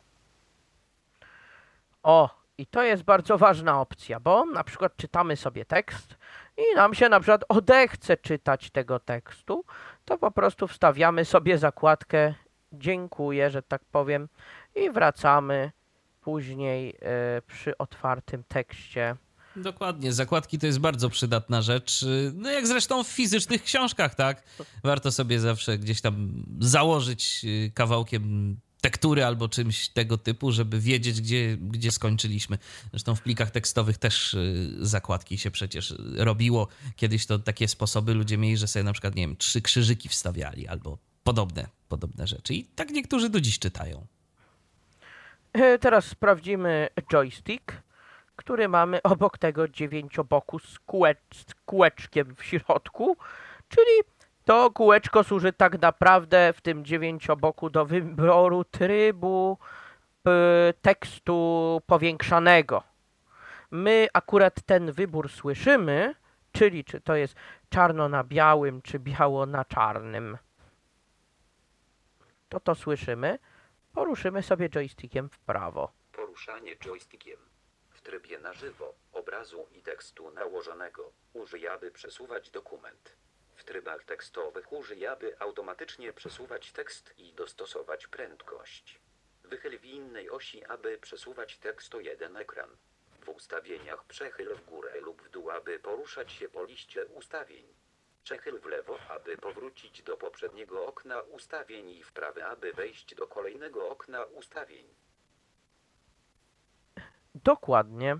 [2.03, 6.15] O, i to jest bardzo ważna opcja, bo na przykład czytamy sobie tekst
[6.57, 9.65] i nam się na przykład odechce czytać tego tekstu,
[10.05, 12.33] to po prostu wstawiamy sobie zakładkę
[12.73, 14.29] dziękuję, że tak powiem
[14.75, 15.71] i wracamy
[16.21, 19.15] później e, przy otwartym tekście.
[19.55, 22.03] Dokładnie, zakładki to jest bardzo przydatna rzecz.
[22.03, 24.43] Y, No jak zresztą w fizycznych książkach, tak?
[24.83, 31.21] Warto sobie zawsze gdzieś tam założyć y, kawałkiem tektury albo czymś tego typu, żeby wiedzieć,
[31.21, 32.57] gdzie, gdzie skończyliśmy.
[32.91, 36.67] Zresztą w plikach tekstowych też y, zakładki się przecież robiło.
[36.95, 40.67] Kiedyś to takie sposoby ludzie mieli, że sobie na przykład, nie wiem, trzy krzyżyki wstawiali
[40.67, 42.53] albo podobne, podobne rzeczy.
[42.53, 44.05] I tak niektórzy do dziś czytają.
[45.53, 47.71] E, Teraz sprawdzimy joystick,
[48.35, 53.17] który mamy obok tego dziewięcioboku z, kółecz, kółeczkiem w środku,
[53.69, 54.18] czyli
[54.49, 59.57] to kółeczko służy tak naprawdę w tym dziewięcioboku do wyboru trybu
[60.81, 62.83] tekstu powiększanego.
[63.71, 66.15] My akurat ten wybór słyszymy,
[66.51, 67.35] czyli czy to jest
[67.69, 70.37] czarno na białym, czy biało na czarnym.
[72.49, 73.39] To to słyszymy.
[73.93, 75.91] Poruszymy sobie joystickiem w prawo.
[76.11, 77.37] Poruszanie joystickiem.
[77.89, 81.11] W trybie na żywo, obrazu i tekstu nałożonego.
[81.33, 83.19] Użyj, aby przesuwać dokument.
[83.59, 88.99] W trybach tekstowych użyj, aby automatycznie przesuwać tekst i dostosować prędkość.
[89.43, 92.69] Wychyl w innej osi, aby przesuwać tekst o jeden ekran.
[93.21, 97.65] W ustawieniach przechyl w górę lub w dół, aby poruszać się po liście ustawień.
[98.23, 103.27] Przechyl w lewo, aby powrócić do poprzedniego okna ustawień i w prawo, aby wejść do
[103.27, 104.85] kolejnego okna ustawień.
[107.35, 108.17] Dokładnie.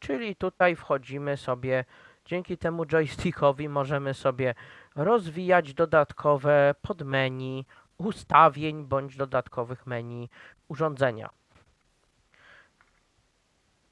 [0.00, 1.84] Czyli tutaj wchodzimy sobie,
[2.30, 4.54] dzięki temu joystickowi możemy sobie
[4.96, 7.64] rozwijać dodatkowe podmenu
[7.98, 10.28] ustawień bądź dodatkowych menu
[10.68, 11.30] urządzenia.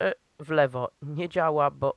[0.02, 1.96] E, W lewo nie działa, bo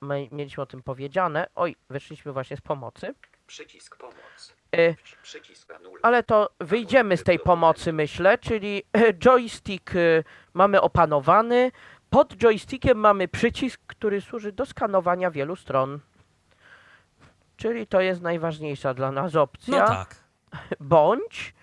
[0.00, 1.46] my mieliśmy o tym powiedziane.
[1.54, 3.14] Oj, wyszliśmy właśnie z pomocy.
[3.46, 4.54] Przycisk pomoc.
[4.76, 4.94] E.
[6.02, 10.24] Ale to wyjdziemy z tej pomocy, myślę, czyli e, joystick e,
[10.54, 11.72] mamy opanowany.
[12.10, 16.00] Pod joystickiem mamy przycisk, który służy do skanowania wielu stron.
[17.56, 19.80] Czyli to jest najważniejsza dla nas opcja.
[19.80, 20.24] No tak.
[20.80, 21.54] Bądź,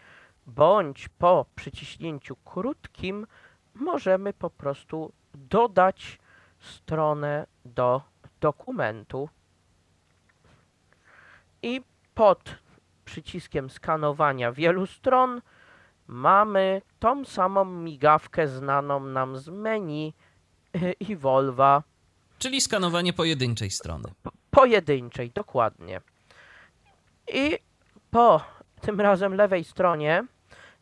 [0.48, 3.28] bądź po przyciśnięciu krótkim
[3.74, 6.20] możemy po prostu dodać
[6.60, 8.02] stronę do
[8.42, 9.30] dokumentu.
[11.62, 11.82] I
[12.16, 12.56] pod
[13.06, 15.42] przyciskiem skanowania wielu stron
[16.08, 20.14] mamy tą samą migawkę znaną nam z menu
[21.10, 21.84] Evolva
[22.38, 24.04] Czyli skanowanie pojedynczej strony.
[24.52, 26.02] pojedynczej, dokładnie.
[27.34, 27.60] I
[28.12, 28.44] po
[28.82, 30.26] tym razem lewej stronie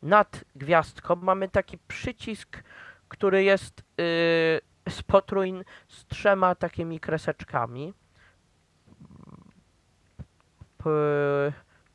[0.02, 2.64] nad gwiazdką mamy taki przycisk,
[3.07, 7.94] który jest yy, spotrójny z trzema takimi kreseczkami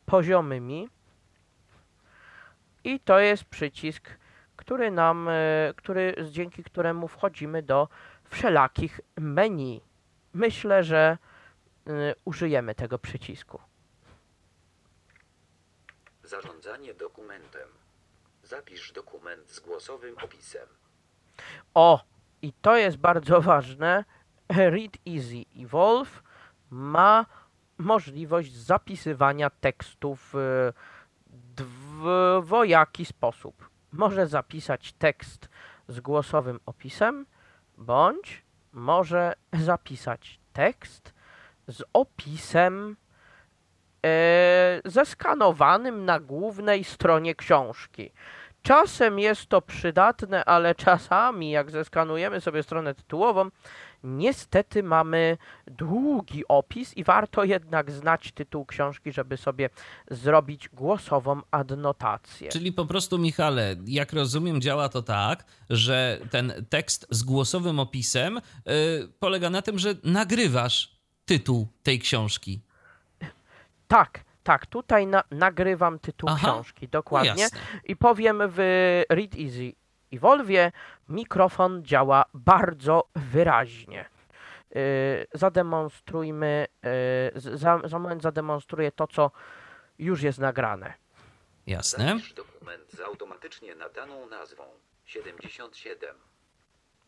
[0.07, 0.89] poziomymi.
[2.85, 4.11] I to jest przycisk,
[4.69, 5.27] który nam,
[5.67, 7.89] yy, który, dzięki któremu wchodzimy do
[8.25, 9.81] wszelakich menu.
[10.35, 11.19] Myślę, że
[11.89, 13.61] y, użyjemy tego przycisku.
[16.23, 17.69] Zarządzanie dokumentem.
[18.43, 20.69] Zapisz dokument z głosowym opisem.
[21.75, 22.05] O,
[22.43, 24.05] i to jest bardzo ważne.
[24.49, 26.23] Read Easy Evolve
[26.71, 27.27] ma
[27.79, 30.35] możliwość zapisywania tekstu w
[31.57, 33.78] dwojaki sposób.
[33.93, 35.49] Może zapisać tekst
[35.89, 37.27] z głosowym opisem,
[37.77, 38.43] bądź
[38.73, 41.15] może zapisać tekst
[41.69, 42.97] z opisem
[44.07, 48.11] e, zeskanowanym na głównej stronie książki.
[48.63, 53.51] Czasem jest to przydatne, ale czasami, jak zeskanujemy sobie stronę tytułową,
[54.05, 59.71] niestety mamy długi opis i warto jednak znać tytuł książki, żeby sobie
[60.11, 62.49] zrobić głosową adnotację.
[62.49, 68.39] Czyli po prostu, Michale, jak rozumiem, działa to tak, że ten tekst z głosowym opisem
[68.39, 68.41] y,
[69.19, 72.61] polega na tym, że nagrywasz tytuł tej książki.
[73.89, 77.43] Tak, tak, tutaj na, nagrywam tytuł Aha, książki, dokładnie.
[77.43, 77.59] jasne.
[77.85, 78.57] I powiem w
[79.11, 79.73] Read Easy
[80.13, 80.73] Evolve
[81.09, 84.09] mikrofon działa bardzo wyraźnie.
[84.71, 84.81] Yy,
[85.35, 86.67] zademonstrujmy,
[87.35, 89.31] yy, za, za moment zademonstruję to, co
[89.99, 90.95] już jest nagrane.
[91.67, 92.09] Jasne.
[92.09, 94.65] Zapisz dokument z automatycznie nadaną nazwą
[95.05, 96.17] 77.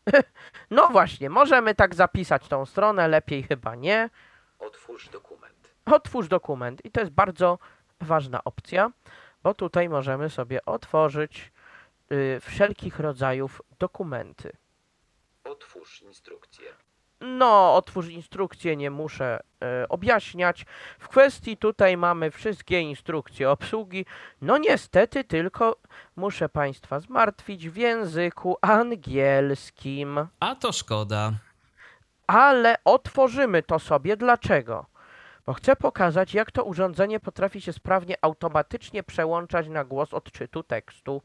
[0.71, 4.09] No właśnie, możemy tak zapisać tą stronę, lepiej chyba nie.
[4.59, 5.73] Otwórz dokument.
[5.85, 7.59] Otwórz dokument i to jest bardzo
[8.01, 8.91] ważna opcja,
[9.43, 11.50] bo tutaj możemy sobie otworzyć
[12.41, 14.51] wszelkich rodzajów dokumenty.
[15.43, 16.73] Otwórz instrukcję.
[17.21, 20.65] No, otwórz instrukcję, nie muszę e, objaśniać.
[20.99, 24.05] W kwestii tutaj mamy wszystkie instrukcje obsługi.
[24.41, 25.75] No niestety tylko
[26.15, 30.27] muszę Państwa zmartwić w języku angielskim.
[30.39, 31.31] A to szkoda.
[32.27, 34.17] Ale otworzymy to sobie.
[34.17, 34.85] Dlaczego?
[35.45, 41.21] Bo chcę pokazać, jak to urządzenie potrafi się sprawnie automatycznie przełączać na głos odczytu tekstu.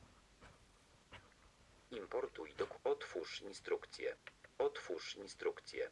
[2.06, 4.16] Importuj do Otwórz instrukcję.
[4.58, 5.90] Otwórz instrukcję.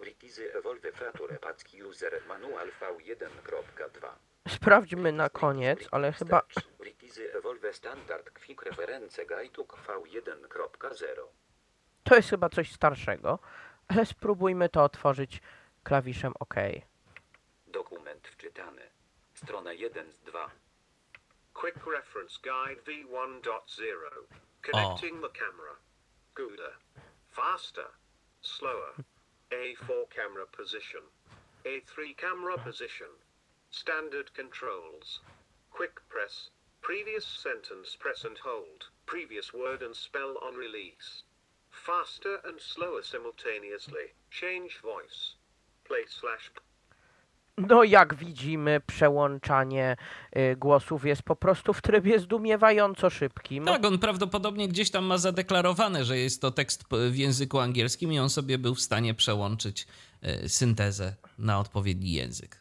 [0.00, 4.08] Ritizy Evolve Feature Packi User Manual V1.2
[4.48, 6.42] Sprawdźmy na koniec, ale chyba
[6.80, 11.26] Ritizy Evolve Standard Quick Reference Guidebook V1.0
[12.04, 13.38] to jest chyba coś starszego.
[13.88, 15.40] Ale spróbujmy to otworzyć
[15.82, 16.54] klawiszem OK.
[17.66, 18.82] Dokument wczytany.
[19.34, 20.50] Strona 1 z 2.
[21.54, 24.51] Quick Reference Guide V1.0.
[24.62, 25.22] Connecting oh.
[25.22, 25.74] the camera.
[26.34, 26.74] Gooder.
[27.30, 27.90] Faster.
[28.40, 28.94] Slower.
[29.50, 31.00] A4 camera position.
[31.64, 33.08] A3 camera position.
[33.70, 35.20] Standard controls.
[35.70, 36.50] Quick press.
[36.80, 38.88] Previous sentence press and hold.
[39.04, 41.24] Previous word and spell on release.
[41.70, 44.14] Faster and slower simultaneously.
[44.30, 45.34] Change voice.
[45.84, 46.50] Play slash
[47.58, 49.96] No, jak widzimy, przełączanie
[50.36, 53.64] y, głosów jest po prostu w trybie zdumiewająco szybkim.
[53.64, 58.12] Tak, on prawdopodobnie gdzieś tam ma zadeklarowane, że jest to tekst p- w języku angielskim
[58.12, 59.86] i on sobie był w stanie przełączyć
[60.22, 62.56] e, syntezę na odpowiedni język.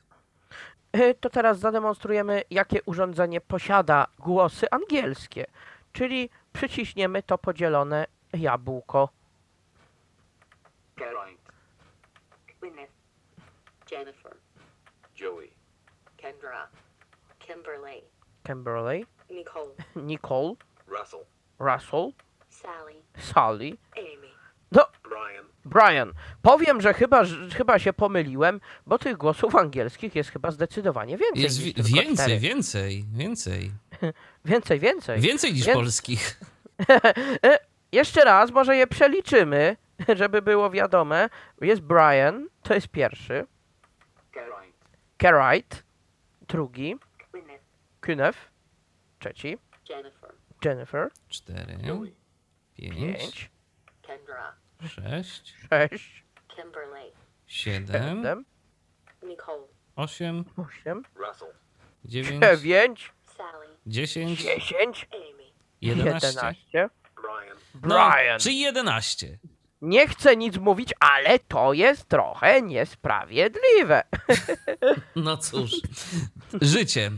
[0.95, 5.45] Y, To teraz zademonstrujemy, jakie urządzenie posiada głosy angielskie.
[5.93, 9.09] Czyli przyciśniemy to podzielone jabłko.
[10.97, 11.41] Geraint.
[12.61, 12.91] Gwyneth.
[13.91, 14.31] Jennifer.
[16.21, 16.67] Kendra.
[17.39, 18.01] Kimberly.
[18.43, 19.71] Kimberly, Nicole.
[19.95, 20.53] Nicole,
[20.87, 21.25] Russell.
[21.59, 22.11] Russell,
[22.49, 22.95] Sally.
[23.17, 23.77] Sally.
[23.97, 24.31] Amy.
[24.71, 25.45] No, Brian.
[25.65, 26.13] Brian.
[26.41, 31.43] Powiem, że chyba, że chyba się pomyliłem, bo tych głosów angielskich jest chyba zdecydowanie więcej.
[31.43, 32.39] Jest niż wi- więcej, cztery.
[32.39, 33.71] więcej, więcej.
[34.45, 35.19] Więcej, więcej.
[35.21, 36.39] Więcej niż Więc- polskich.
[37.45, 37.59] E,
[37.91, 39.77] Jeszcze raz, może je przeliczymy,
[40.15, 41.29] żeby było wiadome.
[41.61, 43.45] Jest Brian, to jest pierwszy.
[44.33, 44.75] Geraint.
[45.21, 45.77] Carrite,
[46.51, 46.95] drugi.
[48.01, 48.51] Kynef,
[49.19, 49.57] trzeci.
[49.89, 50.31] Jennifer.
[50.65, 52.11] Jennifer, Cztery, pięć,
[52.75, 53.51] pięć,
[54.01, 54.55] Kendra.
[54.87, 57.11] sześć, sześć, Kimberly.
[57.47, 58.45] siedem, siedem,
[59.23, 59.67] Nicole.
[59.95, 61.53] osiem, osiem, Russell.
[62.05, 63.67] dziewięć, dziewięć, Sally.
[63.85, 65.43] dziesięć, dziesięć, Amy.
[65.81, 66.27] jedenaście.
[66.27, 66.89] jedenaście.
[67.15, 67.57] Brian.
[67.83, 68.39] No, Brian.
[68.39, 69.37] czyli jedenaście.
[69.81, 74.03] Nie chcę nic mówić, ale to jest trochę niesprawiedliwe.
[75.15, 75.71] No cóż,
[76.61, 77.11] życie.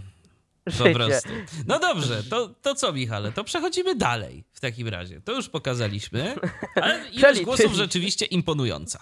[0.77, 1.29] Po prostu.
[1.67, 3.31] No dobrze, to, to co, Michale?
[3.31, 5.21] To przechodzimy dalej w takim razie.
[5.21, 6.35] To już pokazaliśmy.
[6.75, 8.99] Ale ilość głosów rzeczywiście imponująca.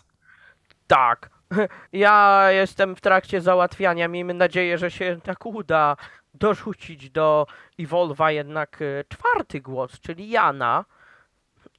[0.87, 1.29] Tak.
[1.93, 4.07] Ja jestem w trakcie załatwiania.
[4.07, 5.97] Miejmy nadzieję, że się tak uda
[6.33, 7.47] dorzucić do
[7.79, 10.85] Evolve'a jednak e, czwarty głos, czyli Jana.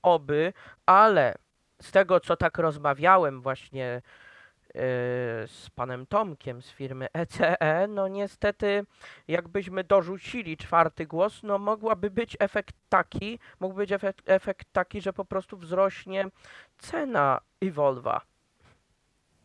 [0.03, 0.53] Oby,
[0.87, 1.35] ale
[1.83, 4.03] z tego co tak rozmawiałem właśnie
[5.47, 8.85] z panem Tomkiem z firmy ECE, no niestety
[9.29, 15.13] jakbyśmy dorzucili czwarty głos, no mogłaby być efekt taki, mógł być efekt, efekt taki, że
[15.13, 16.29] po prostu wzrośnie
[16.79, 18.21] cena Evolve'a.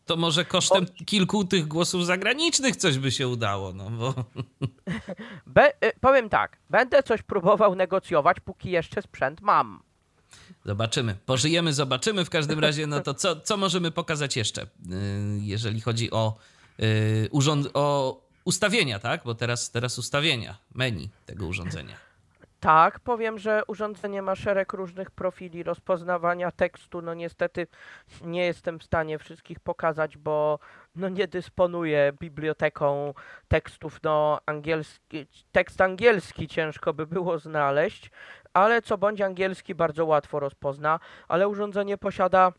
[0.06, 4.14] To może kosztem kilku tych głosów zagranicznych coś by się udało, no bo...
[5.46, 9.82] Be, y, powiem tak, będę coś próbował negocjować, póki jeszcze sprzęt mam.
[10.68, 11.16] Zobaczymy.
[11.26, 12.24] Pożyjemy, zobaczymy.
[12.24, 14.96] W każdym razie, no to co, co możemy pokazać jeszcze, yy,
[15.40, 16.36] jeżeli chodzi o,
[16.78, 16.86] yy,
[17.32, 19.20] urząd- o ustawienia, tak?
[19.24, 21.96] Bo teraz, teraz ustawienia, menu tego urządzenia.
[22.60, 27.02] Tak, powiem, że urządzenie ma szereg różnych profili rozpoznawania tekstu.
[27.02, 27.66] No niestety
[28.22, 30.58] nie jestem w stanie wszystkich pokazać, bo
[30.96, 33.14] no nie dysponuję biblioteką
[33.48, 34.02] tekstów.
[34.02, 38.10] No angielski, tekst angielski ciężko by było znaleźć,
[38.54, 42.52] ale co bądź angielski bardzo łatwo rozpozna, ale urządzenie posiada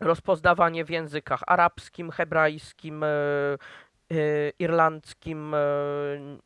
[0.00, 5.58] rozpoznawanie w językach arabskim, hebrajskim, e, e, irlandzkim, e,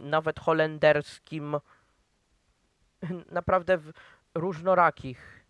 [0.01, 1.57] nawet holenderskim
[3.31, 3.79] naprawdę
[4.35, 5.45] różnorakich.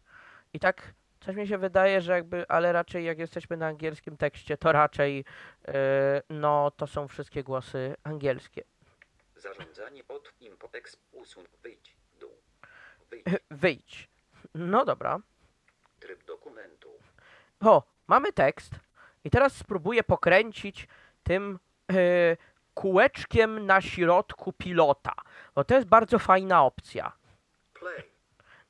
[0.52, 4.56] I tak coś mi się wydaje, że jakby, ale raczej jak jesteśmy na angielskim tekście,
[4.56, 5.74] to raczej yy,
[6.31, 8.62] no to są wszystkie głosy angielskie.
[9.36, 12.31] Zarządzanie od impo exp usun wyjdź dół.
[13.10, 13.24] Wyjdź.
[13.51, 14.10] Wyjdź.
[14.55, 15.20] No dobra.
[16.01, 16.89] Tryb dokumentu.
[17.60, 18.72] O, mamy tekst.
[19.24, 20.89] I teraz spróbuję pokręcić
[21.22, 21.59] tym
[21.89, 22.36] yy,
[22.74, 25.12] kółeczkiem na środku pilota.
[25.55, 27.19] Bo to jest bardzo fajna opcja.
[27.81, 28.02] Play.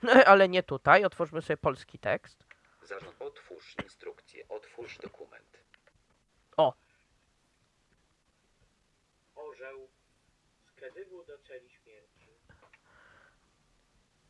[0.03, 1.05] No, ale nie tutaj.
[1.05, 2.45] Otwórzmy sobie polski tekst.
[2.83, 3.15] zarząd.
[3.19, 4.49] Otwórz instrukcję.
[4.49, 5.59] Otwórz dokument.
[6.57, 6.75] O,
[9.37, 9.89] Orzeł
[10.69, 12.31] z Kedywu do celi śmierci.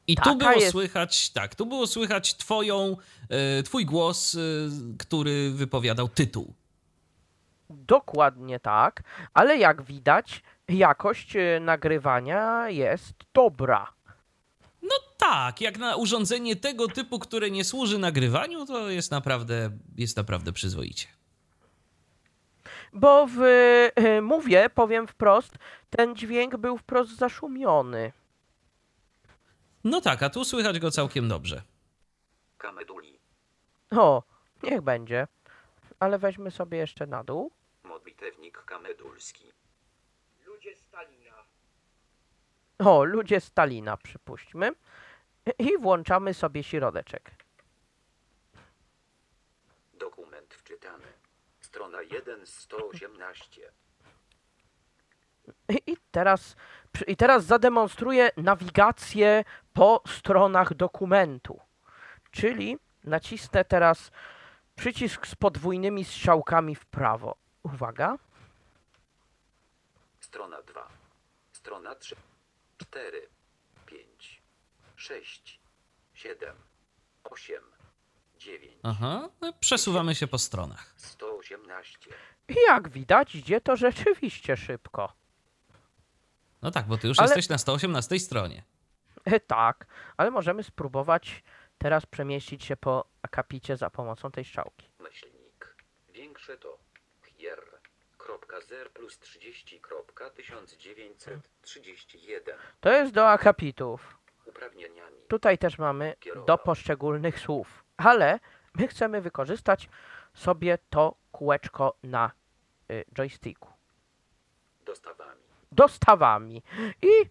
[0.07, 2.97] I tu Taka było jest- słychać, tak, tu było słychać twoją,
[3.31, 4.39] e, twój głos, e,
[4.99, 6.55] który wypowiadał tytuł.
[7.71, 9.03] dokładnie tak,
[9.35, 13.93] ale jak widać, jakość e, nagrywania jest dobra.
[15.21, 20.53] Tak, jak na urządzenie tego typu, które nie służy nagrywaniu, to jest naprawdę, jest naprawdę
[20.53, 21.07] przyzwoicie.
[22.93, 23.41] Bo w
[23.95, 25.59] e, mówię, powiem wprost,
[25.91, 28.13] ten dźwięk był wprost zaszumiony.
[29.85, 31.63] No tak, a tu słychać go całkiem dobrze.
[32.59, 33.19] Kameduli.
[33.91, 34.23] O,
[34.63, 35.27] niech będzie.
[36.01, 37.51] Ale weźmy sobie jeszcze na dół.
[37.85, 39.53] Modlitewnik kamedulski.
[40.47, 41.35] Ludzie Stalina.
[42.79, 44.73] O, ludzie Stalina, przypuśćmy.
[45.59, 47.31] I włączamy sobie środeczek.
[49.95, 51.07] Dokument wczytany.
[51.61, 53.73] Strona 1 z 118.
[55.87, 56.57] I teraz,
[57.07, 61.61] I teraz zademonstruję nawigację po stronach dokumentu.
[62.31, 64.11] Czyli nacisnę teraz
[64.77, 67.37] przycisk z podwójnymi strzałkami w prawo.
[67.63, 68.19] Uwaga.
[70.21, 70.89] Strona 2.
[71.53, 72.17] Strona 3.
[72.79, 73.29] 4.
[75.01, 75.09] 5.
[75.25, 75.61] 6.
[76.15, 76.55] 7.
[77.25, 77.63] 8.
[78.39, 78.73] 9.
[78.83, 80.93] Aha, no, przesuwamy się po stronach.
[80.97, 81.99] 118.
[82.49, 85.13] I jak widać, idzie to rzeczywiście szybko.
[86.63, 88.63] No tak, bo ty już Ale- jesteś na 118 stronie.
[89.25, 89.87] E, tak,
[90.17, 91.43] ale możemy spróbować
[91.79, 94.89] teraz przemieścić się po akapicie za pomocą tej strzałki.
[94.99, 95.77] Myślnik.
[96.09, 96.79] Większe to
[97.37, 97.63] hier.
[98.19, 99.81] Kropka 0 plus 30.
[99.81, 102.57] Kropka 1931.
[102.81, 104.19] To jest do akapitów.
[105.29, 106.17] Tutaj też mamy
[106.47, 108.41] do poszczególnych słów, ale
[108.75, 109.89] my chcemy wykorzystać
[110.35, 112.31] sobie to kółeczko na
[112.91, 113.69] y, joysticku.
[114.85, 115.41] Dostawami.
[115.73, 116.63] Dostawami.
[117.03, 117.31] I.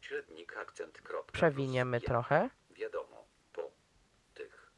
[0.00, 1.00] Średnik akcent.
[1.02, 2.50] Kropka przewiniemy plus trochę.
[2.70, 3.70] Wiadomo, po
[4.34, 4.72] tych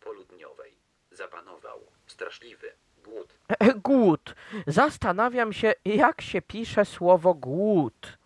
[0.00, 0.76] poludniowej
[1.10, 2.72] zapanował straszliwy
[3.04, 3.34] głód.
[3.88, 4.34] Głód.
[4.66, 8.18] Zastanawiam się, jak się pisze słowo głód.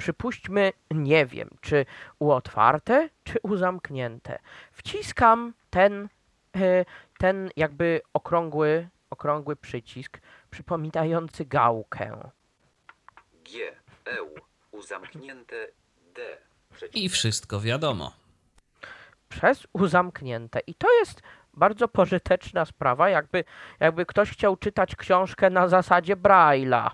[0.00, 1.86] Przypuśćmy, nie wiem, czy
[2.18, 4.38] u otwarte, czy u zamknięte.
[4.72, 6.08] Wciskam ten,
[6.56, 6.84] e,
[7.18, 10.20] ten jakby okrągły, okrągły przycisk,
[10.50, 12.30] przypominający gałkę.
[13.44, 13.72] G,
[14.06, 14.16] E,
[14.72, 15.56] uzamknięte
[16.14, 16.22] D.
[16.94, 18.12] I wszystko wiadomo.
[19.28, 20.60] przez uzamknięte.
[20.60, 21.22] I to jest
[21.54, 23.44] bardzo pożyteczna sprawa, jakby,
[23.80, 26.90] jakby ktoś chciał czytać książkę na zasadzie Braille'a.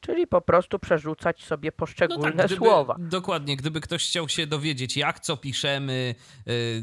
[0.00, 2.96] Czyli po prostu przerzucać sobie No poszczególne tak, gdyby, słowa.
[2.98, 6.14] dokładnie, gdyby ktoś chciał się dowiedzieć, jak co piszemy,
[6.48, 6.82] y,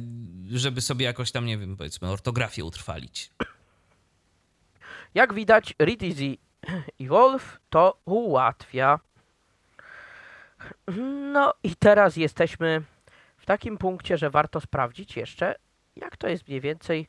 [0.52, 3.32] żeby sobie jakoś tam, nie wiem, powiedzmy, ortografię utrwalić.
[5.14, 6.38] Jak widać, Read Easy
[7.02, 9.00] Evolve to ułatwia.
[11.34, 12.82] No i teraz jesteśmy
[13.38, 15.56] w takim punkcie, że warto sprawdzić jeszcze,
[15.96, 17.08] jak to jest mniej więcej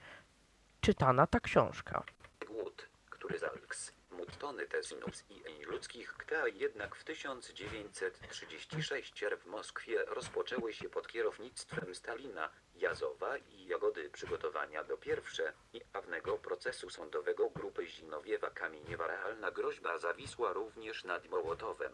[0.80, 2.02] czytana ta książka.
[2.46, 3.92] Głód, który zalks,
[4.34, 12.50] muttony tesinus i ludzkich kta jednak w 1936 w Moskwie rozpoczęły się pod kierownictwem Stalina,
[12.74, 19.98] Jazowa i Jagody przygotowania do pierwsze i awnego procesu sądowego grupy Zimnowiewa Kamieniewa realna groźba
[19.98, 21.92] zawisła również nad Mołotowem.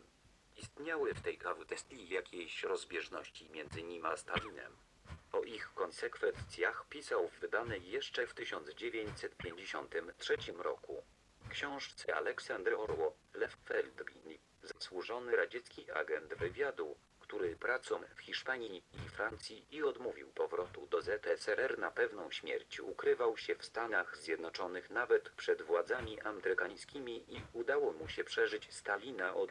[0.57, 4.77] Istniały w tej kwestii jakieś rozbieżności między nim a Stalinem.
[5.33, 11.03] O ich konsekwencjach pisał w wydanej jeszcze w 1953 roku
[11.51, 19.67] książce Aleksander Orło, Lew Feldrini, zasłużony radziecki agent wywiadu, który pracą w Hiszpanii i Francji
[19.71, 25.63] i odmówił powrotu do ZSRR na pewną śmierć ukrywał się w Stanach Zjednoczonych nawet przed
[25.63, 29.51] władzami amerykańskimi i udało mu się przeżyć Stalina od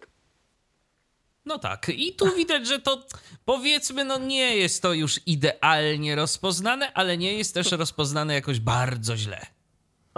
[1.46, 3.06] No tak, i tu widać, że to
[3.46, 9.18] powiedzmy, no nie jest to już idealnie rozpoznane, ale nie jest też rozpoznane jakoś bardzo
[9.18, 9.59] źle.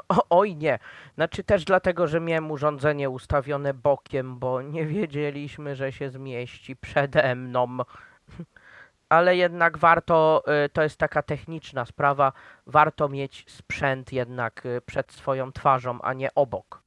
[0.10, 0.80] O, oj nie.
[1.16, 7.36] Znaczy też dlatego, że miałem urządzenie ustawione bokiem, bo nie wiedzieliśmy, że się zmieści przede
[7.36, 7.78] mną.
[9.10, 12.34] Ale jednak warto, y, to jest taka techniczna sprawa,
[12.68, 16.82] warto mieć sprzęt jednak y, przed swoją twarzą, a nie obok.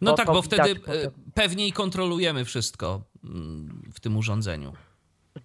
[0.00, 0.94] No Bo tak, bo wtedy potem.
[0.96, 4.72] e, pewniej kontrolujemy wszystko mm, w tym urządzeniu.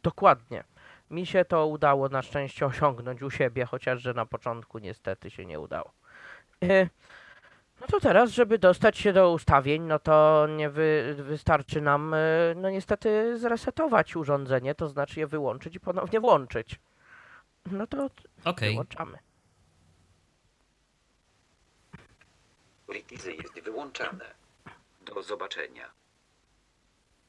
[0.03, 0.63] Dokładnie.
[1.09, 5.45] Mi się to udało na szczęście osiągnąć u siebie, chociaż że na początku niestety się
[5.45, 5.93] nie udało.
[6.69, 6.89] E,
[7.81, 12.17] No to teraz, żeby dostać się do ustawień, no to nie wy, wystarczy nam, e,
[12.55, 16.79] no niestety, zresetować urządzenie, to znaczy je wyłączyć i ponownie włączyć.
[17.71, 18.09] No to
[18.45, 18.69] Okej.
[18.71, 19.17] wyłączamy.
[22.93, 24.25] Ritizy jest wyłączane.
[25.05, 25.89] Do zobaczenia.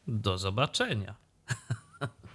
[0.08, 1.14] Do zobaczenia.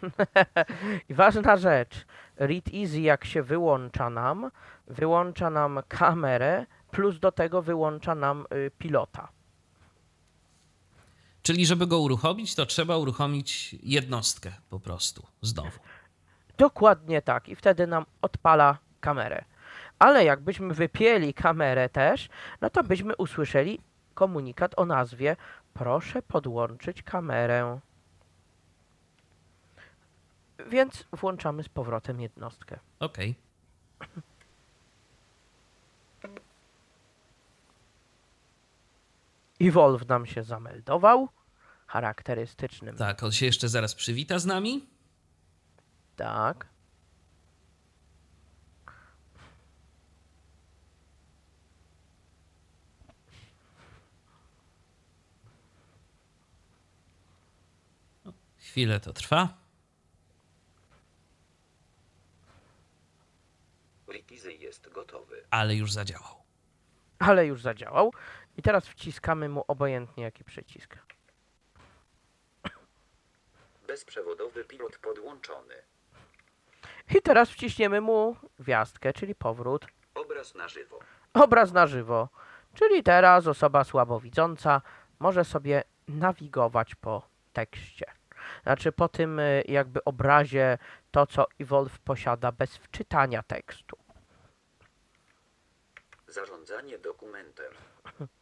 [1.09, 2.05] I ważna rzecz,
[2.37, 4.51] Read Easy jak się wyłącza nam,
[4.87, 9.27] wyłącza nam kamerę, plus do tego wyłącza nam y, pilota.
[11.41, 15.79] Czyli, żeby go uruchomić, to trzeba uruchomić jednostkę po prostu znowu.
[16.57, 17.49] Dokładnie tak.
[17.49, 19.45] I wtedy nam odpala kamerę.
[19.99, 22.29] Ale jakbyśmy wypięli kamerę też,
[22.61, 23.79] no to byśmy usłyszeli
[24.13, 25.35] komunikat o nazwie
[25.73, 27.79] proszę podłączyć kamerę.
[30.69, 32.79] Więc włączamy z powrotem jednostkę.
[32.99, 33.35] Okej.
[39.61, 41.29] Evolve nam się zameldował
[41.87, 42.95] charakterystycznym.
[42.95, 44.85] Tak, on się jeszcze zaraz przywita z nami.
[46.15, 46.67] tak.
[58.57, 59.57] Chwilę to trwa.
[64.11, 65.43] Ritizy jest gotowy.
[65.49, 66.35] ale już zadziałał.
[67.19, 68.13] Ale już zadziałał.
[68.59, 70.95] I teraz wciskamy mu obojętnie jaki przycisk.
[73.87, 75.75] Bezprzewodowy pilot podłączony.
[77.15, 79.87] I teraz wciśniemy mu gwiazdkę, czyli powrót.
[80.15, 80.99] Obraz na żywo.
[81.33, 82.29] Obraz na żywo.
[82.73, 84.81] Czyli teraz osoba słabowidząca
[85.19, 88.05] może sobie nawigować po tekście.
[88.63, 90.77] Znaczy po tym y, jakby obrazie
[91.11, 93.97] to, co Evolve posiada bez wczytania tekstu.
[96.27, 97.73] Zarządzanie dokumentem.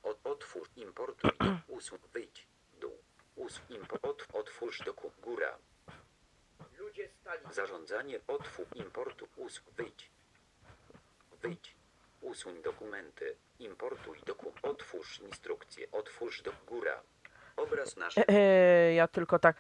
[0.03, 1.31] Od, otwórz, importuj,
[1.67, 2.47] usuń, wyjdź,
[2.79, 2.97] dół.
[3.35, 5.57] Us, impo, ot, otwórz doku, góra.
[6.79, 7.39] Ludzie stali.
[7.51, 10.11] Zarządzanie, otwórz, importu, us, wyjdź.
[11.41, 11.75] Wyjdź.
[12.21, 13.35] Usuń dokumenty.
[13.59, 17.01] Importuj doku, otwórz instrukcję, otwórz do góra.
[17.57, 18.27] Obraz na żywo.
[18.27, 19.57] E, ja tylko tak.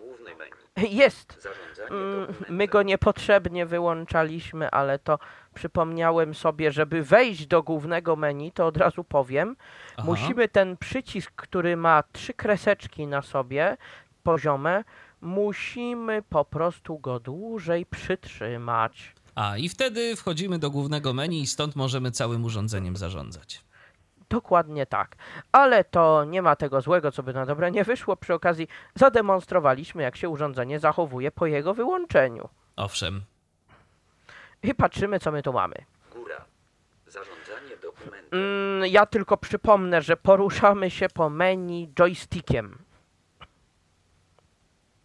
[0.00, 0.94] Główny menu.
[0.96, 1.48] Jest!
[1.90, 2.34] Mm.
[2.48, 5.18] My go niepotrzebnie wyłączaliśmy, ale to
[5.54, 9.56] przypomniałem sobie, żeby wejść do głównego menu, to od razu powiem.
[9.96, 10.02] Aha.
[10.06, 13.76] Musimy ten przycisk, który ma trzy kreseczki na sobie,
[14.22, 14.84] poziome,
[15.20, 19.14] musimy po prostu go dłużej przytrzymać.
[19.34, 23.64] A i wtedy wchodzimy do głównego menu i stąd możemy całym urządzeniem zarządzać.
[24.30, 25.16] Dokładnie tak.
[25.52, 28.16] Ale to nie ma tego złego, co by na dobre nie wyszło.
[28.16, 32.48] Przy okazji zademonstrowaliśmy, jak się urządzenie zachowuje po jego wyłączeniu.
[32.76, 33.22] Owszem,
[34.62, 35.74] I patrzymy, co my tu mamy.
[36.12, 36.44] Góra.
[37.06, 38.40] Zarządzanie dokumentem.
[38.40, 42.78] Mm, ja tylko przypomnę, że poruszamy się po menu joystickiem.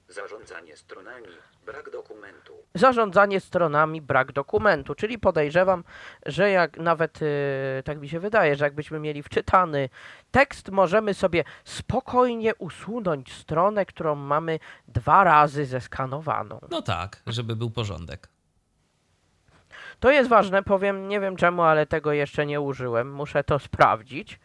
[0.08, 1.28] Zarządzanie stronami.
[1.66, 2.45] Brak dokumentu.
[2.76, 5.84] Zarządzanie stronami, brak dokumentu, czyli podejrzewam,
[6.26, 7.28] że jak nawet yy,
[7.86, 9.90] tak mi się wydaje, że jakbyśmy mieli wczytany
[10.32, 16.60] tekst, możemy sobie spokojnie usunąć stronę, którą mamy dwa razy zeskanowaną.
[16.70, 18.30] no tak, żeby był porządek.
[20.00, 24.40] To jest ważne, powiem, nie wiem czemu, ale tego jeszcze nie użyłem, muszę to sprawdzić.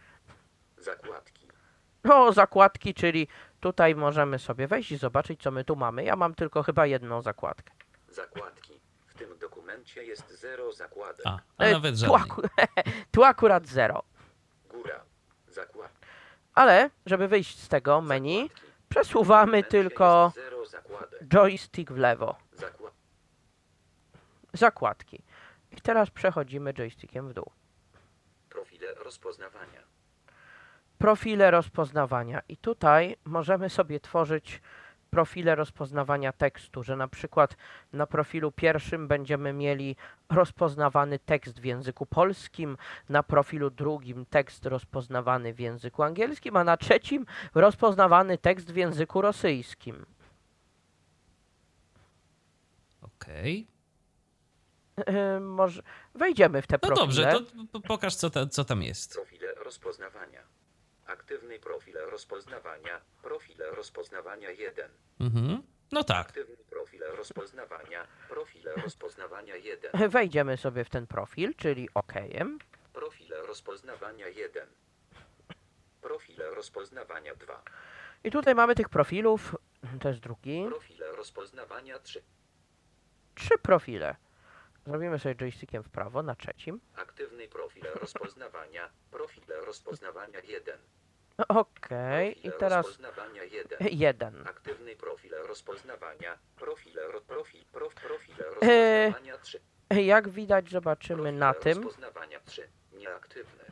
[0.79, 1.49] Zakładki.
[2.05, 3.29] No, zakładki, czyli
[3.61, 6.05] tutaj możemy sobie wejść i zobaczyć, co my tu mamy.
[6.05, 7.73] Ja mam tylko chyba jedną zakładkę.
[8.11, 8.81] Zakładki.
[9.07, 11.27] W tym dokumencie jest zero zakładek.
[11.27, 12.43] A, a E, nawet tu, aku
[13.13, 14.03] tu akurat zero.
[14.69, 15.01] Góra.
[15.49, 15.93] Zakład.
[16.55, 18.67] Ale, żeby wyjść z tego menu, zakładki.
[18.89, 21.29] przesuwamy tylko jest Zero zakładek.
[21.29, 22.37] joystick w lewo.
[22.53, 22.93] Zakład.
[24.53, 25.23] Zakładki.
[25.73, 27.51] I teraz przechodzimy joystickiem w dół.
[28.49, 29.81] Profile rozpoznawania.
[30.99, 32.43] Profile rozpoznawania.
[32.49, 34.61] I tutaj możemy sobie tworzyć
[35.11, 37.57] profile rozpoznawania tekstu, że na przykład
[37.93, 39.97] na profilu pierwszym będziemy mieli
[40.31, 42.77] rozpoznawany tekst w języku polskim,
[43.09, 49.21] na profilu drugim tekst rozpoznawany w języku angielskim, a na trzecim rozpoznawany tekst w języku
[49.23, 50.07] rosyjskim.
[53.03, 53.67] Okej.
[55.07, 55.83] Yy, może
[56.15, 57.07] wejdziemy w te No profile.
[57.07, 57.33] dobrze,
[57.73, 59.15] to pokaż, co, ta, co tam jest.
[59.15, 60.43] Profile rozpoznawania.
[61.11, 63.01] Aktywny profil rozpoznawania.
[63.23, 64.91] Profile rozpoznawania 1.
[65.21, 65.63] Mhm.
[65.93, 66.27] No tak.
[66.27, 68.07] Aktywny profil rozpoznawania.
[68.29, 69.91] Profile rozpoznawania 1.
[70.11, 72.13] Wejdziemy sobie w ten profil, czyli OK.
[72.93, 74.69] Profile rozpoznawania 1.
[76.01, 77.63] Profile rozpoznawania 2.
[78.25, 79.57] I tutaj mamy tych profilów,
[80.01, 82.23] to jest drugi, Profile rozpoznawania 3.
[83.35, 84.17] trzy profile.
[84.87, 86.81] Zrobimy sobie joystickiem w prawo na trzecim.
[86.95, 88.91] Aktywny profil rozpoznawania.
[89.11, 90.79] Profile rozpoznawania 1.
[91.49, 93.89] Okej, i teraz Rozpoznawania 1.
[93.91, 94.45] jeden.
[94.47, 96.39] Aktywny profil rozpoznawania.
[96.57, 99.61] Profil, ro, profil, prof, profil E, rozpoznawania 3.
[99.91, 101.83] Jak widać, zobaczymy na tym.
[101.83, 102.69] Rozpoznawania 3.
[102.93, 103.65] Nieaktywny.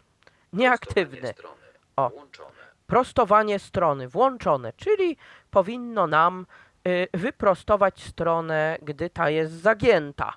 [0.53, 1.20] Nieaktywny.
[1.20, 1.66] Prostowanie Strony.
[1.97, 2.11] O.
[2.11, 2.69] Włączone.
[2.86, 5.16] Prostowanie strony włączone, czyli
[5.51, 6.47] powinno nam
[6.86, 10.35] y, wyprostować stronę, gdy ta jest zagięta.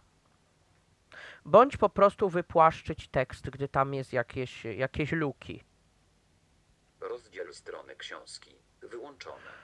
[1.45, 5.63] Bądź po prostu wypłaszczyć tekst, gdy tam jest jakieś, jakieś luki.
[7.01, 8.55] Rozdziel strony książki.
[8.81, 9.61] Wyłączone.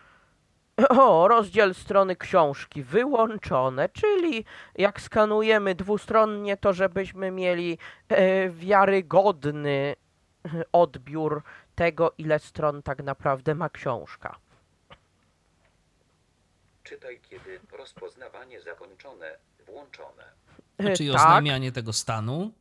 [0.90, 4.46] O, rozdział strony książki wyłączone, czyli
[4.76, 7.78] jak skanujemy dwustronnie, to żebyśmy mieli
[8.10, 9.96] e, wiarygodny
[10.46, 11.44] e, odbiór
[11.76, 14.40] tego, ile stron tak naprawdę ma książka.
[16.84, 19.38] Czytaj kiedy rozpoznawanie zakończone.
[19.66, 20.24] Włączone.
[20.78, 22.52] E, Czyli tak, oznajmianie tego stanu.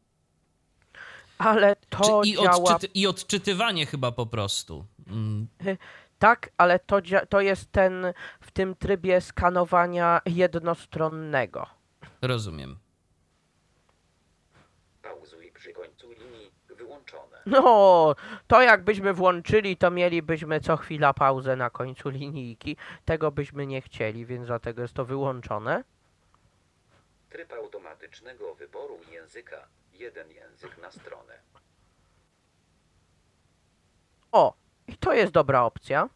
[1.38, 2.56] Ale to Czy, i, działa...
[2.56, 4.84] odczyty, I odczytywanie chyba po prostu.
[5.08, 5.46] Mm,
[6.18, 6.96] Tak, ale to,
[7.28, 11.66] to jest ten w tym trybie skanowania jednostronnego.
[12.22, 12.76] rozumiem.
[15.02, 16.50] Pauzuj przy końcu linii.
[16.76, 17.38] Wyłączone.
[17.46, 18.14] No,
[18.46, 22.76] to jakbyśmy włączyli, to mielibyśmy co chwila pauzę na końcu linijki.
[23.04, 25.84] Tego byśmy nie chcieli, więc dlatego jest to wyłączone.
[27.30, 29.66] Tryb automatycznego wyboru języka.
[29.98, 31.38] Jeden język na stronę.
[34.32, 34.54] O,
[34.86, 36.08] i to jest dobra opcja.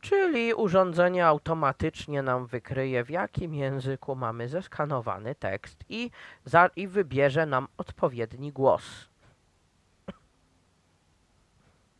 [0.00, 6.10] Czyli urządzenie automatycznie nam wykryje, w jakim języku mamy zeskanowany tekst i,
[6.44, 9.08] za, i wybierze nam odpowiedni głos.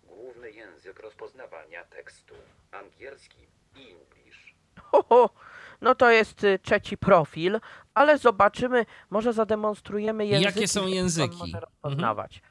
[0.05, 2.35] Główny język rozpoznawania tekstu.
[2.73, 3.47] Angielski
[3.77, 4.55] i English.
[4.81, 5.31] Ho, ho.
[5.83, 7.61] No to jest y, trzeci profil,
[7.95, 10.55] ale zobaczymy, może zademonstrujemy języki.
[10.55, 11.37] Jakie są języki?
[11.39, 11.63] może Mhm.
[11.65, 12.43] rozpoznawać.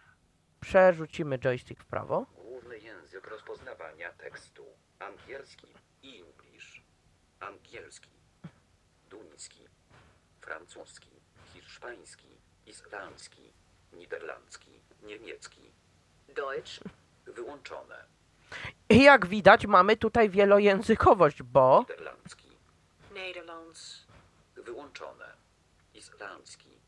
[0.60, 2.26] Przerzucimy joystick w prawo.
[2.36, 4.66] Główny język rozpoznawania tekstu.
[5.00, 5.68] Angielski
[6.04, 6.82] i English.
[7.40, 8.10] Angielski.
[9.10, 9.66] Duński.
[10.42, 11.10] Francuski.
[11.54, 12.28] Hiszpański.
[12.66, 13.54] Islandzki.
[13.94, 14.72] Niderlandzki.
[15.04, 15.72] Niemiecki.
[16.36, 16.80] Deutsch,
[17.26, 17.96] Wyłączone.
[18.90, 22.41] I jak widać, mamy tutaj wielojęzykowość, bo Niderlandzki.
[23.12, 24.06] Nederlands,
[24.56, 25.34] Wyłączone.
[25.94, 26.80] Islandzki.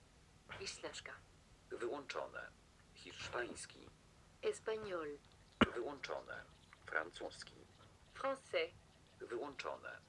[0.59, 1.13] Isländska,
[1.69, 2.49] Wyłączone.
[2.95, 3.89] Hiszpański.
[4.41, 5.17] Español,
[5.73, 6.43] Wyłączone.
[6.85, 7.55] Francuski.
[8.15, 8.71] Français,
[9.19, 9.99] Wyłączone.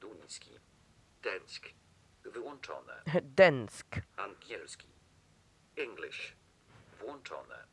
[0.00, 0.58] Duński.
[1.22, 1.68] Deńsk.
[2.24, 3.02] Wyłączone.
[3.22, 3.86] Densk.
[4.16, 4.88] Angielski.
[5.76, 6.32] English.
[7.00, 7.64] Włączone.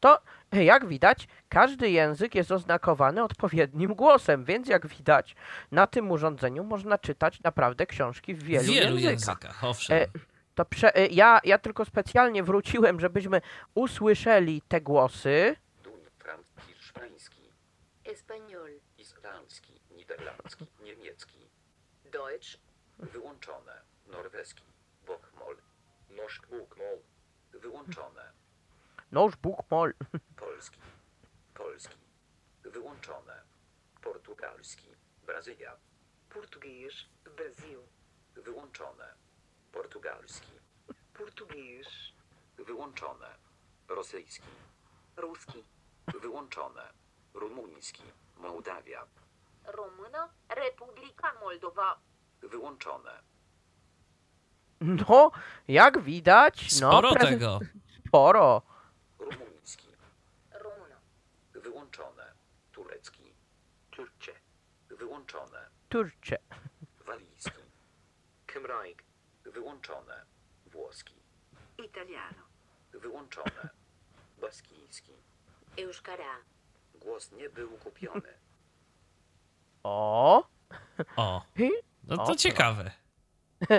[0.00, 0.18] To,
[0.52, 5.36] jak widać, każdy język jest oznakowany odpowiednim głosem, więc jak widać,
[5.72, 9.36] na tym urządzeniu można czytać naprawdę książki w wielu, W wielu językach.
[9.42, 9.98] językach, owszem.
[10.02, 10.06] E,
[10.54, 13.40] To prze, e, ja, ja tylko specjalnie wróciłem, żebyśmy
[13.74, 15.56] usłyszeli te głosy.
[16.66, 17.52] Hiszpański.
[18.04, 19.80] Español, Islandzki.
[19.90, 20.66] Niderlandzki.
[20.82, 21.48] Niemiecki.
[22.12, 22.58] Deutsch,
[22.98, 23.72] Wyłączone.
[24.06, 24.62] Norweski.
[25.06, 25.56] Bokmol.
[26.16, 26.98] Norsk bokmol.
[27.52, 28.32] Wyłączone.
[29.12, 29.92] Noż Bóg mol.
[30.36, 30.80] Polski.
[31.54, 31.96] Polski.
[32.62, 33.42] Wyłączone.
[34.02, 34.88] Portugalski.
[35.26, 35.76] Brazylia.
[36.30, 36.94] Português,
[37.36, 37.78] Brasil,
[38.34, 39.14] Wyłączone.
[39.72, 40.52] Portugalski.
[41.14, 41.86] Português,
[42.58, 43.26] Wyłączone.
[43.88, 44.48] Rosyjski.
[45.16, 45.64] Ruski,
[46.20, 46.82] Wyłączone.
[47.34, 48.02] Rumuński.
[48.36, 49.06] Mołdawia.
[49.64, 51.98] Română, Republica Moldova,
[52.42, 53.22] Wyłączone.
[54.80, 55.30] No,
[55.68, 57.58] jak widać, no, Sporo tego.
[58.06, 58.62] Sporo.
[59.18, 59.88] Rumuński.
[60.50, 60.96] română,
[61.54, 62.32] Wyłączone.
[62.72, 63.34] Turecki.
[63.90, 64.32] Turcze.
[65.20, 65.68] Wyłączone.
[65.88, 66.36] Turcze.
[67.06, 67.60] Walijski.
[68.52, 69.04] Cymraeg.
[69.44, 70.24] Wyłączone.
[70.66, 71.14] Włoski.
[71.78, 72.42] italiano,
[72.92, 73.68] Wyłączone.
[74.40, 75.12] Baskijski.
[75.78, 76.36] euskara,
[76.94, 78.34] Głos nie był kupiony.
[79.82, 80.48] O.
[81.16, 81.42] O,
[82.04, 82.90] no O, to ciekawe.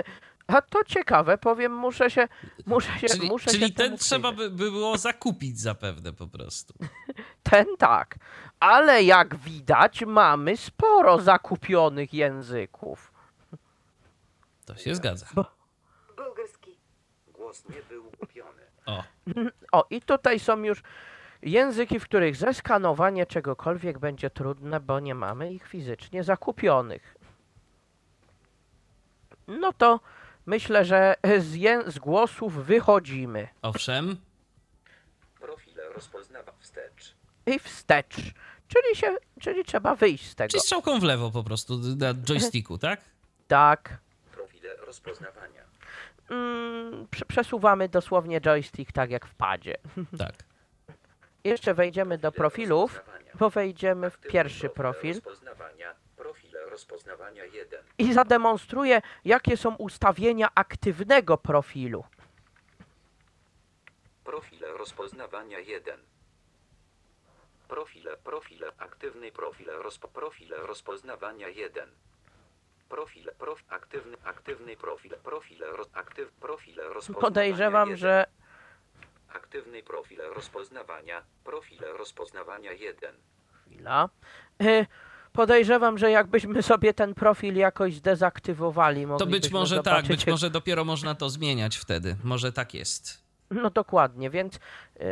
[0.52, 2.28] A to ciekawe, powiem, muszę się,
[2.66, 6.74] muszę się, Czyli, muszę czyli się ten trzeba by, by było zakupić zapewne po prostu.
[7.50, 8.14] Ten tak,
[8.60, 13.12] ale jak widać mamy sporo zakupionych języków.
[14.64, 15.26] To się zgadza.
[16.16, 16.78] bułgarski,
[17.32, 18.62] Głos nie był kupiony.
[18.86, 19.04] O,
[19.72, 20.82] O, i tutaj są już
[21.42, 27.16] języki, w których zeskanowanie czegokolwiek będzie trudne, bo nie mamy ich fizycznie zakupionych.
[29.48, 30.00] No to
[30.46, 33.48] myślę, że z, ję- z głosów wychodzimy.
[33.62, 34.16] owszem.
[35.40, 37.14] Profile rozpoznawa wstecz.
[37.46, 38.16] I wstecz,
[38.68, 40.50] czyli, się, czyli trzeba wyjść z tego.
[40.50, 43.00] Czy strzałką w lewo po prostu na joysticku, tak?
[43.48, 43.98] Tak.
[44.32, 45.62] Profile rozpoznawania.
[46.30, 49.76] Mm, prze- przesuwamy dosłownie joystick tak jak w padzie.
[50.18, 50.32] Tak.
[51.44, 53.00] jeszcze wejdziemy do profilów,
[53.38, 55.20] bo wejdziemy w pierwszy profil
[56.72, 57.42] Rozpoznawania.
[57.42, 57.84] Profile rozpoznawania 1.
[57.98, 62.04] i zademonstruję, jakie są ustawienia aktywnego profilu.
[64.24, 66.00] Profile rozpoznawania 1.
[67.68, 71.90] Profile, profile, aktywny profil, rozpo, profile rozpoznawania 1.
[72.88, 77.98] Profile, prof, aktywny, aktywny profil, profile, roz, aktyw, profile rozpoznawania Podejrzewam, 1.
[77.98, 78.26] że
[79.28, 83.14] Aktywny profil rozpoznawania, profile rozpoznawania 1.
[83.66, 84.08] chwila.
[84.62, 84.86] Y,
[85.32, 90.84] Podejrzewam, że jakbyśmy sobie ten profil jakoś zdezaktywowali, To być może tak, być może dopiero
[90.84, 92.16] można to zmieniać wtedy.
[92.24, 93.22] Może tak jest.
[93.50, 95.06] No dokładnie, więc yy,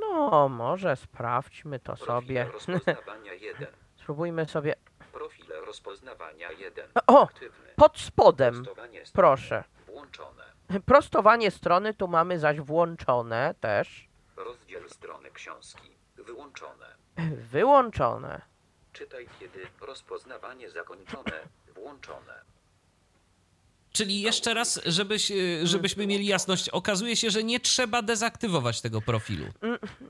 [0.00, 2.44] no może sprawdźmy to Profile sobie.
[2.52, 3.66] rozpoznawania 1.
[4.02, 4.74] Spróbujmy sobie.
[5.12, 6.84] Profile rozpoznawania 1.
[7.06, 7.68] O, Aktywny.
[7.76, 8.64] pod spodem,
[9.12, 9.64] proszę.
[9.86, 10.44] Włączone.
[10.86, 14.08] Prostowanie strony tu mamy zaś włączone też.
[14.36, 15.90] Rozdziel strony książki.
[16.16, 16.86] Wyłączone.
[17.50, 18.51] Wyłączone.
[18.92, 21.32] Czytaj kiedy rozpoznawanie zakończone.
[21.74, 22.34] Włączone.
[23.92, 29.00] Czyli jeszcze raz, żebyś, y, żebyśmy mieli jasność, okazuje się, że nie trzeba dezaktywować tego
[29.00, 29.46] profilu.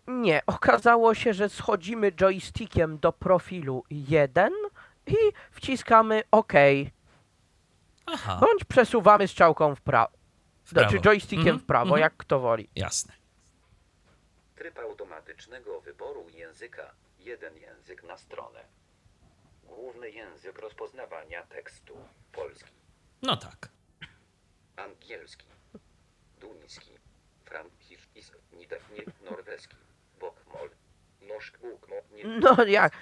[0.07, 4.53] Nie, okazało się, że schodzimy joystickiem do profilu 1
[5.07, 5.17] i
[5.51, 6.53] wciskamy OK.
[8.07, 10.13] Aha, Bądź przesuwamy strzałką w prawo.
[10.65, 10.89] w prawo.
[10.91, 12.01] Znaczy joystickiem Mhm, w prawo, mhm.
[12.01, 12.69] jak kto woli.
[12.77, 13.13] Jasne.
[14.57, 16.91] Tryb automatycznego wyboru języka.
[17.25, 18.65] Jeden język na stronę.
[19.65, 21.97] Główny język rozpoznawania tekstu.
[22.33, 22.71] Polski.
[23.23, 23.69] No tak.
[24.77, 25.47] Angielski.
[26.41, 26.91] Duński.
[27.45, 28.09] Frankisz.
[28.93, 29.77] Nie, norweski.
[30.21, 30.71] Bokmol.
[32.13, 32.93] Nie, No jak?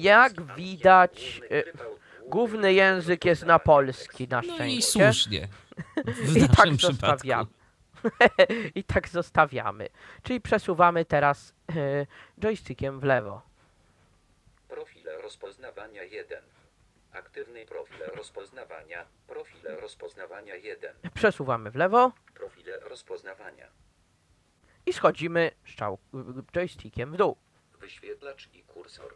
[0.00, 5.12] Jak widać, Główny au- Główny język jest na polski, na No i szczęście.
[5.12, 5.48] słusznie.
[6.06, 6.78] W I tak przypadku.
[6.80, 7.50] zostawiamy.
[8.74, 9.88] I tak zostawiamy.
[10.22, 12.06] Czyli przesuwamy teraz y,
[12.38, 13.42] joystickiem w lewo.
[14.68, 16.42] Profile rozpoznawania 1.
[17.12, 19.04] Aktywny profil rozpoznawania.
[19.26, 20.94] Profile rozpoznawania 1.
[21.14, 23.66] Przesuwamy w lewo Profile rozpoznawania.
[24.86, 25.98] i schodzimy strzał
[26.52, 27.36] joystickiem w dół.
[27.80, 29.14] Wyświetlacz i kursor.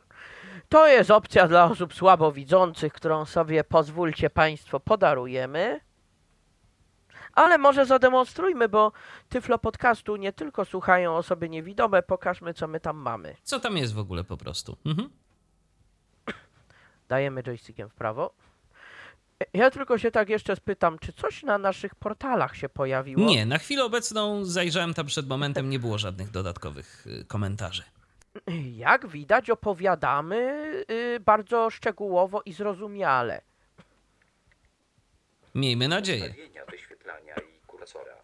[0.69, 5.81] To jest opcja dla osób słabowidzących, którą sobie pozwólcie Państwo podarujemy.
[7.35, 8.93] Ale może zademonstrujmy, bo
[9.29, 13.37] Tyflo Podcastu nie tylko słuchają osoby niewidome, pokażmy co my tam mamy.
[13.43, 14.77] Co tam jest w ogóle po prostu?
[14.87, 15.11] Mhm.
[17.09, 18.35] Dajemy joystickiem w prawo.
[19.53, 23.25] Ja tylko się tak jeszcze spytam, czy coś na naszych portalach się pojawiło?
[23.27, 27.83] Nie, na chwilę obecną zajrzałem tam przed momentem, nie było żadnych dodatkowych y, komentarzy.
[28.73, 30.37] Jak widać, opowiadamy
[30.91, 33.43] y, bardzo szczegółowo i zrozumiale.
[35.55, 36.35] Miejmy nadzieję.
[36.71, 38.17] Wyświetlania i kursora.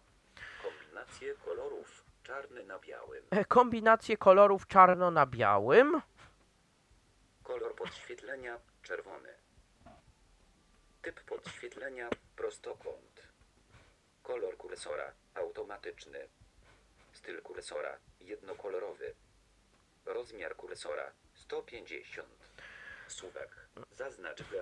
[0.63, 2.03] Kombinacje kolorów.
[2.23, 3.23] Czarny na białym.
[3.29, 6.01] E, Kombinacje kolorów czarno na białym.
[7.43, 9.29] Kolor podświetlenia czerwony.
[11.01, 13.27] Typ podświetlenia prostokąt.
[14.23, 16.27] Kolor kursora automatyczny.
[17.13, 19.13] Styl kursora jednokolorowy.
[20.05, 22.27] Rozmiar kursora 150.
[23.07, 23.67] Suwak.
[23.91, 24.61] Zaznacz by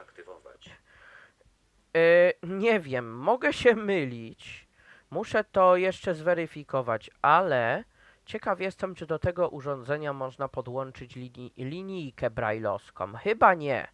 [1.96, 4.68] E, nie wiem, mogę się mylić.
[5.12, 7.84] Muszę to jeszcze zweryfikować, ale
[8.26, 13.14] ciekaw jestem, czy do tego urządzenia można podłączyć linii, linijkę brajlowską.
[13.14, 13.88] Chyba nie.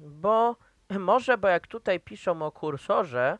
[0.00, 0.56] Bo
[0.90, 3.38] może, bo jak tutaj piszą o kursorze,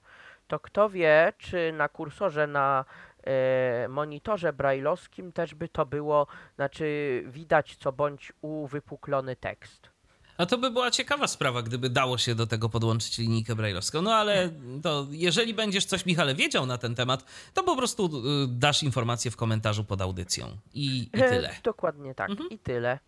[0.49, 2.85] to kto wie, czy na kursorze na
[3.27, 9.94] e, monitorze brajlowskim też by to było, znaczy widać co bądź uwypuklony tekst.
[10.39, 14.03] A to by była ciekawa sprawa, gdyby dało się do tego podłączyć linijkę brajlowską.
[14.03, 14.51] No ale
[14.83, 17.25] to jeżeli będziesz coś, Michale, wiedział na ten temat,
[17.55, 20.57] to po prostu y, dasz informację w komentarzu pod audycją.
[20.75, 21.55] I, i E, tyle.
[21.63, 22.31] Dokładnie tak.
[22.31, 22.51] Mhm.
[22.51, 22.99] I tyle.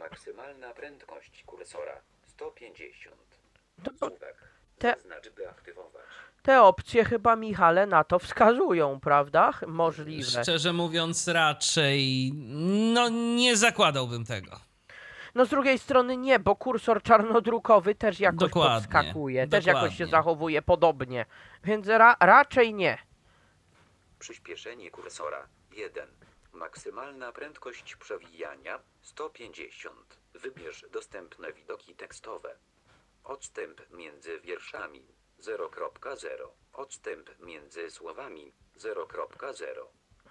[0.00, 3.16] Maksymalna prędkość kursora 150.
[4.00, 4.10] To.
[4.78, 4.96] Te-
[5.50, 6.02] aktywować.
[6.42, 9.52] te opcje chyba, Michale, na to wskazują, prawda?
[9.66, 10.42] Możliwe.
[10.42, 12.32] Szczerze mówiąc, raczej
[12.94, 14.67] no nie zakładałbym tego.
[15.38, 20.04] No z drugiej strony nie, bo kursor czarnodrukowy też jakoś Dokładnie, podskakuje, też jakoś się
[20.04, 20.10] dokładnie.
[20.10, 21.26] zachowuje podobnie.
[21.64, 22.98] Więc ra raczej nie.
[24.18, 26.08] Przyspieszenie kursora 1.
[26.52, 30.18] Maksymalna prędkość przewijania 150.
[30.34, 32.56] Wybierz dostępne widoki tekstowe.
[33.24, 35.06] Odstęp między wierszami
[35.40, 36.26] 0.0.
[36.72, 39.64] Odstęp między słowami 0.0.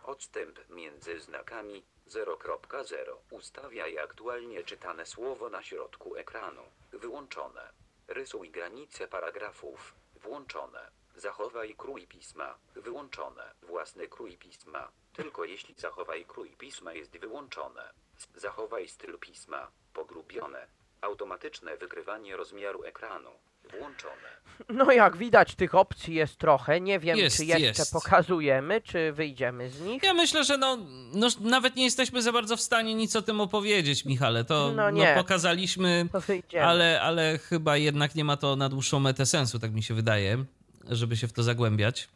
[0.03, 3.15] Odstęp między znakami 0.0.
[3.31, 6.61] Ustawiaj aktualnie czytane słowo na środku ekranu.
[6.91, 7.69] Wyłączone.
[8.07, 9.93] Rysuj granice paragrafów.
[10.15, 10.91] Włączone.
[11.15, 12.57] Zachowaj krój pisma.
[12.75, 13.53] Wyłączone.
[13.61, 14.91] Własny krój pisma.
[15.13, 17.93] Tylko jeśli zachowaj krój pisma jest wyłączone.
[18.35, 19.71] Zachowaj styl pisma.
[19.93, 20.67] Pogrubione.
[21.01, 23.31] Automatyczne wykrywanie rozmiaru ekranu.
[23.79, 24.27] Włączone.
[24.69, 26.81] No jak widać tych opcji jest trochę.
[26.81, 27.93] Nie wiem Jest, czy jeszcze jest.
[27.93, 30.03] pokazujemy, czy wyjdziemy z nich.
[30.03, 30.77] Ja myślę, że no,
[31.13, 34.43] no, nawet nie jesteśmy za bardzo w stanie nic o tym opowiedzieć, Michale.
[34.45, 35.13] To No no nie.
[35.17, 36.21] pokazaliśmy, To
[36.61, 40.45] ale, ale chyba jednak nie ma to na dłuższą metę sensu, tak mi się wydaje,
[40.89, 42.07] żeby się w to zagłębiać.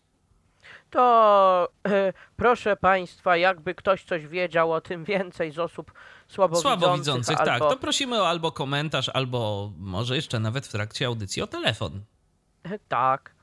[0.92, 5.94] To e, proszę Państwa, jakby ktoś coś wiedział o tym więcej z osób
[6.28, 7.48] słabowidzących, Słabowidzących, tak.
[7.48, 7.70] albo...
[7.70, 12.02] To prosimy o albo komentarz, albo może jeszcze nawet w trakcie audycji o telefon.
[12.88, 13.36] Tak.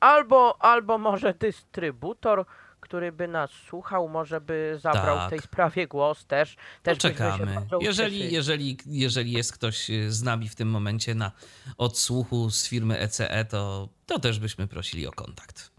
[0.00, 2.44] Albo, albo może dystrybutor,
[2.80, 5.26] który by nas słuchał, może by zabrał Tak.
[5.26, 6.56] w tej sprawie głos też.
[6.82, 7.66] też Poczekamy.
[7.80, 11.32] Jeżeli, jeżeli, jeżeli jest ktoś y, z nami w tym momencie na
[11.78, 15.75] odsłuchu z firmy ECE, to, to też byśmy prosili o kontakt.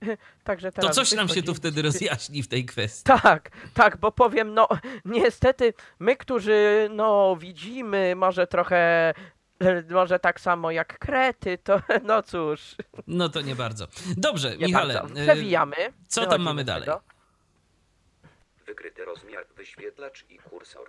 [0.44, 3.04] Także To teraz coś nam się tu wtedy rozjaśni w tej kwestii.
[3.22, 4.68] Tak, tak, bo powiem, no
[5.04, 8.76] niestety my, którzy no widzimy może trochę,
[9.60, 12.74] e, może tak samo jak krety, to no cóż,
[13.06, 13.86] No to nie bardzo.
[14.16, 15.20] Dobrze, nie Michale, bardzo.
[15.20, 15.76] y, Przewijamy.
[16.08, 16.88] co tam mamy dalej?
[18.66, 20.88] Wykryty rozmiar wyświetlacz i kursor.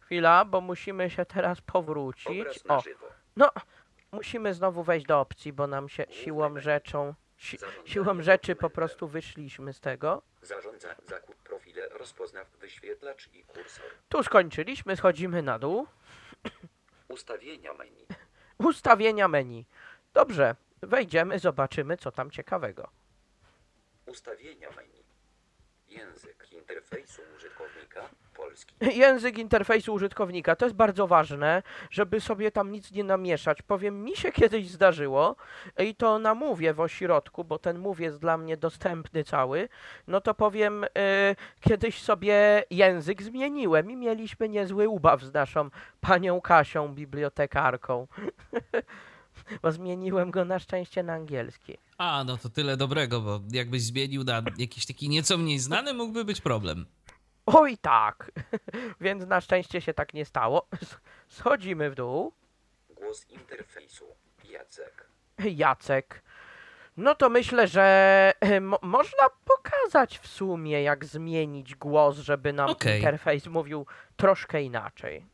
[0.00, 2.40] Chwila, bo musimy się teraz powrócić.
[2.40, 3.06] Obraz na O, żywo.
[3.36, 3.50] no,
[4.12, 9.08] musimy znowu wejść do opcji, bo nam się siłą rzeczą, si, siłą rzeczy po prostu
[9.08, 10.22] wyszliśmy z tego.
[10.42, 13.90] Zarządza zakup profile rozpoznaw wyświetlacz i kursor.
[14.08, 15.86] Tu skończyliśmy, schodzimy na dół.
[17.08, 18.06] Ustawienia menu.
[18.68, 19.66] Ustawienia menu.
[20.14, 22.90] Dobrze, wejdziemy, zobaczymy, co tam ciekawego.
[24.06, 25.04] Ustawienia menu.
[25.88, 28.10] Język interfejsu użytkownika
[28.40, 28.74] polski.
[28.80, 33.62] Język interfejsu użytkownika to jest bardzo ważne, żeby sobie tam nic nie namieszać.
[33.62, 35.36] Powiem, mi się kiedyś zdarzyło
[35.78, 39.68] i to na mówie w ośrodku, bo ten mów jest dla mnie dostępny cały.
[40.06, 40.88] No to powiem, y,
[41.60, 48.06] kiedyś sobie język zmieniłem i mieliśmy niezły ubaw z naszą panią Kasią, bibliotekarką.
[49.62, 51.78] bo zmieniłem go na szczęście na angielski.
[51.98, 56.24] A, no to tyle dobrego, bo jakbyś zmienił na jakiś taki nieco mniej znany, mógłby
[56.24, 56.86] być problem.
[57.46, 58.30] Oj tak,
[59.00, 60.66] więc na szczęście się tak nie stało.
[61.28, 62.32] Schodzimy w dół.
[62.90, 64.06] Głos interfejsu.
[64.44, 65.06] Jacek.
[65.38, 66.22] Jacek.
[66.96, 72.98] No to myślę, że mo można pokazać w sumie, jak zmienić głos, żeby nam Okej.
[72.98, 73.86] interfejs mówił
[74.16, 75.26] troszkę inaczej.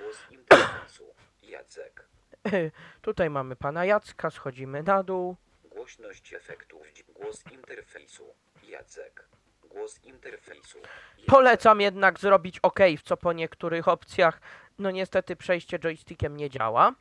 [0.00, 1.04] Głos interfejsu.
[1.42, 2.04] Jacek.
[3.02, 5.36] Tutaj mamy pana Jacka, schodzimy na dół.
[5.70, 6.82] Głośność efektów.
[7.14, 8.34] Głos interfejsu.
[8.62, 9.33] Jacek.
[9.74, 10.78] Głos interfejsu.
[11.26, 14.40] Polecam jednak zrobić OK, w co po niektórych opcjach,
[14.78, 16.94] no niestety przejście joystickiem nie działa.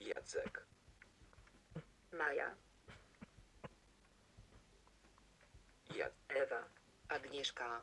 [0.00, 0.66] Jacek.
[2.12, 2.50] Maja,
[5.96, 6.06] Ja...
[6.28, 6.64] Ewa,
[7.08, 7.82] Agnieszka,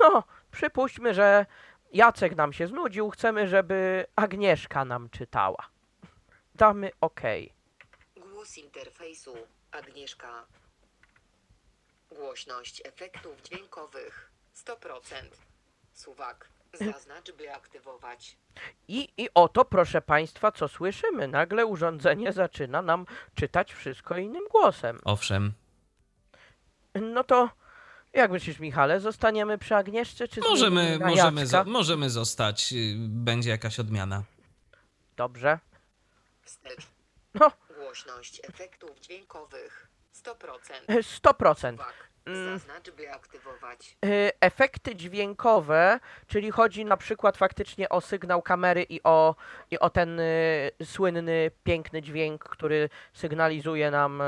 [0.00, 1.46] No, przypuśćmy, że
[1.92, 5.68] Jacek nam się znudził, chcemy, żeby Agnieszka nam czytała.
[6.54, 7.20] Damy OK.
[8.16, 9.34] Głos interfejsu
[9.70, 10.46] Agnieszka.
[12.24, 14.30] Głośność efektów dźwiękowych
[14.66, 15.00] 100%.
[15.92, 16.48] Suwak.
[16.72, 18.36] Zaznacz, by aktywować.
[18.88, 21.28] I, I oto, proszę Państwa, co słyszymy.
[21.28, 24.98] Nagle urządzenie zaczyna nam czytać wszystko innym głosem.
[25.04, 25.52] Owszem.
[26.94, 27.50] No to,
[28.12, 33.50] jak myślisz, Michale, zostaniemy przy Agnieszce, czy Możemy, na możemy, zo- możemy zostać, y, będzie
[33.50, 34.22] jakaś odmiana.
[35.16, 35.58] Dobrze.
[36.42, 36.86] Wstecz.
[37.34, 41.02] No, Głośność efektów dźwiękowych 100%.
[41.02, 41.70] 100%.
[41.70, 42.09] Suwak.
[42.26, 42.58] Mm.
[42.58, 43.96] Zaznacz, by aktywować.
[44.04, 49.34] Y, Efekty dźwiękowe, czyli chodzi na przykład faktycznie o sygnał kamery i o,
[49.70, 54.24] i o ten y, słynny, piękny dźwięk, który sygnalizuje nam y,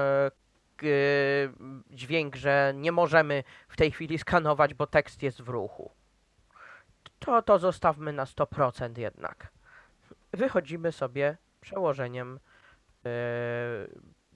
[0.82, 1.52] y,
[1.90, 5.90] dźwięk, że nie możemy w tej chwili skanować, bo tekst jest w ruchu.
[7.18, 9.48] To, to zostawmy na 100% jednak.
[10.32, 12.40] Wychodzimy sobie przełożeniem
[13.06, 13.10] y,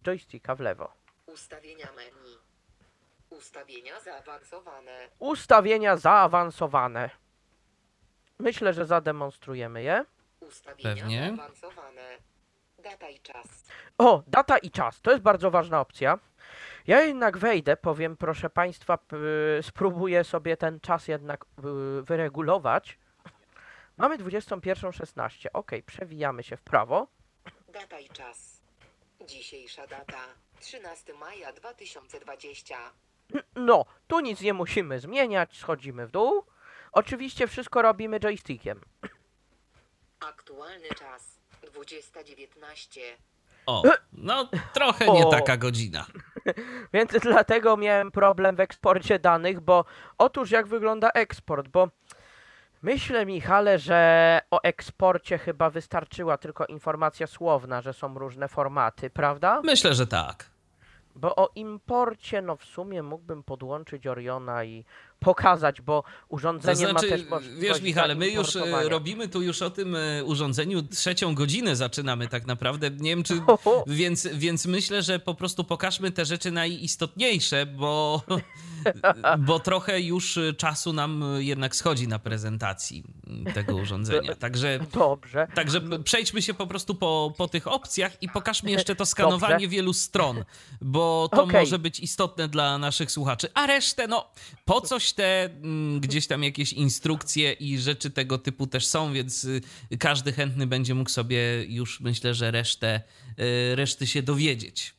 [0.02, 0.92] joysticka w lewo.
[1.26, 2.25] Ustawienia menu.
[3.38, 5.08] Ustawienia zaawansowane.
[5.18, 7.10] Ustawienia zaawansowane.
[8.38, 10.04] Myślę, że zademonstrujemy je.
[10.40, 11.34] Ustawienia Pewnie.
[11.36, 12.18] zaawansowane.
[12.78, 13.46] Data i czas.
[13.98, 15.00] O, data i czas.
[15.00, 16.18] To jest bardzo ważna opcja.
[16.86, 18.98] Ja jednak wejdę, powiem, proszę Państwa,
[19.62, 21.44] spróbuję sobie ten czas jednak
[21.98, 22.98] y, wyregulować.
[23.96, 25.46] Mamy 21.16.
[25.52, 27.06] Ok, przewijamy się w prawo.
[27.68, 28.60] Data i czas.
[29.26, 30.18] Dzisiejsza data
[30.60, 32.76] 13 maja 2020.
[33.56, 36.44] No, tu nic nie musimy zmieniać, schodzimy w dół.
[36.92, 38.80] Oczywiście wszystko robimy joystickiem.
[40.20, 43.00] Aktualny czas 20.19.
[43.66, 43.82] O,
[44.12, 45.30] no trochę nie O.
[45.30, 46.06] taka godzina.
[46.94, 49.84] Więc dlatego miałem problem w eksporcie danych, bo
[50.18, 51.88] otóż jak wygląda eksport, bo
[52.82, 59.60] myślę, Michale, że o eksporcie chyba wystarczyła tylko informacja słowna, że są różne formaty, prawda?
[59.64, 60.50] Myślę, że tak.
[61.16, 64.84] Bo o imporcie, no w sumie mógłbym podłączyć Oriona i
[65.18, 69.42] pokazać, bo To urządzenie ma znaczy, też możliwość wiesz Michale, my już e, robimy tu
[69.42, 72.90] już o tym e, urządzeniu trzecią godzinę zaczynamy tak naprawdę.
[72.90, 73.84] Nie wiem czy, Oho.
[73.86, 78.22] więc, więc myślę, że po prostu pokażmy te rzeczy najistotniejsze, bo,
[79.46, 83.04] bo trochę już czasu nam jednak schodzi na prezentacji
[83.54, 84.34] tego urządzenia.
[84.46, 85.46] Także Dobrze.
[85.54, 89.68] Także przejdźmy się po prostu po, po tych opcjach i pokażmy jeszcze to skanowanie Dobrze.
[89.68, 90.44] wielu stron,
[90.80, 91.60] bo to Okej.
[91.60, 93.48] może być istotne dla naszych słuchaczy.
[93.54, 94.30] A resztę, no,
[94.64, 99.44] po coś te mm, gdzieś tam jakieś instrukcje i rzeczy tego typu też są, więc
[99.44, 99.60] y,
[99.98, 103.00] każdy chętny będzie mógł sobie już, myślę, że resztę,
[103.38, 104.96] y, reszty się dowiedzieć.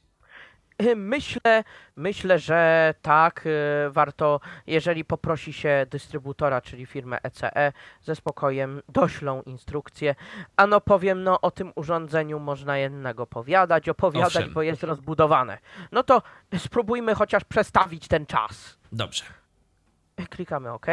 [0.95, 1.63] Myślę,
[1.95, 3.49] myślę, że tak, y,
[3.89, 7.73] warto, jeżeli poprosi się dystrybutora, czyli firmę ECE,
[8.03, 10.15] ze spokojem doślą instrukcję.
[10.57, 14.53] A no powiem, no o tym urządzeniu można jednego powiadać, opowiadać, Owszem.
[14.53, 15.57] bo jest rozbudowane.
[15.91, 16.21] No to
[16.57, 18.77] spróbujmy chociaż przestawić ten czas.
[18.91, 19.23] Dobrze.
[20.25, 20.85] Klikamy OK.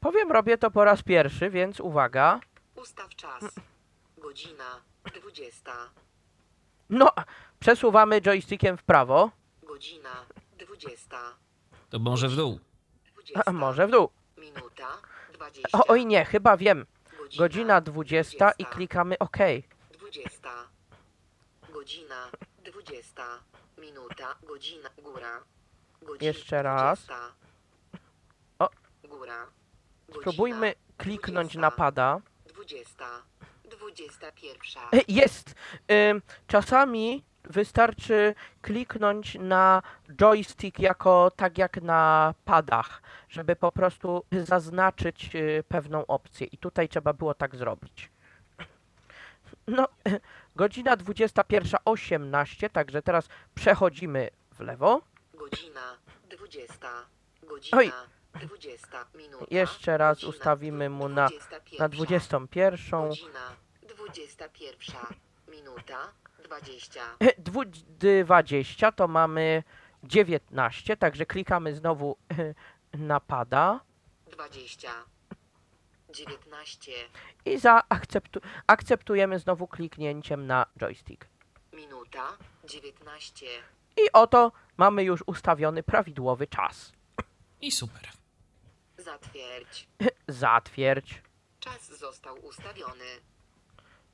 [0.00, 2.40] Powiem, robię to po raz pierwszy, więc uwaga.
[2.74, 3.44] Ustaw czas.
[4.18, 4.80] Godzina
[5.14, 5.72] 20.
[6.90, 7.10] No,
[7.60, 9.30] przesuwamy joystickiem w prawo,
[9.62, 10.24] Godzina
[10.58, 11.18] 20.
[11.90, 12.60] To może w dół.
[13.14, 13.42] 20.
[13.46, 14.08] a może w dół.
[14.38, 14.88] Minuta
[15.32, 15.78] 20.
[15.78, 16.86] O, oj nie, chyba wiem.
[17.10, 19.36] Godzina, Godzina 20 i klikamy OK.
[19.92, 20.50] 20.
[21.72, 22.30] Godzina
[22.64, 23.22] 20.
[23.78, 25.42] Minuta, godzina, góra.
[26.02, 27.06] Godzina, Jeszcze raz.
[27.06, 27.32] 20.
[29.20, 29.46] Godzina,
[30.20, 31.60] Spróbujmy kliknąć 20.
[31.60, 32.20] na pada.
[32.46, 33.04] 20.
[33.64, 34.82] 21.
[34.92, 35.54] E, Jest!
[36.46, 39.82] Czasami wystarczy kliknąć na
[40.16, 46.46] joystick jako tak jak na padach, żeby po prostu zaznaczyć y, pewną opcję.
[46.46, 48.10] I tutaj trzeba było tak zrobić.
[49.66, 49.88] No,
[50.56, 55.00] godzina 21.18, także teraz przechodzimy w lewo.
[55.34, 55.96] Godzina
[56.30, 56.88] 20.
[57.42, 57.92] Godzina Oj.
[58.34, 59.06] 20.
[59.14, 59.46] Minuta.
[59.50, 61.78] Jeszcze raz godzina ustawimy mu na, 21.
[61.78, 63.08] na 21.
[63.08, 64.96] Godzina 21.
[65.48, 66.12] Minuta
[66.44, 67.00] 20.
[67.38, 67.64] Dwu-
[68.24, 69.62] 20 to mamy
[70.04, 72.16] 19, także klikamy znowu
[72.94, 73.80] na pada.
[74.30, 74.88] 20.
[76.14, 76.92] 19.
[77.44, 81.26] i zaakceptu- akceptujemy znowu kliknięciem na joystick.
[81.72, 83.46] Minuta 19.
[83.96, 86.92] I oto mamy już ustawiony prawidłowy czas.
[87.60, 88.08] I super.
[89.12, 89.86] Zatwierdź.
[90.28, 91.22] Zatwierdź.
[91.60, 93.04] Czas został ustawiony.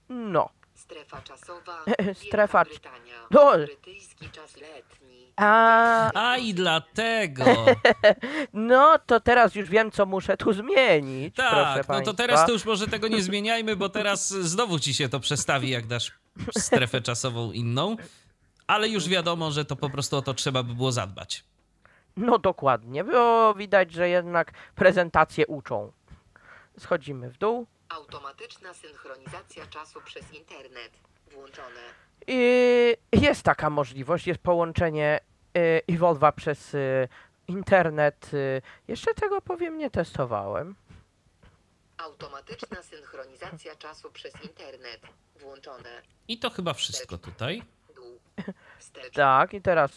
[0.09, 0.49] No.
[0.75, 1.85] Strefa czasowa.
[2.29, 3.15] Strefa Brytania.
[3.31, 3.53] No.
[3.59, 5.33] Brytyjski czas letni.
[5.37, 7.45] A, A i dlatego.
[8.53, 11.35] no to teraz już wiem, co muszę tu zmienić.
[11.35, 12.15] proszę Tak, no to państwa.
[12.15, 15.87] teraz to już może tego nie zmieniajmy, bo teraz znowu ci się to przestawi, jak
[15.87, 16.13] dasz
[16.59, 17.97] strefę czasową inną.
[18.67, 21.45] Ale już wiadomo, że to po prostu o to trzeba by było zadbać.
[22.17, 25.93] No dokładnie, bo widać, że jednak prezentacje uczą.
[26.79, 27.67] Schodzimy w dół.
[27.89, 30.93] Automatyczna synchronizacja czasu przez internet.
[31.33, 31.81] Włączone.
[32.27, 35.21] I jest taka możliwość, jest połączenie
[35.57, 37.09] y, Evolva przez y,
[37.49, 38.35] internet.
[38.35, 40.75] Y, jeszcze tego powiem, nie testowałem.
[41.99, 45.01] Automatyczna synchronizacja czasu przez internet.
[45.41, 46.03] Włączone.
[46.29, 47.63] I to chyba wszystko tutaj.
[48.79, 49.15] Wstecz.
[49.27, 49.91] Tak, i teraz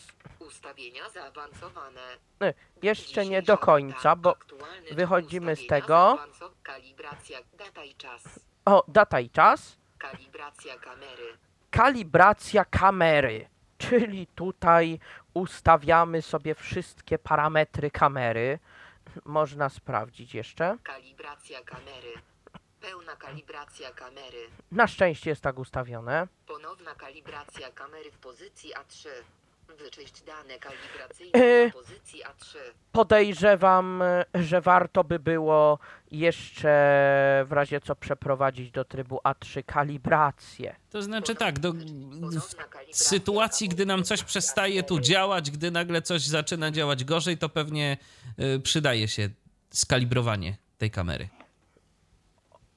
[0.50, 2.02] Ustawienia zaawansowane.
[2.44, 2.54] y,
[2.84, 6.18] jeszcze nie do końca, bo Aktualny wychodzimy z ustawienia tego.
[6.64, 8.40] Kalibracja, data i czas.
[8.66, 9.78] o, data i czas.
[9.98, 11.38] Kalibracja kamery.
[11.72, 15.00] Kalibracja kamery, czyli tutaj
[15.34, 18.60] ustawiamy sobie wszystkie parametry kamery.
[19.26, 20.78] Można sprawdzić jeszcze.
[20.84, 22.14] Kalibracja kamery.
[22.82, 24.48] Pełna kalibracja kamery.
[24.72, 26.28] Na szczęście jest tak ustawione.
[26.48, 29.10] Ponowna kalibracja kamery w pozycji A3.
[29.78, 31.70] Wyczyść dane kalibracyjne Yy.
[31.70, 32.58] w pozycji A3.
[32.92, 35.80] Podejrzewam, e, że warto by było
[36.12, 36.70] jeszcze
[37.46, 40.76] w razie co przeprowadzić do trybu A3 kalibrację.
[40.90, 41.74] To znaczy tak, do,
[42.92, 47.50] w sytuacji, gdy nam coś przestaje tu działać, gdy nagle coś zaczyna działać gorzej, to
[47.50, 47.98] pewnie
[48.40, 49.30] y, przydaje się
[49.70, 51.30] skalibrowanie tej kamery.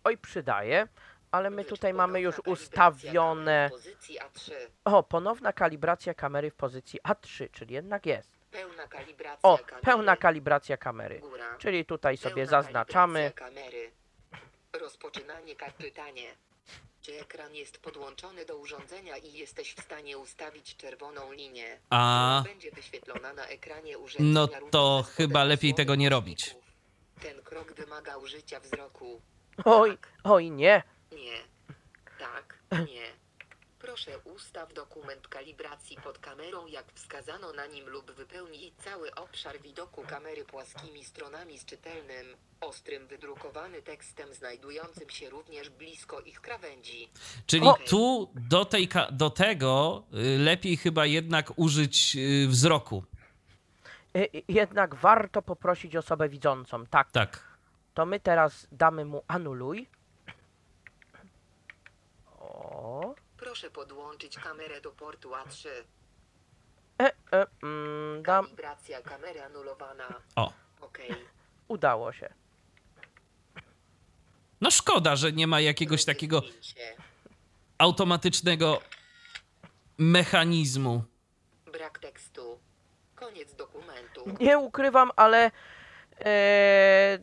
[0.05, 0.89] Oj, przydaje,
[1.33, 3.69] ale my tutaj mamy już ustawione.
[3.69, 4.53] kamery W pozycji A3.
[4.85, 8.31] O, ponowna kalibracja kamery w pozycji A3, czyli jednak jest.
[8.51, 9.85] Pełna kalibracja O, kamery.
[9.87, 11.19] pełna kalibracja kamery.
[11.21, 11.57] Góra.
[11.59, 13.19] Czyli tutaj sobie Pełna zaznaczamy.
[13.33, 13.91] kalibracja kamery.
[14.81, 16.35] Rozpoczynanie ka- pytanie.
[17.03, 21.79] Gdzie ekran jest podłączony do urządzenia i jesteś w stanie ustawić czerwoną linię.
[21.91, 22.39] A.
[22.41, 24.33] która Będzie wyświetlona na ekranie urządzenia.
[24.35, 26.57] No to chyba lepiej tego nie robić.
[27.23, 29.21] Ten krok wymaga użycia wzroku.
[29.65, 30.13] Oj, Tak.
[30.25, 30.83] oj nie.
[31.14, 31.39] Nie.
[32.18, 33.06] Tak, nie.
[33.78, 40.02] Proszę ustaw dokument kalibracji pod kamerą jak wskazano na nim lub wypełnij cały obszar widoku
[40.02, 42.26] kamery płaskimi stronami z czytelnym,
[42.60, 47.09] ostrym wydrukowany tekstem znajdującym się również blisko ich krawędzi.
[47.47, 47.78] Czyli O!
[47.89, 53.05] tu do, tej, ka- do tego y, lepiej chyba jednak użyć y, wzroku.
[54.16, 56.86] Y, Jednak warto poprosić osobę widzącą.
[56.86, 57.44] Tak, Tak.
[57.94, 59.86] to my teraz damy mu anuluj.
[62.83, 63.15] O.
[63.37, 65.69] Proszę podłączyć kamerę do portu A3.
[67.03, 68.45] E, e, mm, dam.
[68.45, 70.09] Kalibracja kamery anulowana.
[70.37, 70.53] O.
[70.81, 71.15] Okej.
[71.69, 72.35] Udało się.
[74.61, 76.97] No szkoda, że nie ma jakiegoś takiego Zdjęcie.
[77.79, 78.81] automatycznego
[79.99, 81.05] mechanizmu.
[81.73, 82.59] Brak tekstu.
[83.15, 84.25] Koniec dokumentu.
[84.41, 85.51] Nie ukrywam, ale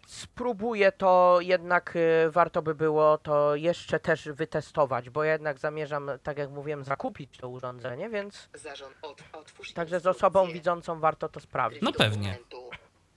[0.08, 6.38] spróbuję to jednak e, warto by było to jeszcze też wytestować, bo jednak zamierzam, tak
[6.38, 11.40] jak mówiłem, zakupić to urządzenie, więc Zarząd od, otwórz także z osobą widzącą warto to
[11.40, 11.82] sprawdzić.
[11.82, 12.38] No pewnie.
[12.50, 12.70] Dokumentu.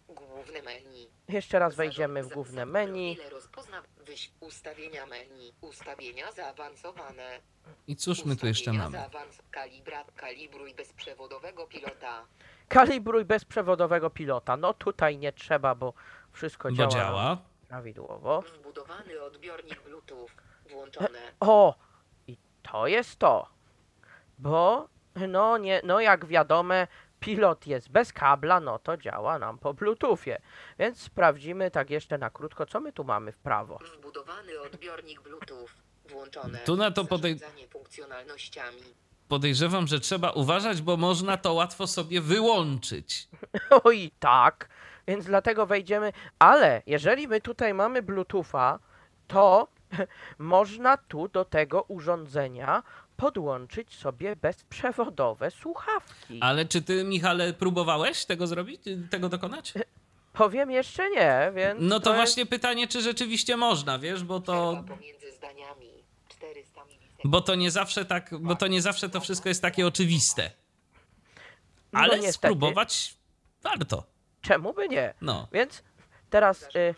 [0.09, 1.09] Główne menu.
[1.29, 3.19] Jeszcze raz wejdziemy w główne menu.
[4.41, 5.53] ustawienia menu.
[5.61, 7.41] Ustawienia zaawansowane.
[7.87, 8.99] I cóż my tu jeszcze mamy?
[10.17, 12.27] Kalibruj bezprzewodowego pilota.
[12.73, 14.57] Kalibruj bezprzewodowego pilota.
[14.57, 15.93] No tutaj nie trzeba, bo
[16.33, 17.37] wszystko Bo działa, działa.
[17.69, 18.43] prawidłowo.
[18.61, 20.29] Wbudowany odbiornik Bluetooth.
[20.71, 21.19] Włączone.
[21.41, 21.75] O!
[22.27, 23.49] I to jest to.
[24.39, 24.89] Bo,
[25.29, 26.75] no nie, no jak wiadomo,
[27.21, 30.39] pilot jest bez kabla, no to działa nam po Bluetoothie.
[30.79, 33.79] Więc sprawdzimy tak jeszcze na krótko, co my tu mamy w prawo.
[33.99, 35.69] Wbudowany odbiornik Bluetooth.
[36.09, 36.59] Włączone.
[36.59, 38.83] Tu na to podej- Zarządzanie funkcjonalnościami.
[39.33, 43.29] Podejrzewam, że trzeba uważać, bo można to łatwo sobie wyłączyć.
[43.85, 44.69] Oj, tak.
[45.09, 46.13] Więc dlatego wejdziemy.
[46.39, 48.79] Ale jeżeli my tutaj mamy Bluetootha,
[49.29, 49.69] to
[50.39, 52.83] można tu do tego urządzenia
[53.17, 56.39] podłączyć sobie bezprzewodowe słuchawki.
[56.41, 58.81] Ale czy ty, Michale, próbowałeś tego zrobić,
[59.11, 59.75] tego dokonać?
[60.33, 61.81] Powiem jeszcze nie, więc.
[61.83, 65.93] No to jest- właśnie pytanie, czy rzeczywiście można, wiesz, bo to, Przerwa pomiędzy zdaniami.
[66.29, 66.72] 400 milisekund.
[67.25, 70.51] Bo to nie zawsze tak, bo to nie zawsze to wszystko jest takie oczywiste.
[71.93, 72.33] No Ale niestety.
[72.33, 73.17] spróbować
[73.63, 74.05] warto.
[74.41, 75.15] Czemu by nie?
[75.21, 75.49] No.
[75.53, 75.83] Więc
[76.31, 76.95] teraz y,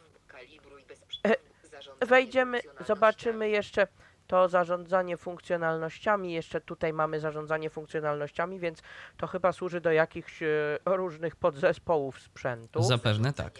[1.70, 3.86] zarządzanie wejdziemy, zobaczymy jeszcze
[4.26, 6.32] to zarządzanie funkcjonalnościami.
[6.32, 8.82] Jeszcze tutaj mamy zarządzanie funkcjonalnościami, więc
[9.16, 12.82] to chyba służy do jakichś y, różnych podzespołów sprzętu.
[12.82, 13.54] Zapewne tak.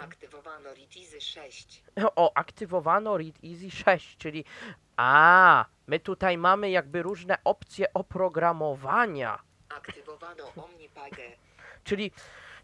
[0.00, 1.82] Aktywowano RITIZY 6.
[2.16, 4.44] O, aktywowano Read Easy 6, czyli
[4.96, 9.38] a, my tutaj mamy jakby różne opcje oprogramowania.
[9.68, 11.22] Aktywowano OmniPagę.
[11.84, 12.10] Czyli,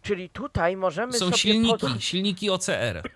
[0.03, 3.11] czyli tutaj możemy Są sobie silniki, pod- silniki OCR.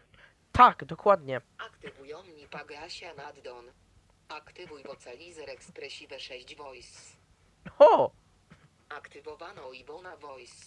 [0.52, 1.40] Tak, dokładnie.
[1.58, 3.64] Aktywuj OmniPagę Asia Naddon.
[4.28, 7.16] Aktywuj Vocalizer Expressive 6 Voice.
[7.78, 8.10] O,
[8.88, 10.64] Aktywowano Ibona Voice.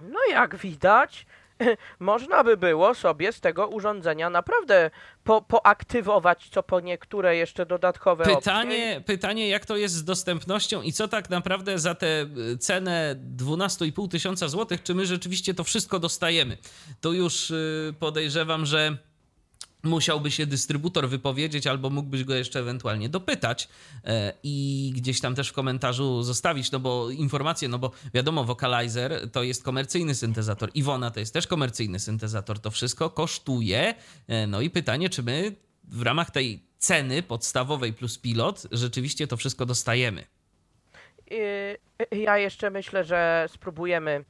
[0.00, 1.26] no jak widać,
[2.00, 4.90] można by było sobie z tego urządzenia naprawdę
[5.24, 8.36] po, poaktywować co po niektóre jeszcze dodatkowe opcje.
[8.36, 13.16] Pytanie, pytanie, jak to jest z dostępnością i co tak naprawdę za tę y, cenę
[13.36, 16.58] 12,5 tysiąca złotych, czy my rzeczywiście to wszystko dostajemy?
[17.00, 18.98] Tu już y, podejrzewam, że
[19.84, 23.68] musiałby się dystrybutor wypowiedzieć, albo mógłbyś go jeszcze ewentualnie dopytać
[24.04, 29.30] e, i gdzieś tam też w komentarzu zostawić, no bo informacje, no bo wiadomo, Vocalizer
[29.30, 33.94] to jest komercyjny syntezator, Iwona to jest też komercyjny syntezator, to wszystko kosztuje,
[34.28, 35.52] e, no i pytanie, czy my
[35.84, 40.24] w ramach tej ceny podstawowej plus pilot rzeczywiście to wszystko dostajemy.
[42.10, 44.24] Ja jeszcze myślę, że spróbujemy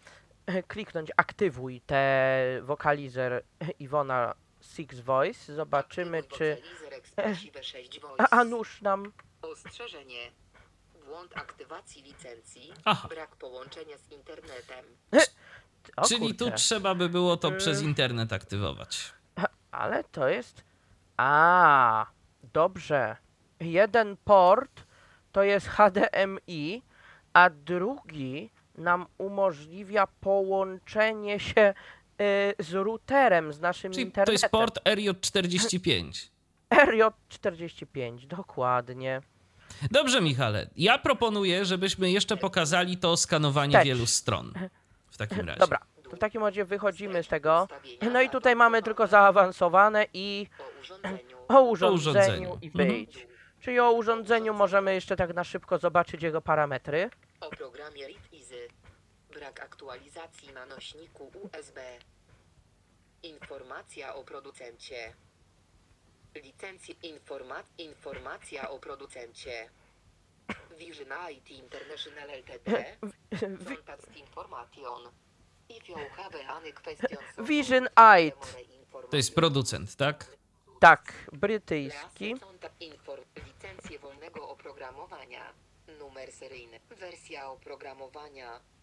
[0.69, 3.45] kliknąć aktywuj te wokalizer
[3.79, 4.35] Iwona
[4.75, 5.55] Six Voice.
[5.55, 6.57] Zobaczymy, czy.
[6.57, 8.25] Vocalizer Expressive 6 Voice.
[8.31, 9.13] A, a nóż nam.
[9.43, 10.31] Ostrzeżenie.
[11.07, 12.73] Błąd aktywacji licencji.
[12.85, 13.09] Aha.
[13.09, 14.85] Brak połączenia z internetem.
[15.97, 16.59] O, Czyli tu kurczę.
[16.59, 17.57] trzeba by było to Y.
[17.57, 19.13] przez internet aktywować.
[19.71, 20.65] Ale to jest.
[21.17, 22.07] A,
[22.53, 23.17] dobrze.
[23.61, 24.83] Jeden port
[25.33, 26.83] to jest HDMI,
[27.33, 31.75] a drugi nam umożliwia połączenie się
[32.59, 34.27] z routerem, z naszym Czyli internetem.
[34.27, 36.29] to jest port RJ45.
[36.71, 39.21] RJ45, dokładnie.
[39.91, 40.67] Dobrze, Michale.
[40.77, 43.87] Ja proponuję, żebyśmy jeszcze pokazali to skanowanie Wstecz.
[43.87, 44.53] wielu stron.
[45.11, 45.61] W takim razie.
[45.61, 45.79] Dobra,
[46.11, 47.69] to w takim razie wychodzimy z tego.
[48.13, 51.37] No i tutaj mamy tylko zaawansowane i O urządzeniu.
[51.49, 52.59] O urządzeniu urządzeniu.
[52.63, 52.89] i Mhm.
[52.89, 53.27] wyjdź.
[53.61, 57.11] Czyli o urządzeniu możemy jeszcze tak na szybko zobaczyć jego parametry.
[57.41, 58.07] O programie.
[59.35, 61.81] Brak aktualizacji na nośniku USB.
[63.23, 65.15] Informacja o producencie.
[66.35, 69.71] Licencje informa informacja o producencie.
[70.79, 72.97] Vision IT International Ltd.
[73.41, 75.13] Contact Information.
[75.69, 77.89] If you have any questions Vision
[78.27, 78.57] IT.
[79.11, 80.27] To jest producent, tak?
[80.81, 82.35] Tak, brytyjski.
[83.47, 85.53] Licencję wolnego oprogramowania.
[85.99, 86.81] Numer seryjny.
[86.91, 88.74] Wersja oprogramowania 6.3.0.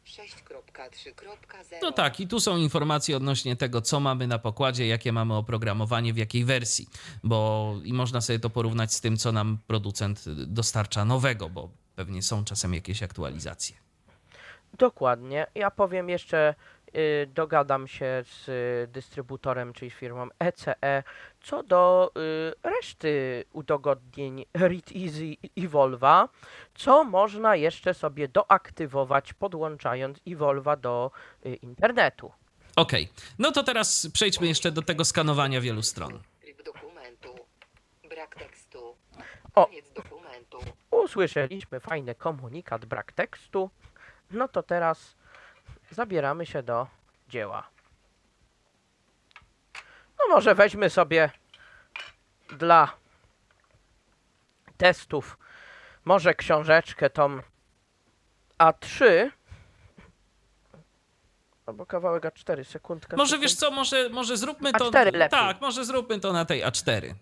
[1.82, 6.14] No tak, i tu są informacje odnośnie tego, co mamy na pokładzie, jakie mamy oprogramowanie,
[6.14, 6.90] w jakiej wersji,
[7.24, 12.22] bo i można sobie to porównać z tym, co nam producent dostarcza nowego, bo pewnie
[12.22, 13.76] są czasem jakieś aktualizacje.
[14.78, 15.48] Dokładnie.
[15.56, 16.56] Ja powiem jeszcze,
[17.28, 21.04] dogadam się z y, dystrybutorem, czyli firmą ECE,
[21.42, 26.30] co do y, reszty udogodnień Read Easy i Volva,
[26.76, 31.12] co można jeszcze sobie doaktywować, podłączając Evolva do
[31.46, 32.32] y, internetu.
[32.76, 33.10] Okej,
[33.40, 36.20] no to teraz przejdźmy jeszcze do tego skanowania wielu stron.
[36.66, 37.36] Dokumentu.
[38.10, 38.96] Brak tekstu.
[39.56, 39.66] O.
[39.66, 40.58] Koniec dokumentu.
[40.92, 43.70] Usłyszeliśmy fajny komunikat, brak tekstu.
[44.32, 45.16] No to teraz
[45.92, 46.88] zabieramy się do
[47.30, 47.70] dzieła.
[50.20, 51.30] No może weźmy sobie
[52.50, 52.94] dla
[54.78, 55.38] testów
[56.06, 57.40] może książeczkę tą
[58.60, 59.30] A3
[61.66, 63.18] albo kawałek A4, sekundkę.
[63.18, 64.92] Może wiesz co, może, może zróbmy to.
[64.92, 65.40] A4 lepiej.
[65.40, 67.14] Tak, może zróbmy to na tej A4.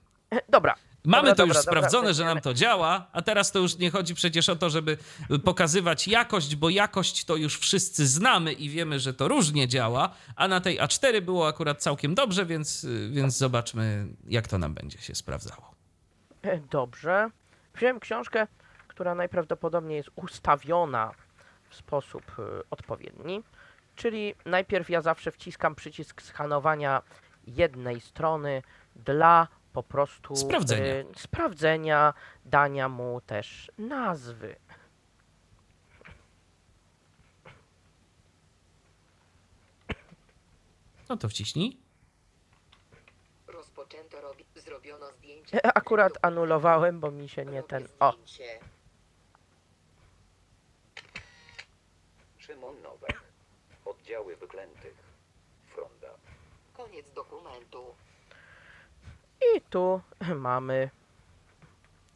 [0.50, 0.76] Dobra.
[1.06, 3.60] Mamy Dobra, to już dobra, dobra, sprawdzone, że będziemy- nam to działa, a teraz to
[3.60, 4.98] już nie chodzi przecież o to, żeby
[5.44, 10.48] pokazywać jakość, bo jakość to już wszyscy znamy i wiemy, że to różnie działa, a
[10.48, 15.16] na tej A4 było akurat całkiem dobrze, więc, więc zobaczmy, jak to nam będzie się
[15.16, 15.76] sprawdzało.
[16.72, 17.30] Dobrze.
[17.76, 18.48] Wziąłem książkę,
[18.88, 21.12] która najprawdopodobniej jest ustawiona
[21.70, 23.44] w sposób e, odpowiedni.
[23.96, 27.02] Czyli najpierw ja zawsze wciskam przycisk skanowania
[27.48, 28.64] jednej strony
[28.96, 30.94] dla po prostu Sprawdzenia.
[30.94, 32.14] e, sprawdzenia
[32.46, 34.56] dania mu też nazwy.
[41.10, 41.78] No to wciśnij.
[43.48, 44.46] Rozpoczęto robi...
[44.56, 45.66] Zrobiono zdjęcie.
[45.78, 47.88] Akurat anulowałem, bo mi się nie ten.
[48.00, 48.14] O.
[52.38, 53.22] Szymon Nowak.
[53.86, 54.96] Oddziały wyklętych.
[55.68, 56.08] Fronda.
[56.74, 57.96] Koniec dokumentu.
[59.56, 60.02] I tu
[60.36, 60.90] mamy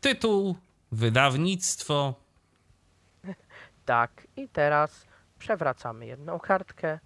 [0.03, 0.55] Tytuł,
[0.91, 2.13] wydawnictwo.
[3.85, 4.27] tak.
[4.35, 5.07] I teraz
[5.39, 6.99] przewracamy jedną kartkę.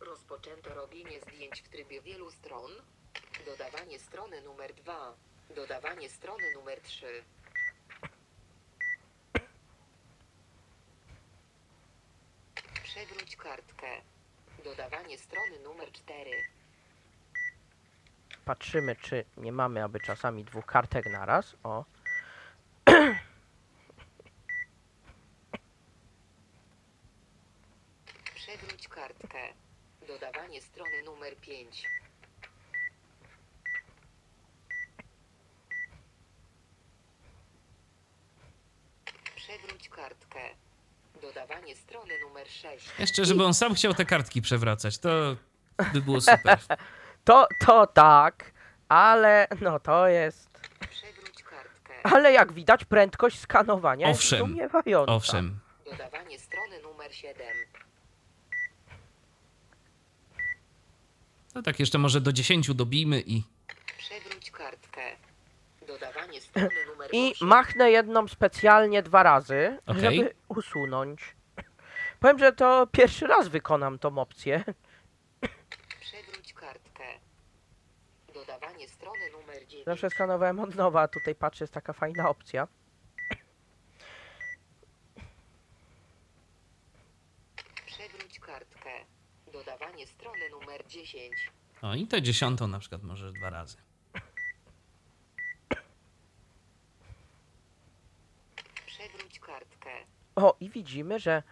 [0.00, 2.70] Rozpoczęto robienie zdjęć w trybie wielu stron.
[3.46, 5.14] Dodawanie strony numer 2.
[5.56, 7.24] Dodawanie strony numer 3.
[12.82, 13.86] Przewróć kartkę.
[14.64, 16.30] Dodawanie strony numer 4.
[18.48, 21.56] Patrzymy, czy nie mamy aby czasami dwóch kartek naraz.
[21.62, 21.84] O.
[28.34, 29.38] Przewróć kartkę.
[30.06, 31.84] Dodawanie strony numer 5.
[39.36, 40.40] Przewróć kartkę.
[41.22, 42.88] Dodawanie strony numer 6.
[42.98, 45.36] Jeszcze, żeby on sam chciał te kartki przewracać, to
[45.92, 46.58] by było super.
[47.28, 48.52] To, to tak,
[48.88, 50.60] ale no to jest.
[50.90, 51.94] Przewróć kartkę.
[52.02, 55.12] Ale jak widać, prędkość skanowania Owszem, jest zdumiewająca.
[55.12, 55.58] Owszem.
[55.90, 57.46] Dodawanie strony numer 7.
[61.54, 63.42] No tak, jeszcze może do 10 dobijmy i
[63.98, 65.02] Przewróć kartkę.
[65.86, 67.48] Dodawanie strony numer I 8.
[67.48, 70.02] machnę jedną specjalnie dwa razy, Okej.
[70.02, 71.36] żeby usunąć.
[72.20, 74.64] Powiem, że to pierwszy raz wykonam tą opcję.
[76.00, 76.88] Przewróć kartkę.
[78.78, 79.84] Dodawanie strony numer 9.
[79.84, 82.68] Zawsze skanowałem od nowa, a tutaj patrzę, jest taka fajna opcja.
[87.86, 88.90] Przewróć kartkę.
[89.52, 91.50] Dodawanie strony numer 10.
[91.82, 93.76] O, i tę dziesiątą na przykład możesz dwa razy.
[98.86, 99.90] Przewróć kartkę.
[100.36, 101.42] O, i widzimy, że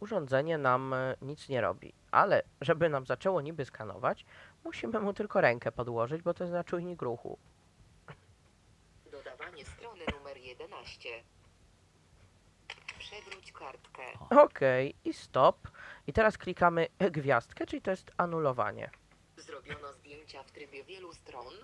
[0.00, 1.92] urządzenie nam e, nic nie robi.
[2.10, 4.24] Ale żeby nam zaczęło niby skanować,
[4.66, 7.38] musimy mu tylko rękę podłożyć, bo to jest na czujnik ruchu.
[9.10, 11.08] Dodawanie strony numer 11.
[12.98, 14.02] Przewróć kartkę.
[14.30, 15.68] Okej, i stop.
[16.06, 18.90] I teraz klikamy gwiazdkę, czyli to jest anulowanie.
[19.36, 21.54] Zrobiono zdjęcia w trybie wielu stron.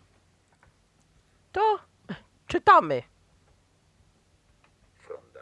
[1.52, 1.78] To
[2.46, 3.02] czytamy.
[4.94, 5.40] Fronda.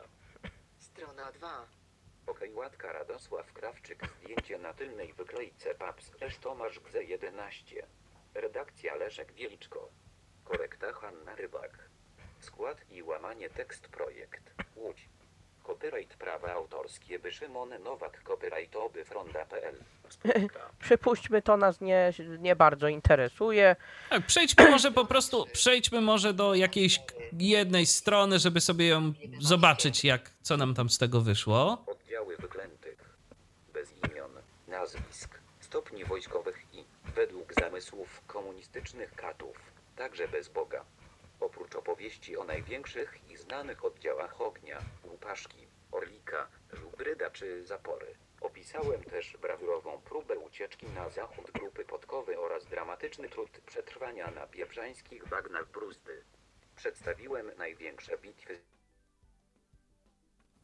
[0.78, 1.79] Strona 2.
[2.40, 4.02] Okej, łatka Radosław Krawczyk.
[4.22, 6.10] Zdjęcie na tylnej wyklejce Paps.
[6.10, 7.86] Też Tomasz Gze 11.
[8.34, 9.88] Redakcja Leszek Wieliczko.
[10.44, 11.88] Korekta Hanna Rybak.
[12.40, 14.54] Skład i łamanie tekst projekt.
[14.76, 15.08] Łódź.
[15.66, 19.74] Copyright prawa autorskie by Szymon Nowak copyrightowy fronda.pl.
[20.80, 23.76] Przypuśćmy, to nas nie, nie bardzo interesuje.
[24.10, 27.00] Tak, przejdźmy może po prostu, przejdźmy może do jakiejś
[27.38, 31.84] jednej strony, żeby sobie ją zobaczyć, jak, co nam tam z tego wyszło.
[31.86, 33.16] Oddziały wyklętych.
[33.72, 34.30] Bez imion,
[34.80, 36.84] nazwisk, stopni wojskowych i,
[37.14, 39.56] według zamysłów komunistycznych katów,
[39.96, 40.84] także bez Boga.
[41.40, 48.06] Oprócz opowieści o największych i znanych oddziałach ognia, łupaszki, orlika, żubryda czy zapory.
[48.40, 55.28] Opisałem też brawurową próbę ucieczki na zachód grupy podkowy oraz dramatyczny trud przetrwania na pieprzańskich
[55.28, 56.24] bagnach Bruzdy.
[56.76, 58.60] Przedstawiłem największe bitwy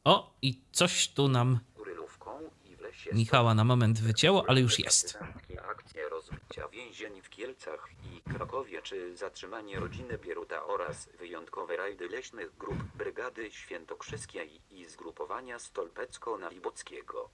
[0.04, 1.60] O, i coś tu nam
[2.56, 2.65] lesie
[3.12, 5.18] Michała na moment wycięło, ale już jest.
[5.70, 12.56] Akcje rozbicia więzień w Kielcach i Krakowie, czy zatrzymanie rodziny Bieruta oraz wyjątkowe rajdy leśnych
[12.56, 17.28] grup Brygady Świętokrzyskiej i zgrupowania Stolpecko-Nalibockiego.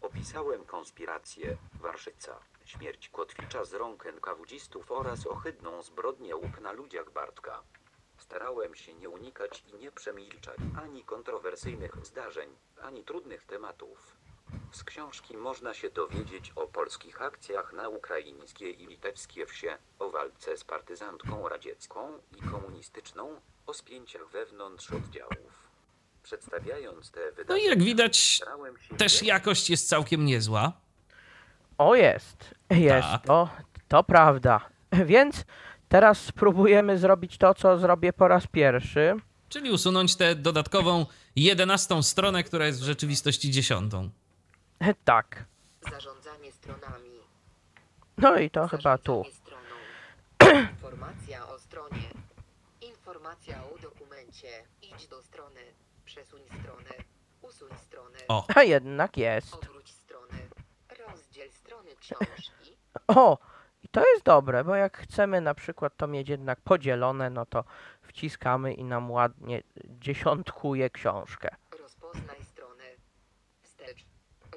[0.00, 7.62] Opisałem konspirację Warszyca, śmierć Kotwicza z rąk NKWdzistów oraz ohydną zbrodnię łuk na ludziach Bartka.
[8.18, 14.17] Starałem się nie unikać i nie przemilczać ani kontrowersyjnych zdarzeń, ani trudnych tematów.
[14.72, 20.56] Z książki można się dowiedzieć o polskich akcjach na ukraińskie i litewskie wsie, o walce
[20.56, 25.68] z partyzantką radziecką i komunistyczną, o spięciach wewnątrz oddziałów.
[26.22, 28.40] Przedstawiając te No wydarzenia, i jak widać,
[28.98, 30.72] też jakość jest całkiem niezła.
[31.78, 32.54] O, jest.
[32.70, 33.08] Jest.
[33.08, 33.26] Tak.
[33.26, 33.48] To,
[33.88, 34.60] to prawda.
[34.92, 35.44] Więc
[35.88, 39.14] teraz spróbujemy zrobić to, co zrobię po raz pierwszy.
[39.48, 41.06] Czyli usunąć tę dodatkową
[41.36, 44.10] jedenastą stronę, która jest w rzeczywistości dziesiątą.
[45.04, 45.44] Tak.
[45.90, 47.20] Zarządzanie stronami.
[48.18, 49.24] No i to chyba tu.
[49.32, 49.74] Stroną.
[50.70, 52.08] Informacja o stronie.
[52.80, 54.48] Informacja o dokumencie.
[54.82, 55.60] Idź do strony.
[56.04, 56.90] Przesuń stronę.
[57.42, 58.18] Usuń stronę.
[58.28, 59.54] O, A jednak jest.
[59.54, 60.38] Odwróć stronę.
[61.06, 62.78] Rozdziel strony książki.
[63.06, 63.38] O,
[63.82, 67.64] i to jest dobre, bo jak chcemy na przykład to mieć jednak podzielone, no to
[68.02, 71.48] wciskamy i nam ładnie dziesiątkuje książkę.
[71.80, 72.84] Rozpoznaj stronę.
[73.62, 74.04] Wstecz.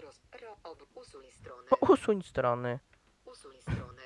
[0.03, 1.67] Roz, ro, ob, usuń stronę.
[1.81, 2.80] Usuń strony.
[3.25, 4.01] Usuń stronę.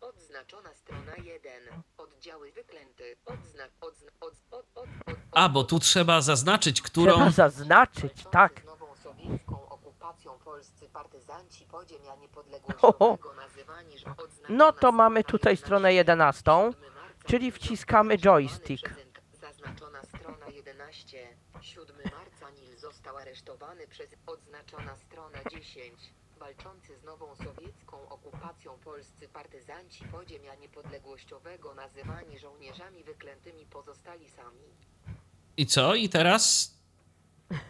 [0.00, 1.52] Odznaczona strona 1.
[1.98, 3.16] Oddziały wyklęty.
[3.26, 3.70] Odznak.
[3.80, 7.12] Odzna, od, od, od, od, a bo tu trzeba zaznaczyć, którą.
[7.12, 8.64] Trzeba zaznaczyć, tak.
[8.64, 12.20] Nową sowiecką okupacją polscy partyzanci podziemia Oho.
[12.20, 18.18] niepodległościowego nazywani, że odznaczona No to strona mamy tutaj stronę 11, 7 marca czyli wciskamy
[18.18, 18.90] joystick.
[19.32, 21.36] Zaznaczona strona 11.
[21.60, 26.14] 7 marca Nil został aresztowany przez odznaczona strona 10.
[26.38, 34.68] Walczący z nową sowiecką okupacją polscy partyzanci podziemia niepodległościowego nazywani żołnierzami wyklętymi pozostali sami.
[35.56, 35.94] I co?
[35.94, 36.74] I teraz?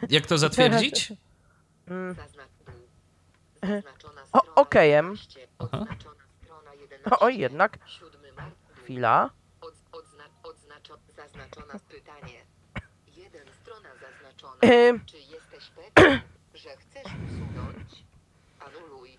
[0.09, 1.13] Jak to zatwierdzić?
[2.17, 2.51] Zaznacz.
[3.63, 5.07] Zaznaczona O, strona okejem.
[5.07, 7.11] 11, Odznaczona strona 11.
[7.11, 7.79] O, oj, jednak.
[7.87, 8.75] 7 marca.
[8.75, 9.31] Chwila.
[9.61, 10.25] Od, odzna,
[11.17, 12.45] zaznaczona pytanie.
[13.17, 14.61] Jeden strona zaznaczona.
[15.07, 16.21] Czy jesteś pewien,
[16.55, 18.05] że chcesz usunąć?
[18.67, 19.17] Anuluj.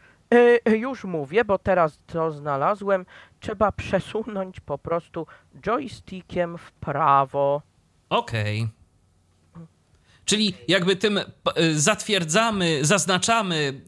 [0.68, 3.06] Y, już mówię, bo teraz to znalazłem.
[3.40, 5.28] Trzeba przesunąć po prostu
[5.66, 7.62] joystickiem w prawo.
[8.10, 8.68] Okej.
[10.26, 13.82] Czyli jakby tym y, zatwierdzamy, zaznaczamy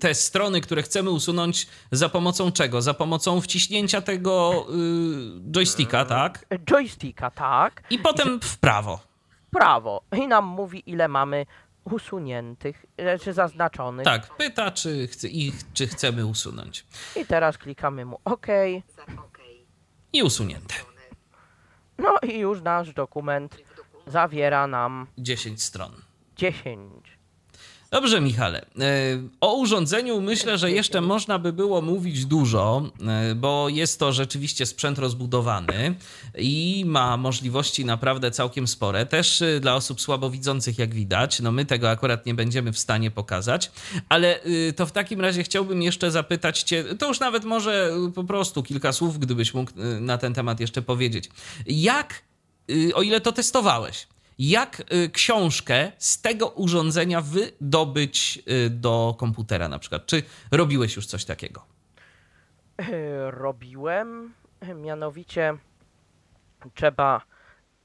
[0.00, 2.82] te strony, które chcemy usunąć za pomocą czego?
[2.82, 4.66] Za pomocą wciśnięcia tego
[5.50, 6.46] joysticka, tak?
[6.70, 7.82] Joysticka, tak.
[7.90, 9.00] I potem w prawo.
[9.46, 10.02] W prawo.
[10.16, 11.46] I nam mówi, ile mamy
[11.84, 12.86] usuniętych,
[13.22, 14.04] czy zaznaczonych.
[14.04, 16.86] Tak, pyta, czy, chce, ich, czy chcemy usunąć.
[17.16, 18.46] I teraz klikamy mu OK.
[20.12, 20.74] I usunięte.
[21.98, 23.58] No i już nasz dokument
[24.06, 25.92] zawiera nam 10 stron.
[26.36, 27.11] 10.
[27.92, 28.60] Dobrze, Michale.
[28.60, 28.64] E,
[29.40, 34.66] O urządzeniu myślę, że jeszcze można by było mówić dużo, e, bo jest to rzeczywiście
[34.66, 35.94] sprzęt rozbudowany
[36.38, 39.06] i ma możliwości naprawdę całkiem spore.
[39.06, 41.40] Też e, dla osób słabowidzących, jak widać.
[41.40, 43.70] No my tego akurat nie będziemy w stanie pokazać,
[44.08, 44.40] ale
[44.76, 48.92] to w takim razie chciałbym jeszcze zapytać Cię, to już nawet może po prostu kilka
[48.92, 51.30] słów, gdybyś mógł na ten temat jeszcze powiedzieć.
[51.66, 52.22] Jak,
[52.94, 54.06] o ile to testowałeś,
[54.38, 60.06] jak y, książkę z tego urządzenia wydobyć y, do komputera na przykład?
[60.06, 61.64] Czy robiłeś już coś takiego?
[62.78, 64.34] E, Robiłem,
[64.74, 65.56] mianowicie
[66.74, 67.22] trzeba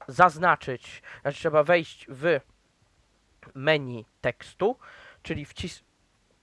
[0.08, 2.40] zaznaczyć, znaczy trzeba wejść w
[3.54, 4.76] menu tekstu,
[5.22, 5.82] czyli wcis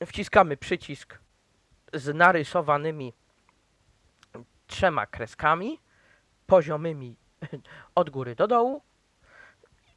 [0.05, 1.19] wciskamy przycisk
[1.93, 3.13] z narysowanymi
[4.67, 5.79] trzema kreskami
[6.47, 7.15] poziomymi
[7.95, 8.81] od góry do dołu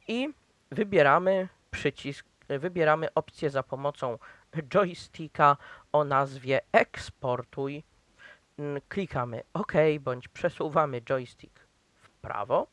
[0.09, 0.29] i
[0.71, 4.17] wybieramy przycisk, wybieramy opcję za pomocą
[4.73, 5.57] joysticka
[5.91, 7.83] o nazwie eksportuj.
[8.59, 11.59] Mm, Klikamy OK bądź przesuwamy joystick
[11.95, 12.67] w prawo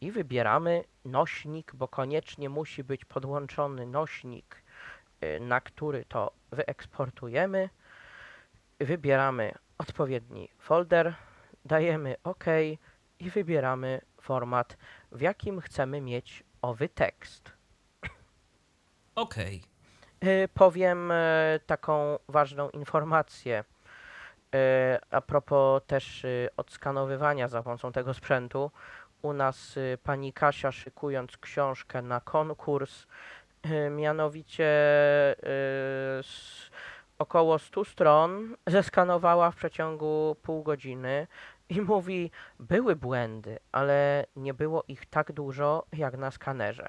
[0.00, 4.62] i wybieramy nośnik, bo koniecznie musi być podłączony nośnik,
[5.24, 7.68] y, na który to wyeksportujemy.
[8.78, 11.14] Wybieramy odpowiedni folder,
[11.64, 12.44] dajemy OK
[13.18, 14.76] i wybieramy format,
[15.12, 17.52] w jakim chcemy mieć owy tekst.
[19.14, 19.62] Okej.
[20.24, 23.64] Y, Powiem e, taką ważną informację
[24.54, 28.70] e, a propos też y, odskanowywania za pomocą tego sprzętu.
[29.22, 33.06] U nas y, pani Kasia szykując książkę na konkurs,
[33.66, 34.64] y, mianowicie
[35.32, 35.42] y,
[36.22, 36.70] z
[37.18, 41.26] około 100 stron zeskanowała w przeciągu pół godziny
[41.68, 46.88] i mówi, były błędy, ale nie było ich tak dużo jak na skanerze.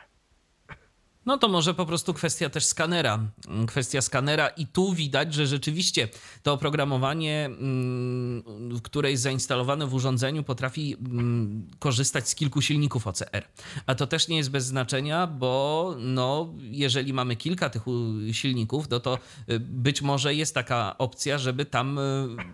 [1.25, 3.19] No to może po prostu kwestia też skanera.
[3.47, 6.07] Mm, Kwestia skanera i tu widać, że rzeczywiście
[6.43, 8.43] to oprogramowanie, mm,
[8.83, 13.43] które jest zainstalowane w urządzeniu, potrafi mm, korzystać z kilku silników OCR.
[13.85, 17.83] A to też nie jest bez znaczenia, bo no, jeżeli mamy kilka tych
[18.31, 22.01] silników, no to y, być może jest taka opcja, żeby tam y,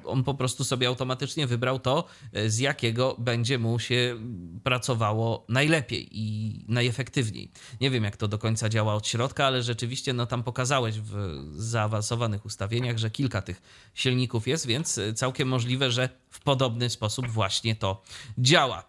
[0.05, 2.05] on po prostu sobie automatycznie wybrał to,
[2.37, 4.19] y, z jakiego będzie mu się
[4.63, 7.51] pracowało najlepiej i najefektywniej.
[7.81, 11.37] Nie wiem, jak to do końca działa od środka, ale rzeczywiście no, tam pokazałeś w
[11.55, 13.61] zaawansowanych ustawieniach, że kilka tych
[13.93, 18.01] silników jest, więc y, całkiem możliwe, że w podobny sposób właśnie to
[18.37, 18.83] działa.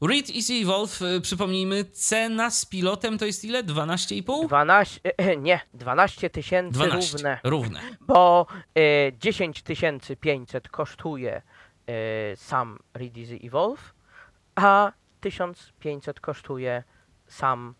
[0.00, 3.64] Read Easy Evolve, y, przypomnijmy, cena z pilotem to jest ile?
[3.64, 4.46] 12,5?
[4.46, 5.00] 12,
[5.38, 7.12] nie, 12 tysięcy 12.
[7.12, 7.38] równe.
[7.44, 7.80] Równe.
[8.00, 9.62] bo e, 10
[10.20, 11.42] 500 kosztuje
[11.86, 13.94] e, sam Read Easy Evolve,
[14.54, 16.84] a 1500 kosztuje
[17.28, 17.74] sam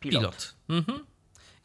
[0.00, 0.20] pilot.
[0.20, 0.54] Pilot.
[0.68, 1.06] Mhm.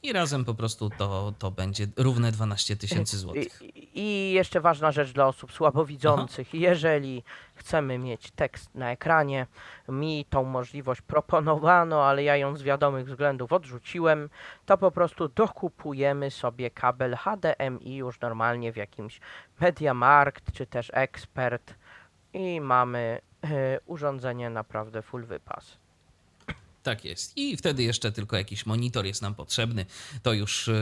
[0.04, 3.62] I razem po prostu to, to będzie równe 12 tysięcy złotych.
[3.62, 6.54] I, I jeszcze ważna rzecz dla osób słabowidzących.
[6.54, 7.24] Jeżeli
[7.56, 9.48] chcemy mieć tekst na ekranie,
[9.90, 14.30] mi tą możliwość proponowano, ale ja ją z wiadomych względów odrzuciłem,
[14.66, 19.20] to po prostu dokupujemy sobie kabel HDMI już normalnie w jakimś
[19.60, 21.74] MediaMarkt czy też Expert
[22.34, 25.78] i mamy e, urządzenie naprawdę full wypas.
[26.90, 27.38] Tak jest.
[27.38, 29.86] I wtedy jeszcze tylko jakiś monitor jest nam potrzebny.
[30.24, 30.74] To już y,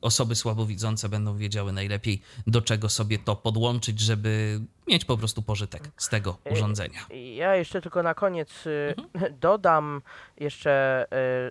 [0.00, 5.90] osoby słabowidzące będą wiedziały najlepiej, do czego sobie to podłączyć, żeby mieć po prostu pożytek
[5.96, 7.00] z tego Y, urządzenia.
[7.34, 8.94] Ja jeszcze tylko na koniec y,
[9.40, 10.02] dodam
[10.36, 11.06] jeszcze,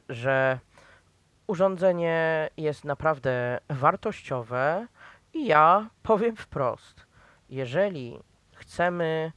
[0.10, 0.60] że
[1.48, 4.88] urządzenie jest naprawdę wartościowe
[5.34, 7.06] i ja powiem wprost,
[7.50, 8.20] jeżeli
[8.54, 9.32] chcemy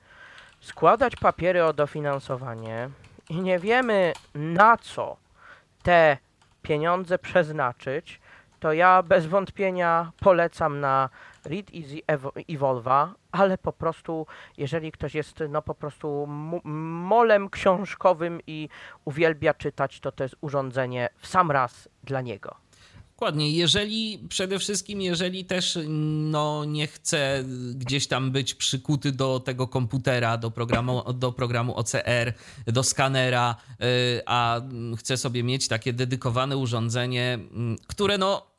[0.60, 2.90] składać papiery o dofinansowanie
[3.30, 5.16] i nie wiemy na co
[5.82, 6.16] te
[6.62, 8.20] pieniądze przeznaczyć,
[8.60, 11.08] to ja bez wątpienia polecam na
[11.44, 14.26] Read Easy Evo- Evolve'a, ale po prostu,
[14.58, 16.26] jeżeli ktoś jest no po prostu
[17.04, 18.68] molem książkowym i
[19.04, 22.56] uwielbia czytać, to to jest urządzenie w sam raz dla niego.
[23.20, 23.52] Dokładnie.
[23.52, 25.78] Jeżeli przede wszystkim, jeżeli też
[26.30, 32.34] no, nie chce gdzieś tam być przykuty do tego komputera, do programu, do programu OCR,
[32.66, 34.60] do skanera, y, a
[34.96, 38.49] chce sobie mieć takie dedykowane urządzenie, mm, które no.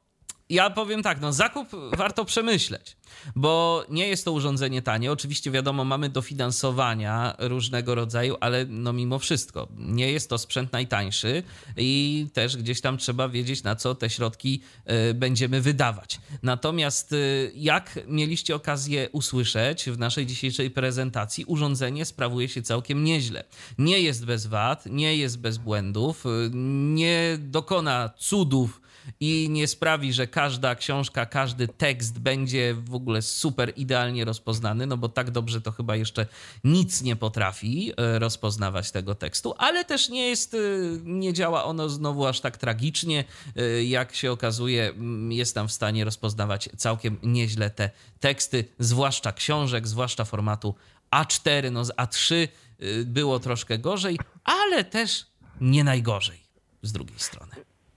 [0.52, 2.98] Ja powiem tak, no zakup warto przemyśleć,
[3.36, 5.12] bo nie jest to urządzenie tanie.
[5.12, 11.44] Oczywiście wiadomo, mamy dofinansowania różnego rodzaju, ale no mimo wszystko nie jest to sprzęt najtańszy
[11.78, 14.62] i też gdzieś tam trzeba wiedzieć, na co te środki
[15.10, 16.20] y, będziemy wydawać.
[16.44, 23.44] Natomiast y, jak mieliście okazję usłyszeć w naszej dzisiejszej prezentacji, urządzenie sprawuje się całkiem nieźle.
[23.78, 26.50] Nie jest bez wad, nie jest bez błędów, y,
[26.94, 28.82] nie dokona cudów
[29.20, 34.98] i nie sprawi, że każda książka, każdy tekst będzie w ogóle super idealnie rozpoznany, no
[34.98, 36.26] bo tak dobrze to chyba jeszcze
[36.64, 40.58] nic nie potrafi e, rozpoznawać tego tekstu, ale też nie jest, e,
[41.04, 43.24] nie działa ono znowu aż tak tragicznie,
[43.56, 44.94] e, jak się okazuje,
[45.30, 47.90] jest tam w stanie rozpoznawać całkiem nieźle te
[48.20, 50.76] teksty, zwłaszcza książek, zwłaszcza formatu
[51.12, 52.48] A4, no z A3
[52.82, 55.26] y, było troszkę gorzej, ale też
[55.62, 56.40] nie najgorzej
[56.82, 57.52] z drugiej strony.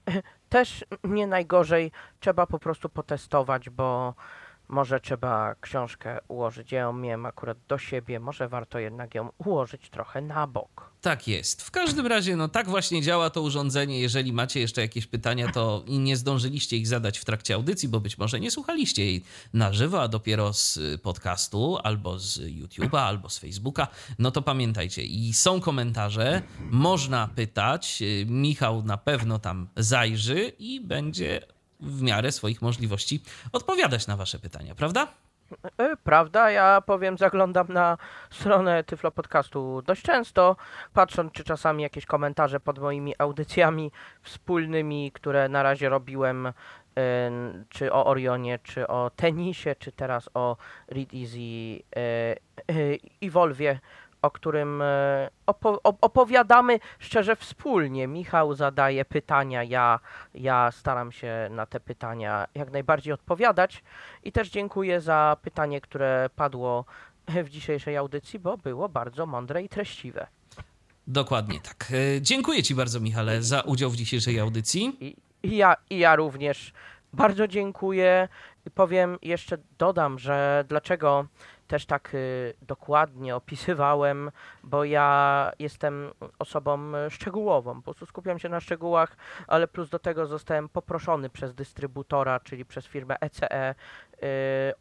[0.55, 4.13] Też nie najgorzej, trzeba po prostu potestować, bo
[4.67, 6.71] może trzeba książkę ułożyć.
[6.71, 10.95] Ja ją miałem akurat do siebie, może warto jednak ją ułożyć trochę na bok.
[11.01, 11.61] Tak jest.
[11.61, 13.99] W każdym razie, no tak właśnie działa to urządzenie.
[13.99, 18.17] Jeżeli macie jeszcze jakieś pytania, to nie zdążyliście ich zadać w trakcie audycji, bo być
[18.17, 23.39] może nie słuchaliście jej na żywo, a dopiero z podcastu, albo z YouTube'a, albo z
[23.39, 23.87] Facebooka,
[24.19, 25.03] no to pamiętajcie.
[25.03, 28.03] I są komentarze, można pytać.
[28.25, 31.41] Michał na pewno tam zajrzy i będzie
[31.85, 35.07] w miarę swoich możliwości odpowiadać na wasze pytania, prawda?
[35.77, 37.97] E, Prawda, ja powiem, zaglądam na
[38.31, 40.55] stronę Tyflo Podcastu dość często,
[40.93, 43.91] patrząc czy czasami jakieś komentarze pod moimi audycjami
[44.21, 46.51] wspólnymi, które na razie robiłem, e,
[47.69, 50.57] czy o Orionie, czy o tenisie, czy teraz o
[50.87, 53.79] Read Easy e, e, i Volvie,
[54.21, 58.07] o którym e, opo- op- opowiadamy szczerze wspólnie.
[58.07, 59.99] Michał zadaje pytania, ja,
[60.33, 63.83] ja staram się na te pytania jak najbardziej odpowiadać.
[64.23, 66.85] I też dziękuję za pytanie, które padło
[67.27, 70.27] w dzisiejszej audycji, bo było bardzo mądre i treściwe.
[71.07, 71.91] Dokładnie tak.
[72.17, 74.97] E, Dziękuję Ci bardzo, Michale, za udział w dzisiejszej audycji.
[74.99, 76.73] I, i, ja, I ja również
[77.13, 78.27] bardzo dziękuję.
[78.65, 81.25] I powiem, jeszcze dodam, że dlaczego
[81.67, 84.31] też tak y, dokładnie opisywałem,
[84.63, 89.99] bo ja jestem osobą y, szczegółową, po prostu skupiam się na szczegółach, ale plus do
[89.99, 94.25] tego zostałem poproszony przez dystrybutora, czyli przez firmę ECE, y,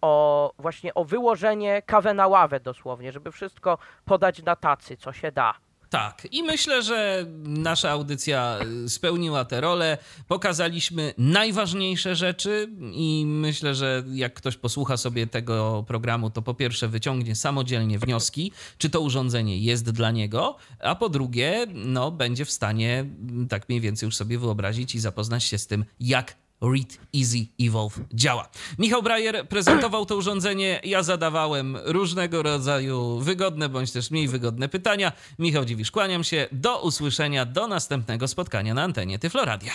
[0.00, 5.32] o właśnie o wyłożenie kawę na ławę dosłownie, żeby wszystko podać na tacy, co się
[5.32, 5.63] da.
[5.90, 9.98] Tak, i myślę, że nasza audycja y, spełniła tę rolę.
[10.28, 16.88] Pokazaliśmy najważniejsze rzeczy, i myślę, że jak ktoś posłucha sobie tego programu, to po pierwsze
[16.88, 22.50] wyciągnie samodzielnie wnioski, czy to urządzenie jest dla niego, a po drugie, no, będzie w
[22.50, 26.98] stanie mm, tak mniej więcej już sobie wyobrazić i zapoznać się z tym, jak Read
[27.16, 28.48] Easy Evolve działa.
[28.78, 35.12] Michał Brajer prezentował to urządzenie, ja zadawałem różnego rodzaju wygodne bądź też mniej wygodne pytania.
[35.38, 36.48] Michał Dziwisz, kłaniam się.
[36.52, 39.72] Do usłyszenia, do następnego spotkania na antenie Tyfloradia.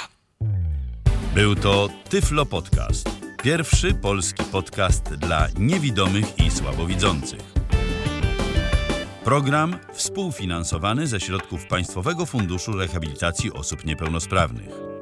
[1.36, 3.10] Był to Tyflo Podcast.
[3.44, 7.40] Pierwszy polski podcast dla niewidomych i słabowidzących.
[9.24, 14.99] Program współfinansowany ze środków Państwowego Funduszu Rehabilitacji Osób Niepełnosprawnych.